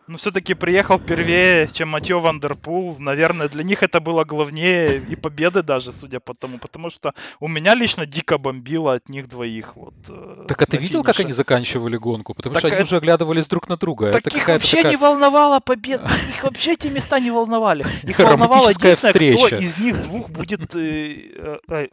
ну, 0.07 0.17
все-таки 0.17 0.53
приехал 0.53 0.99
первее, 0.99 1.67
чем 1.73 1.89
Матьё 1.89 2.19
Вандерпул. 2.19 2.95
Наверное, 2.99 3.49
для 3.49 3.63
них 3.63 3.81
это 3.81 3.99
было 3.99 4.23
главнее 4.23 4.97
и 4.97 5.15
победы 5.15 5.63
даже, 5.63 5.91
судя 5.91 6.19
по 6.19 6.33
тому. 6.33 6.59
Потому 6.59 6.89
что 6.89 7.13
у 7.39 7.47
меня 7.47 7.75
лично 7.75 8.05
дико 8.05 8.37
бомбило 8.37 8.93
от 8.93 9.09
них 9.09 9.27
двоих. 9.27 9.75
Вот, 9.75 9.95
э, 10.09 10.45
так 10.47 10.61
а 10.61 10.65
ты 10.65 10.77
видел, 10.77 11.01
финише. 11.01 11.13
как 11.13 11.19
они 11.19 11.33
заканчивали 11.33 11.97
гонку? 11.97 12.33
Потому 12.33 12.53
так 12.53 12.61
что 12.61 12.67
они 12.67 12.75
это... 12.75 12.83
уже 12.85 12.97
оглядывались 12.97 13.47
друг 13.47 13.67
на 13.67 13.77
друга. 13.77 14.11
Так 14.11 14.27
это 14.27 14.37
их 14.37 14.47
вообще 14.47 14.77
такая... 14.77 14.91
не 14.91 14.97
волновала 14.97 15.59
победа. 15.59 16.05
Их 16.35 16.43
вообще 16.43 16.73
эти 16.73 16.87
места 16.87 17.19
не 17.19 17.31
волновали. 17.31 17.85
Их 18.03 18.19
волновало 18.19 18.69
единственное, 18.69 19.13
кто 19.13 19.57
из 19.57 19.77
них 19.77 20.01
двух 20.01 20.29
будет 20.29 20.75
э, 20.75 21.59
э, 21.67 21.87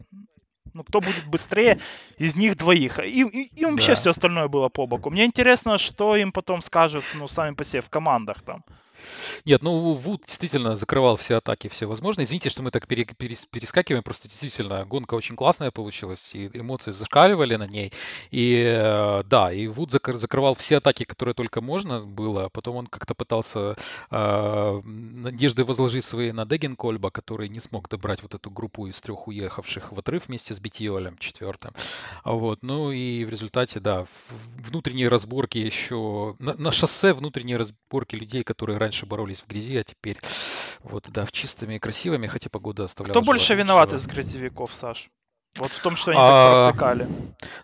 ну, 0.75 0.85
кто 0.85 1.01
будет 1.01 1.27
быстрее 1.27 1.79
из 2.19 2.37
них 2.37 2.57
двоих. 2.57 2.99
И, 2.99 3.23
и, 3.23 3.61
и 3.61 3.65
вообще 3.65 3.89
да. 3.89 3.95
все 3.95 4.11
остальное 4.11 4.49
было 4.49 4.69
по 4.69 4.87
боку. 4.87 5.11
Мне 5.11 5.25
интересно, 5.25 5.79
что 5.79 6.17
им 6.17 6.33
потом 6.33 6.63
скажут, 6.63 7.05
ну, 7.15 7.29
сами 7.29 7.55
по 7.55 7.65
себе 7.65 7.81
в 7.81 7.91
командах 7.91 8.43
там. 8.43 8.65
Нет, 9.45 9.63
ну 9.63 9.95
Вуд 9.95 10.25
действительно 10.27 10.77
закрывал 10.77 11.17
все 11.17 11.37
атаки, 11.37 11.69
все 11.69 11.87
возможные. 11.87 12.25
Извините, 12.25 12.51
что 12.51 12.63
мы 12.63 12.71
так 12.71 12.87
пере, 12.87 13.05
пере, 13.05 13.37
перескакиваем, 13.51 14.03
просто 14.03 14.29
действительно 14.29 14.85
гонка 14.85 15.15
очень 15.15 15.37
классная 15.37 15.71
получилась, 15.71 16.35
и 16.35 16.51
эмоции 16.53 16.91
зашкаливали 16.93 17.57
на 17.57 17.67
ней. 17.67 17.93
И 18.31 18.63
э, 18.65 19.23
да, 19.25 19.53
и 19.53 19.67
Вуд 19.67 19.91
закр, 19.91 20.17
закрывал 20.17 20.55
все 20.55 20.79
атаки, 20.79 21.05
которые 21.05 21.35
только 21.35 21.61
можно 21.61 22.01
было. 22.01 22.49
Потом 22.49 22.77
он 22.77 22.87
как-то 22.87 23.15
пытался 23.15 23.77
э, 24.11 24.81
надежды 24.85 25.65
возложить 25.65 26.05
свои 26.05 26.33
на 26.33 26.45
Дегенкольба, 26.45 27.11
который 27.11 27.49
не 27.49 27.61
смог 27.61 27.89
добрать 27.89 28.23
вот 28.23 28.35
эту 28.35 28.51
группу 28.51 28.87
из 28.87 29.01
трех 29.01 29.29
уехавших 29.29 29.93
в 29.93 29.99
отрыв 29.99 30.29
вместе 30.29 30.55
с 30.55 30.61
Битиолем 30.61 31.17
четвертым. 31.19 31.73
Вот, 32.25 32.63
ну 32.63 32.93
и 32.93 33.25
в 33.25 33.29
результате, 33.29 33.81
да, 33.81 34.07
внутренние 34.57 35.09
разборки 35.09 35.59
еще 35.59 36.37
на, 36.39 36.55
на 36.55 36.73
шоссе 36.73 37.13
внутренние 37.15 37.57
разборки 37.57 38.17
людей, 38.17 38.45
которые 38.45 38.79
раньше 38.79 38.92
раньше 38.93 39.07
боролись 39.07 39.41
в 39.41 39.47
грязи, 39.47 39.77
а 39.79 39.85
теперь 39.85 40.19
вот, 40.83 41.09
да, 41.11 41.25
в 41.25 41.33
чистыми 41.33 41.77
и 41.77 41.79
красивыми, 41.79 42.27
хотя 42.27 42.51
погода 42.51 42.85
оставляла... 42.85 43.13
Кто 43.13 43.23
больше 43.23 43.55
виноват 43.55 43.95
из 43.95 44.07
грязевиков, 44.07 44.75
Саш? 44.75 45.11
Вот 45.57 45.71
в 45.71 45.83
том, 45.83 45.97
что 45.97 46.13
они 46.13 46.21
а, 46.21 46.71
так 46.71 46.77
провтыкали. 46.79 47.09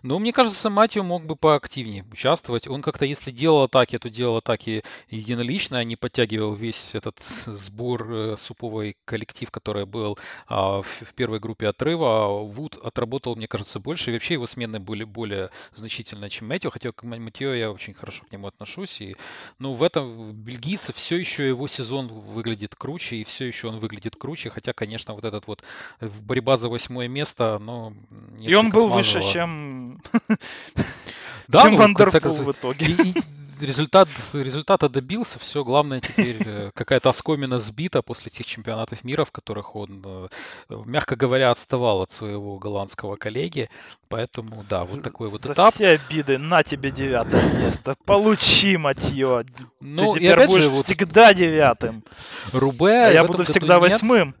Ну, 0.03 0.19
мне 0.19 0.31
кажется, 0.31 0.69
Матью 0.69 1.03
мог 1.03 1.25
бы 1.25 1.35
поактивнее 1.35 2.05
участвовать. 2.11 2.67
Он 2.67 2.83
как-то, 2.83 3.05
если 3.05 3.31
делал 3.31 3.63
атаки, 3.63 3.97
то 3.97 4.11
делал 4.11 4.37
атаки 4.37 4.83
единолично, 5.09 5.79
а 5.79 5.83
не 5.83 5.95
подтягивал 5.95 6.53
весь 6.53 6.93
этот 6.93 7.19
сбор, 7.19 8.11
э, 8.11 8.35
суповой 8.37 8.95
коллектив, 9.05 9.49
который 9.49 9.87
был 9.87 10.19
а, 10.47 10.83
в, 10.83 10.85
в 10.85 11.13
первой 11.15 11.39
группе 11.39 11.67
отрыва. 11.67 12.43
Вуд 12.43 12.77
отработал, 12.77 13.35
мне 13.35 13.47
кажется, 13.47 13.79
больше. 13.79 14.11
И 14.11 14.13
вообще 14.13 14.35
его 14.35 14.45
смены 14.45 14.79
были 14.79 15.03
более 15.03 15.49
значительно, 15.73 16.29
чем 16.29 16.47
Матью. 16.47 16.69
Хотя 16.69 16.91
к 16.91 17.01
Матью 17.01 17.57
я 17.57 17.71
очень 17.71 17.95
хорошо 17.95 18.23
к 18.29 18.31
нему 18.31 18.45
отношусь. 18.45 19.01
И, 19.01 19.15
ну, 19.57 19.73
в 19.73 19.81
этом 19.81 20.31
бельгийца 20.33 20.93
все 20.93 21.15
еще 21.15 21.47
его 21.47 21.67
сезон 21.67 22.07
выглядит 22.07 22.75
круче, 22.75 23.15
и 23.15 23.23
все 23.23 23.45
еще 23.45 23.67
он 23.67 23.79
выглядит 23.79 24.15
круче. 24.15 24.51
Хотя, 24.51 24.73
конечно, 24.73 25.15
вот 25.15 25.25
этот 25.25 25.47
вот 25.47 25.63
борьба 25.99 26.55
за 26.55 26.69
восьмое 26.69 27.07
место, 27.07 27.57
но 27.57 27.78
и 28.39 28.55
он 28.55 28.69
был 28.69 28.89
выше, 28.89 29.21
чем, 29.21 30.01
да, 31.47 31.63
чем 31.63 31.71
ну, 31.71 31.77
Вандерпул 31.77 32.33
в 32.33 32.51
итоге. 32.51 32.85
И, 32.85 32.91
и 33.11 33.13
результат, 33.65 34.07
результата 34.33 34.89
добился, 34.89 35.39
все, 35.39 35.63
главное 35.63 35.99
теперь 35.99 36.37
э, 36.45 36.71
какая-то 36.73 37.09
оскомина 37.09 37.59
сбита 37.59 38.01
после 38.01 38.31
тех 38.31 38.45
чемпионатов 38.45 39.03
мира, 39.03 39.25
в 39.25 39.31
которых 39.31 39.75
он, 39.75 40.03
э, 40.05 40.27
мягко 40.85 41.15
говоря, 41.15 41.51
отставал 41.51 42.01
от 42.01 42.11
своего 42.11 42.57
голландского 42.57 43.15
коллеги, 43.15 43.69
поэтому, 44.07 44.65
да, 44.69 44.85
вот 44.85 45.03
такой 45.03 45.29
вот 45.29 45.41
За 45.41 45.53
этап. 45.53 45.73
все 45.73 45.87
обиды, 45.89 46.37
на 46.37 46.63
тебе 46.63 46.91
девятое 46.91 47.43
место, 47.53 47.95
получи, 48.05 48.77
Матьё, 48.77 49.45
ну, 49.79 50.13
ты 50.13 50.19
теперь 50.19 50.47
будешь 50.47 50.63
же, 50.63 50.69
вот 50.69 50.85
всегда 50.85 51.33
девятым. 51.33 52.03
Рубе 52.53 53.07
а 53.07 53.11
я 53.11 53.23
буду 53.23 53.43
всегда 53.43 53.79
восьмым. 53.79 54.35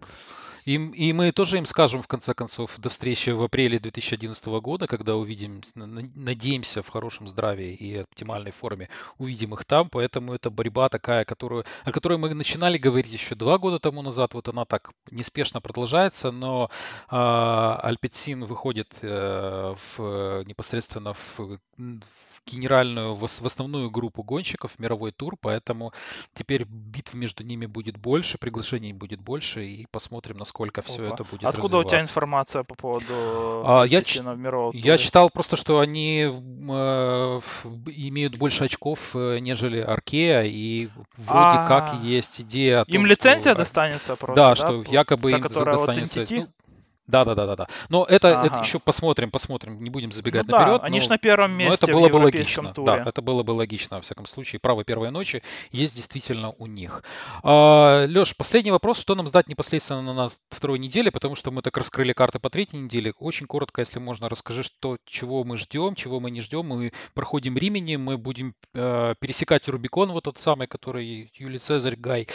И, 0.69 0.75
и 0.75 1.13
мы 1.13 1.31
тоже 1.31 1.57
им 1.57 1.65
скажем, 1.65 2.03
в 2.03 2.07
конце 2.07 2.35
концов, 2.35 2.77
до 2.77 2.89
встречи 2.89 3.31
в 3.31 3.41
апреле 3.41 3.79
2011 3.79 4.45
года, 4.61 4.85
когда 4.85 5.15
увидим, 5.15 5.63
надеемся, 5.73 6.83
в 6.83 6.89
хорошем 6.89 7.25
здравии 7.25 7.73
и 7.73 7.97
оптимальной 7.97 8.51
форме, 8.51 8.87
увидим 9.17 9.55
их 9.55 9.65
там. 9.65 9.89
Поэтому 9.89 10.35
это 10.35 10.51
борьба 10.51 10.89
такая, 10.89 11.25
которую, 11.25 11.65
о 11.85 11.91
которой 11.91 12.19
мы 12.19 12.31
начинали 12.35 12.77
говорить 12.77 13.11
еще 13.11 13.33
два 13.33 13.57
года 13.57 13.79
тому 13.79 14.03
назад. 14.03 14.35
Вот 14.35 14.47
она 14.47 14.65
так 14.65 14.91
неспешно 15.09 15.59
продолжается, 15.59 16.29
но 16.29 16.69
э, 17.09 17.15
Альпецин 17.15 18.45
выходит 18.45 18.99
э, 19.01 19.73
в, 19.75 20.43
непосредственно 20.45 21.15
в, 21.15 21.39
в 21.39 22.28
генеральную, 22.45 23.15
в, 23.15 23.21
в 23.21 23.45
основную 23.45 23.89
группу 23.89 24.23
гонщиков, 24.23 24.77
мировой 24.79 25.11
тур, 25.11 25.35
поэтому 25.39 25.93
теперь 26.33 26.65
битв 26.65 27.13
между 27.13 27.43
ними 27.43 27.65
будет 27.65 27.97
больше, 27.97 28.37
приглашений 28.37 28.93
будет 28.93 29.21
больше, 29.21 29.65
и 29.65 29.87
посмотрим, 29.91 30.37
насколько 30.37 30.81
все 30.81 31.03
это 31.05 31.23
будет 31.23 31.45
Откуда 31.45 31.77
у 31.77 31.83
тебя 31.83 32.01
информация 32.01 32.63
по 32.63 32.75
поводу 32.75 33.63
а, 33.65 33.83
я, 33.83 34.01
ч... 34.01 34.21
мирового 34.21 34.73
тура? 34.73 34.83
Я 34.83 34.97
читал 34.97 35.29
просто, 35.29 35.55
что 35.55 35.79
они 35.79 36.23
э, 36.23 36.29
имеют 37.85 38.37
больше 38.37 38.65
очков, 38.65 39.15
э, 39.15 39.39
нежели 39.39 39.79
Аркея, 39.79 40.43
и 40.43 40.89
вроде 41.17 41.39
А-а-а. 41.39 41.67
как 41.67 42.03
есть 42.03 42.41
идея 42.41 42.85
том, 42.89 42.95
Им 42.95 43.05
лицензия 43.05 43.51
что... 43.51 43.59
достанется 43.59 44.15
просто, 44.15 44.35
да? 44.35 44.49
Да, 44.49 44.55
что 44.55 44.83
якобы 44.91 45.31
им 45.31 45.41
достанется... 45.41 46.25
Ну, 46.29 46.47
да, 47.09 47.25
да, 47.25 47.33
да, 47.33 47.47
да, 47.47 47.55
да. 47.55 47.67
Но 47.89 48.05
это, 48.05 48.39
ага. 48.39 48.47
это 48.47 48.59
еще 48.59 48.77
посмотрим, 48.79 49.31
посмотрим, 49.31 49.81
не 49.83 49.89
будем 49.89 50.11
забегать 50.11 50.47
ну, 50.47 50.55
наперед. 50.55 50.81
Да, 50.81 50.87
они 50.87 51.01
же 51.01 51.09
на 51.09 51.17
первом 51.17 51.53
месте. 51.53 51.69
Но 51.69 51.73
это 51.73 51.97
было 51.97 52.09
бы 52.09 52.17
логично. 52.17 52.71
Туре. 52.71 52.85
Да, 52.85 53.09
это 53.09 53.21
было 53.23 53.41
бы 53.41 53.51
логично, 53.51 53.97
во 53.97 54.01
всяком 54.03 54.27
случае. 54.27 54.59
Право 54.59 54.83
первой 54.83 55.09
ночи 55.09 55.41
есть 55.71 55.95
действительно 55.95 56.51
у 56.51 56.67
них. 56.67 57.03
А, 57.41 58.05
Леш, 58.05 58.37
последний 58.37 58.69
вопрос. 58.69 58.99
Что 58.99 59.15
нам 59.15 59.25
ждать 59.27 59.47
непосредственно 59.47 60.03
на 60.03 60.13
нас 60.13 60.39
второй 60.49 60.77
неделе, 60.77 61.09
потому 61.11 61.35
что 61.35 61.49
мы 61.49 61.63
так 61.63 61.75
раскрыли 61.77 62.13
карты 62.13 62.37
по 62.37 62.51
третьей 62.51 62.79
неделе. 62.79 63.13
Очень 63.17 63.47
коротко, 63.47 63.81
если 63.81 63.97
можно, 63.97 64.29
расскажи, 64.29 64.61
что, 64.61 64.97
чего 65.05 65.43
мы 65.43 65.57
ждем, 65.57 65.95
чего 65.95 66.19
мы 66.19 66.29
не 66.29 66.41
ждем. 66.41 66.67
Мы 66.67 66.93
проходим 67.15 67.57
Римени, 67.57 67.95
мы 67.95 68.19
будем 68.19 68.53
э, 68.75 69.15
пересекать 69.19 69.67
Рубикон, 69.67 70.11
вот 70.11 70.25
тот 70.25 70.37
самый, 70.37 70.67
который 70.67 71.31
Юлий 71.33 71.57
Цезарь 71.57 71.95
Гай 71.95 72.27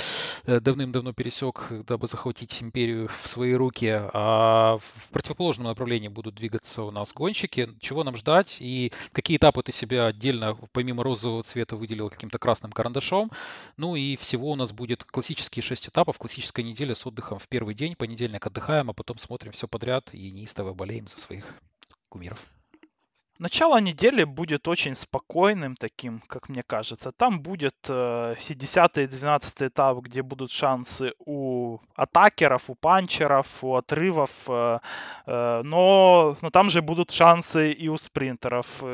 э, 0.47 0.59
давным-давно 0.59 1.13
пересек, 1.13 1.69
дабы 1.87 2.09
захватить 2.09 2.61
империю 2.61 3.09
в 3.23 3.29
свои 3.29 3.53
руки. 3.53 3.89
А 4.13 4.64
в 4.73 5.11
противоположном 5.11 5.67
направлении 5.67 6.09
будут 6.09 6.35
двигаться 6.35 6.83
у 6.83 6.91
нас 6.91 7.13
гонщики. 7.13 7.71
Чего 7.81 8.05
нам 8.05 8.17
ждать 8.17 8.59
и 8.61 8.93
какие 9.13 9.37
этапы 9.37 9.63
ты 9.63 9.73
себя 9.73 10.07
отдельно, 10.07 10.57
помимо 10.73 11.03
розового 11.03 11.43
цвета, 11.43 11.77
выделил 11.77 12.11
каким-то 12.11 12.39
красным 12.39 12.73
карандашом. 12.73 13.31
Ну 13.77 13.97
и 13.97 14.17
всего 14.17 14.51
у 14.51 14.57
нас 14.57 14.73
будет 14.73 15.05
классические 15.05 15.63
шесть 15.63 15.89
этапов, 15.89 16.19
классическая 16.19 16.63
неделя 16.63 16.95
с 16.95 17.07
отдыхом 17.07 17.39
в 17.39 17.49
первый 17.49 17.75
день, 17.75 17.97
понедельник 17.97 18.47
отдыхаем, 18.47 18.91
а 18.91 18.95
потом 18.95 19.19
смотрим 19.19 19.53
все 19.53 19.69
подряд 19.69 20.13
и 20.13 20.31
неистово 20.31 20.75
болеем 20.75 21.07
за 21.07 21.19
своих 21.19 21.55
кумиров. 22.09 22.45
Начало 23.39 23.81
недели 23.81 24.23
будет 24.23 24.69
очень 24.69 24.95
спокойным 24.95 25.75
таким, 25.75 26.21
как 26.29 26.49
мне 26.49 26.63
кажется. 26.63 27.11
Там 27.11 27.41
будет 27.41 27.75
э, 27.89 28.37
10 28.39 28.99
и 28.99 29.07
12 29.07 29.63
этап, 29.63 29.99
где 29.99 30.23
будут 30.23 30.53
шансы 30.53 31.13
у 31.19 31.79
атакеров, 31.97 32.71
у 32.71 32.77
панчеров, 32.77 33.65
у 33.65 33.75
отрывов. 33.75 34.31
Э, 34.49 34.79
э, 35.27 35.63
но, 35.65 36.37
но 36.43 36.51
там 36.51 36.71
же 36.71 36.81
будут 36.81 37.11
шансы 37.11 37.73
и 37.73 37.89
у 37.89 37.97
спринтеров. 37.97 38.85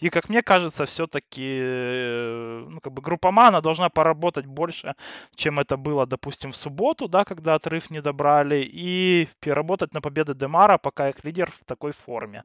Э, 0.00 0.06
и, 0.06 0.10
как 0.10 0.28
мне 0.28 0.42
кажется, 0.42 0.84
все-таки 0.84 1.60
э, 1.62 2.64
ну, 2.68 2.80
как 2.80 2.92
бы 2.92 3.02
группа 3.02 3.30
должна 3.62 3.88
поработать 3.88 4.46
больше, 4.46 4.94
чем 5.34 5.60
это 5.60 5.76
было, 5.76 6.06
допустим, 6.06 6.50
в 6.50 6.56
субботу, 6.56 7.08
да, 7.08 7.24
когда 7.24 7.54
отрыв 7.54 7.90
не 7.90 8.02
добрали, 8.02 8.62
и 8.62 9.28
переработать 9.40 9.94
на 9.94 10.00
победы 10.00 10.34
Демара, 10.34 10.78
пока 10.78 11.08
их 11.08 11.24
лидер 11.24 11.50
в 11.50 11.64
такой 11.64 11.92
форме. 11.92 12.44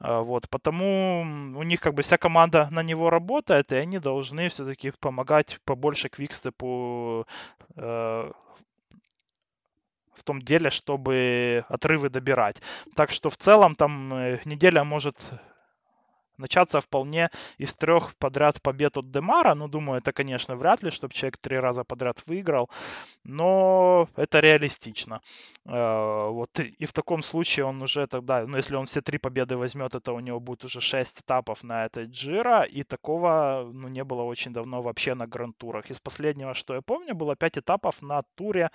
А, 0.00 0.20
вот, 0.20 0.48
потому 0.48 1.22
у 1.58 1.62
них 1.62 1.80
как 1.80 1.94
бы 1.94 2.02
вся 2.02 2.16
команда 2.18 2.68
на 2.70 2.82
него 2.82 3.10
работает, 3.10 3.72
и 3.72 3.76
они 3.76 3.98
должны 3.98 4.48
все-таки 4.48 4.92
помогать 5.00 5.58
побольше 5.64 6.08
квикстепу 6.08 7.26
э, 7.76 8.32
в 10.14 10.22
том 10.24 10.42
деле, 10.42 10.70
чтобы 10.70 11.64
отрывы 11.68 12.08
добирать. 12.08 12.62
Так 12.94 13.10
что 13.10 13.30
в 13.30 13.36
целом 13.36 13.74
там 13.74 14.12
э, 14.14 14.40
неделя 14.44 14.84
может 14.84 15.16
начаться 16.38 16.80
вполне 16.80 17.30
из 17.58 17.74
трех 17.74 18.14
подряд 18.16 18.60
побед 18.62 18.96
от 18.96 19.10
Демара. 19.10 19.54
Ну, 19.54 19.68
думаю, 19.68 19.98
это, 19.98 20.12
конечно, 20.12 20.56
вряд 20.56 20.82
ли, 20.82 20.90
чтобы 20.90 21.14
человек 21.14 21.38
три 21.38 21.58
раза 21.58 21.84
подряд 21.84 22.22
выиграл, 22.26 22.70
но 23.24 24.08
это 24.16 24.40
реалистично. 24.40 25.20
Э, 25.64 26.28
вот 26.30 26.58
и 26.60 26.84
в 26.86 26.92
таком 26.92 27.22
случае 27.22 27.66
он 27.66 27.82
уже 27.82 28.06
тогда, 28.06 28.46
ну, 28.46 28.56
если 28.56 28.76
он 28.76 28.86
все 28.86 29.00
три 29.00 29.18
победы 29.18 29.56
возьмет, 29.56 29.94
это 29.94 30.12
у 30.12 30.20
него 30.20 30.40
будет 30.40 30.64
уже 30.64 30.80
шесть 30.80 31.20
этапов 31.20 31.64
на 31.64 31.86
этой 31.86 32.06
Джира, 32.06 32.62
и 32.62 32.82
такого, 32.82 33.68
ну, 33.72 33.88
не 33.88 34.04
было 34.04 34.22
очень 34.22 34.52
давно 34.52 34.82
вообще 34.82 35.14
на 35.14 35.26
грантурах. 35.26 35.90
Из 35.90 36.00
последнего, 36.00 36.54
что 36.54 36.74
я 36.74 36.82
помню, 36.82 37.14
было 37.14 37.36
пять 37.36 37.58
этапов 37.58 38.02
на 38.02 38.22
туре 38.34 38.70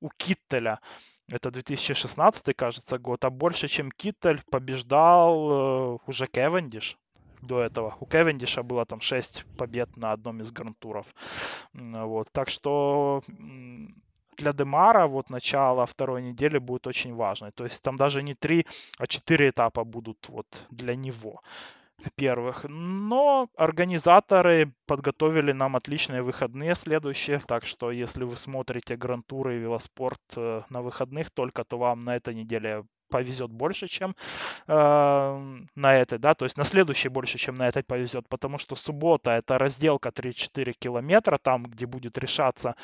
у 0.00 0.08
Киттеля. 0.16 0.80
Это 1.28 1.50
2016, 1.50 2.54
кажется, 2.56 2.98
год. 2.98 3.24
А 3.24 3.30
больше, 3.30 3.68
чем 3.68 3.90
Киттель, 3.90 4.42
побеждал 4.50 5.94
э, 5.94 5.98
уже 6.06 6.26
Кевендиш 6.26 6.98
до 7.42 7.60
этого. 7.60 7.96
У 8.00 8.06
Кевендиша 8.06 8.62
было 8.62 8.84
там 8.86 9.00
6 9.00 9.44
побед 9.58 9.96
на 9.96 10.12
одном 10.12 10.40
из 10.40 10.52
грантуров. 10.52 11.06
Вот. 11.74 12.28
Так 12.32 12.48
что 12.48 13.22
для 14.36 14.52
Демара 14.52 15.06
вот 15.06 15.30
начало 15.30 15.86
второй 15.86 16.22
недели 16.22 16.58
будет 16.58 16.86
очень 16.86 17.14
важно. 17.14 17.50
То 17.52 17.64
есть 17.64 17.82
там 17.82 17.96
даже 17.96 18.22
не 18.22 18.34
три, 18.34 18.66
а 18.98 19.06
четыре 19.06 19.50
этапа 19.50 19.84
будут 19.84 20.28
вот 20.28 20.46
для 20.70 20.96
него 20.96 21.42
первых. 22.16 22.64
Но 22.68 23.48
организаторы 23.56 24.72
подготовили 24.86 25.52
нам 25.52 25.76
отличные 25.76 26.22
выходные 26.22 26.74
следующие, 26.74 27.38
так 27.38 27.64
что 27.64 27.90
если 27.90 28.24
вы 28.24 28.36
смотрите 28.36 28.96
грантуры 28.96 29.56
и 29.56 29.60
велоспорт 29.60 30.20
э, 30.36 30.62
на 30.70 30.82
выходных 30.82 31.30
только, 31.30 31.64
то 31.64 31.78
вам 31.78 32.00
на 32.00 32.16
этой 32.16 32.34
неделе 32.34 32.84
повезет 33.12 33.50
больше, 33.50 33.86
чем 33.88 34.16
э, 34.66 35.62
на 35.76 35.94
этой, 35.94 36.18
да, 36.18 36.34
то 36.34 36.44
есть 36.46 36.58
на 36.58 36.64
следующей 36.64 37.08
больше, 37.10 37.38
чем 37.38 37.54
на 37.54 37.68
этой 37.68 37.82
повезет, 37.82 38.28
потому 38.28 38.58
что 38.58 38.76
суббота 38.76 39.30
это 39.30 39.58
разделка 39.58 40.08
3-4 40.08 40.72
километра, 40.78 41.38
там, 41.42 41.64
где 41.64 41.86
будет 41.86 42.18
решаться 42.18 42.74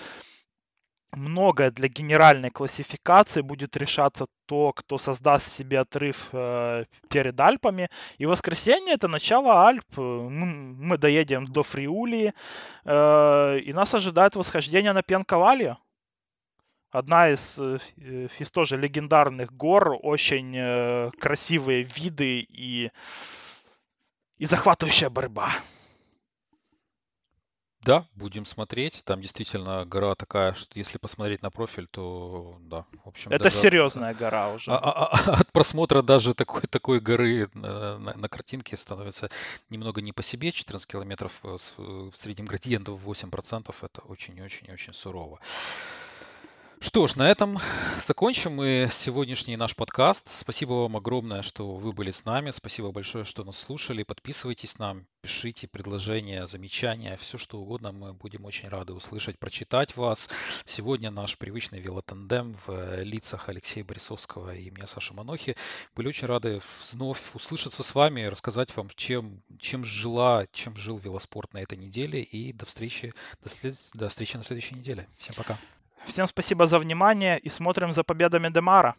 многое 1.12 1.70
для 1.70 1.88
генеральной 1.88 2.50
классификации 2.50 3.42
будет 3.42 3.76
решаться 3.76 4.26
то, 4.46 4.72
кто 4.72 4.98
создаст 4.98 5.50
себе 5.50 5.80
отрыв 5.80 6.28
э, 6.32 6.84
перед 7.08 7.40
Альпами. 7.40 7.88
И 8.18 8.26
воскресенье 8.26 8.94
это 8.94 9.08
начало 9.08 9.66
Альп. 9.66 9.96
Мы, 9.96 10.46
мы 10.86 10.98
доедем 10.98 11.44
до 11.44 11.62
Фриулии, 11.62 12.32
э, 12.84 13.58
и 13.60 13.72
нас 13.72 13.94
ожидает 13.94 14.36
восхождение 14.36 14.92
на 14.92 15.02
Пенковалье. 15.02 15.76
Одна 16.90 17.30
из, 17.30 17.58
э, 17.58 17.78
из 18.38 18.50
тоже 18.50 18.78
легендарных 18.78 19.52
гор, 19.52 19.98
очень 20.02 20.54
э, 20.56 21.10
красивые 21.20 21.82
виды 21.82 22.40
и, 22.40 22.90
и 24.38 24.44
захватывающая 24.46 25.10
борьба. 25.10 25.50
Да, 27.82 28.06
будем 28.14 28.44
смотреть. 28.44 29.02
Там 29.04 29.20
действительно 29.20 29.84
гора 29.86 30.14
такая, 30.14 30.52
что 30.54 30.78
если 30.78 30.98
посмотреть 30.98 31.42
на 31.42 31.50
профиль, 31.50 31.86
то 31.86 32.56
да, 32.60 32.86
в 33.04 33.08
общем. 33.08 33.30
Это 33.30 33.50
серьезная 33.50 34.14
гора 34.14 34.52
уже. 34.52 34.70
А, 34.72 34.78
а, 34.78 35.06
а, 35.06 35.40
от 35.40 35.52
просмотра 35.52 36.02
даже 36.02 36.34
такой, 36.34 36.62
такой 36.62 37.00
горы 37.00 37.48
на, 37.54 37.98
на, 37.98 38.14
на 38.14 38.28
картинке 38.28 38.76
становится 38.76 39.30
немного 39.70 40.00
не 40.00 40.12
по 40.12 40.22
себе. 40.22 40.52
14 40.52 40.90
километров 40.90 41.40
с, 41.42 41.74
в 41.78 42.12
среднем 42.14 42.46
градиентов 42.46 43.00
8%. 43.04 43.74
Это 43.80 44.00
очень-очень-очень 44.02 44.92
сурово. 44.92 45.38
Что 46.80 47.08
ж, 47.08 47.16
на 47.16 47.28
этом 47.28 47.58
закончим 48.00 48.54
мы 48.54 48.88
сегодняшний 48.92 49.56
наш 49.56 49.74
подкаст. 49.74 50.28
Спасибо 50.28 50.74
вам 50.74 50.96
огромное, 50.96 51.42
что 51.42 51.74
вы 51.74 51.92
были 51.92 52.12
с 52.12 52.24
нами. 52.24 52.52
Спасибо 52.52 52.92
большое, 52.92 53.24
что 53.24 53.42
нас 53.42 53.58
слушали. 53.58 54.04
Подписывайтесь 54.04 54.78
нам, 54.78 55.04
пишите 55.20 55.66
предложения, 55.66 56.46
замечания, 56.46 57.16
все 57.16 57.36
что 57.36 57.58
угодно. 57.58 57.90
Мы 57.90 58.12
будем 58.12 58.44
очень 58.44 58.68
рады 58.68 58.92
услышать, 58.92 59.40
прочитать 59.40 59.96
вас. 59.96 60.30
Сегодня 60.66 61.10
наш 61.10 61.36
привычный 61.36 61.80
велотандем 61.80 62.56
в 62.64 63.02
лицах 63.02 63.48
Алексея 63.48 63.82
Борисовского 63.84 64.54
и 64.54 64.70
меня, 64.70 64.86
Саши 64.86 65.14
Манохи. 65.14 65.56
Были 65.96 66.06
очень 66.06 66.28
рады 66.28 66.60
вновь 66.92 67.34
услышаться 67.34 67.82
с 67.82 67.92
вами, 67.92 68.22
рассказать 68.22 68.76
вам, 68.76 68.88
чем, 68.94 69.42
чем 69.58 69.84
жила, 69.84 70.46
чем 70.52 70.76
жил 70.76 70.98
велоспорт 70.98 71.52
на 71.54 71.58
этой 71.58 71.76
неделе. 71.76 72.22
И 72.22 72.52
до 72.52 72.66
встречи, 72.66 73.14
до, 73.42 73.48
след... 73.48 73.74
до 73.94 74.08
встречи 74.08 74.36
на 74.36 74.44
следующей 74.44 74.76
неделе. 74.76 75.08
Всем 75.18 75.34
пока. 75.34 75.58
Всем 76.08 76.26
спасибо 76.26 76.64
за 76.64 76.78
внимание 76.78 77.38
и 77.38 77.50
смотрим 77.50 77.92
за 77.92 78.02
победами 78.02 78.48
Демара. 78.48 78.96